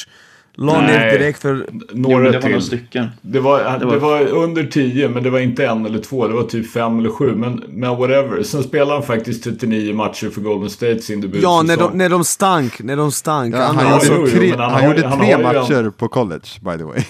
[0.55, 1.17] La ner Nej.
[1.17, 1.69] direkt för...
[1.71, 3.07] Jo, Några men det var några stycken.
[3.21, 3.97] Det var, det, Det var...
[3.99, 6.27] var- under 10, men det var inte en eller två.
[6.27, 7.35] Det var typ fem eller sju.
[7.35, 8.43] Men, men whatever.
[8.43, 11.53] Sen spelade han faktiskt 39 matcher för Golden State sin debutsäsong.
[11.55, 12.79] Ja, när de, när de stank.
[12.83, 13.55] När de stank.
[13.55, 16.07] ja, han, Han- ja, gjorde jo, jo, han han har- gjorde tre har matcher på
[16.07, 17.03] college, by the way.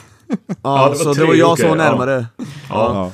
[0.64, 2.26] Ja, det så det var jag som var närmare.
[2.70, 3.12] Ja.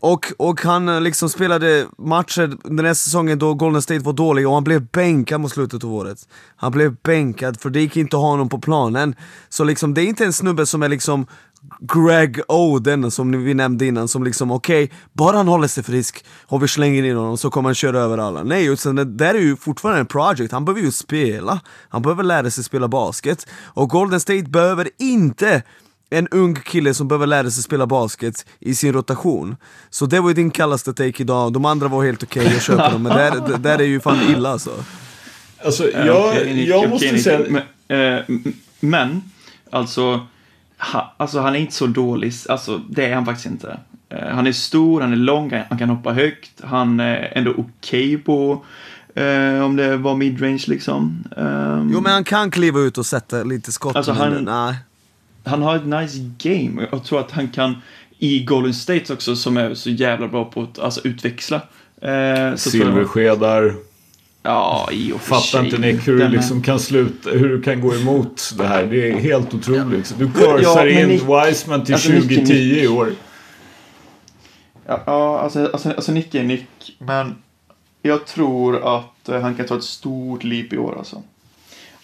[0.00, 4.48] Och, och han eh, liksom spelade matcher den här säsongen då Golden State var dålig
[4.48, 6.18] och han blev bänkad mot slutet av året.
[6.56, 9.14] Han blev bänkad för det gick inte att ha honom på planen.
[9.48, 11.26] Så liksom det är inte en snubbe som är liksom
[11.80, 16.62] Greg Oden som vi nämnde innan som liksom okej, bara han håller sig frisk och
[16.62, 18.42] vi slänger in honom så kommer han köra över alla.
[18.42, 21.60] Nej, utan det där är ju fortfarande en project, han behöver ju spela.
[21.88, 23.46] Han behöver lära sig spela basket.
[23.64, 25.62] Och Golden State behöver inte
[26.10, 29.56] en ung kille som behöver lära sig spela basket i sin rotation.
[29.90, 32.90] Så det var ju din kallaste take idag, de andra var helt okej, jag köper
[32.90, 34.70] dem, men där, det där är ju fan illa alltså.
[35.64, 37.22] Alltså, Eh, jag, Nick, jag okej, måste Nick.
[37.22, 37.40] säga...
[37.48, 37.62] Men,
[38.16, 39.22] eh, m- men
[39.70, 40.26] alltså,
[40.78, 42.32] ha, alltså, han är inte så dålig.
[42.48, 43.78] Alltså, det är han faktiskt inte.
[44.08, 46.50] Eh, han är stor, han är lång, han kan hoppa högt.
[46.64, 48.64] Han är ändå okej på
[49.14, 51.24] eh, om det var midrange liksom.
[51.36, 54.74] Ehm, Jo men han kan kliva ut och sätta lite skott, Alltså, han- nej.
[55.46, 57.76] Han har ett nice game och jag tror att han kan
[58.18, 61.60] i Golden State också som är så jävla bra på att alltså, utväxla.
[62.02, 63.74] Eh, Silverskedar.
[64.42, 65.64] Ja, i och för Fattar sig.
[65.64, 68.84] inte Nick hur du liksom kan sluta, hur du kan gå emot det här.
[68.86, 70.14] Det är helt otroligt.
[70.18, 72.90] Du kursar Ja, in Nick- Wiseman till alltså, Nick är 2010 i Nick.
[72.90, 73.12] år.
[74.86, 76.66] Ja, ja alltså, alltså, alltså Nick är Nick,
[76.98, 77.34] men
[78.02, 81.22] jag tror att eh, han kan ta ett stort leap i år alltså.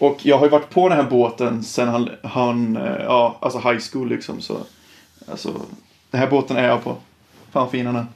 [0.02, 3.58] Och jag har ju varit på den här båten sen han, han eh, ja, alltså
[3.58, 4.56] high school liksom så.
[5.30, 5.52] Alltså,
[6.10, 6.96] den här båten är jag på.
[7.52, 8.06] Fan fin han är.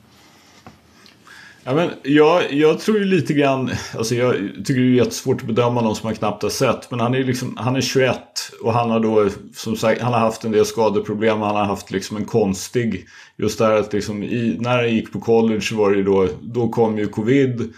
[1.64, 5.46] Ja, men jag, jag tror ju lite grann, alltså jag tycker det är jättesvårt att
[5.46, 6.90] bedöma någon som man knappt har sett.
[6.90, 8.18] Men han är, liksom, han är 21
[8.62, 11.40] och han har då som sagt han har haft en del skadeproblem.
[11.40, 13.06] Han har haft liksom en konstig,
[13.36, 16.04] just det här att liksom i, när han gick på college så var det ju
[16.04, 17.72] då, då kom ju covid.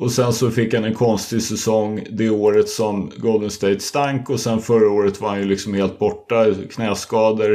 [0.00, 4.40] Och sen så fick han en konstig säsong det året som Golden State stank och
[4.40, 7.52] sen förra året var han ju liksom helt borta, knäskador.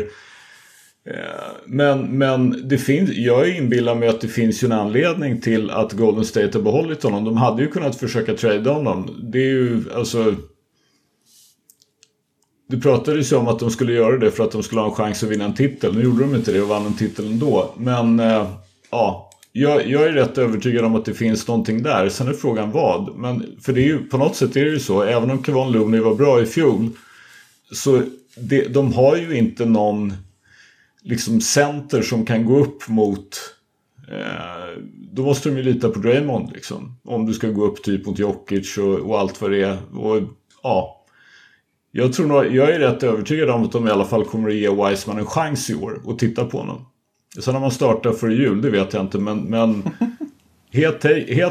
[1.05, 1.15] Eh,
[1.65, 5.93] men, men det finns, jag inbillar mig att det finns ju en anledning till att
[5.93, 7.23] Golden State har behållit honom.
[7.23, 9.29] De hade ju kunnat försöka trada honom.
[9.31, 10.35] Det är ju alltså...
[12.69, 14.95] Det pratades ju om att de skulle göra det för att de skulle ha en
[14.95, 15.95] chans att vinna en titel.
[15.95, 17.73] Nu gjorde de inte det och vann en titel ändå.
[17.77, 18.47] Men eh,
[18.91, 22.09] ja, jag, jag, är rätt övertygad om att det finns någonting där.
[22.09, 23.15] Sen är frågan vad.
[23.15, 25.03] Men för det är ju på något sätt är det ju så.
[25.03, 26.89] Även om Kevon Looney var bra i fjol.
[27.71, 28.01] Så
[28.37, 30.13] det, de har ju inte någon
[31.01, 33.55] liksom center som kan gå upp mot
[34.09, 34.81] eh,
[35.11, 36.99] då måste de ju lita på Draymond liksom.
[37.03, 39.95] Om du ska gå upp typ mot Jokic och, och allt vad det är.
[39.95, 40.21] Och,
[40.63, 41.05] ja.
[41.91, 44.55] Jag, tror nog, jag är rätt övertygad om att de i alla fall kommer att
[44.55, 46.85] ge Wiseman en chans i år och titta på honom.
[47.39, 49.17] Sen om man startar före jul, det vet jag inte.
[49.17, 49.83] Men, men
[50.71, 51.01] het,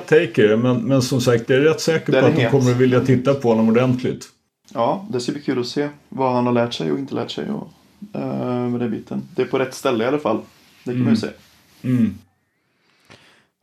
[0.09, 0.57] taker.
[0.57, 3.35] Men, men som sagt, jag är rätt säker på att de kommer att vilja titta
[3.35, 4.29] på honom ordentligt.
[4.75, 7.31] Ja, det ska bli kul att se vad han har lärt sig och inte lärt
[7.31, 7.51] sig.
[7.51, 7.69] Och
[8.17, 9.23] uh, med den biten.
[9.35, 10.41] Det är på rätt ställe i alla fall.
[10.85, 11.05] Det kan mm.
[11.05, 11.35] man ju mm.
[11.83, 11.89] se.
[11.89, 12.19] Mm.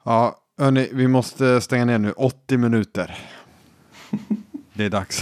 [0.04, 2.12] Ja, hörni, vi måste stänga ner nu.
[2.12, 3.18] 80 minuter.
[4.74, 5.22] det är dags.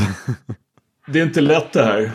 [1.08, 2.12] det är inte lätt det här.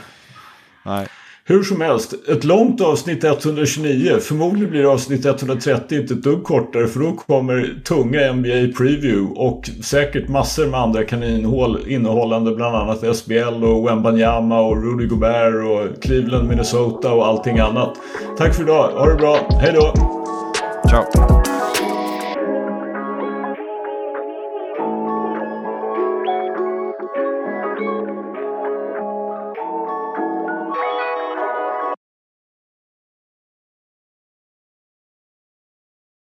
[0.84, 1.08] Nej.
[1.44, 4.18] Hur som helst, ett långt avsnitt 129.
[4.20, 9.70] Förmodligen blir avsnitt 130 inte ett dugg kortare för då kommer tunga NBA Preview och
[9.82, 16.02] säkert massor med andra kaninhål innehållande bland annat SBL och Wembanyama och Rudy Gobert och
[16.02, 17.96] Cleveland, Minnesota och allting annat.
[18.38, 19.94] Tack för idag, ha det bra, hej då!
[20.88, 21.51] Ciao!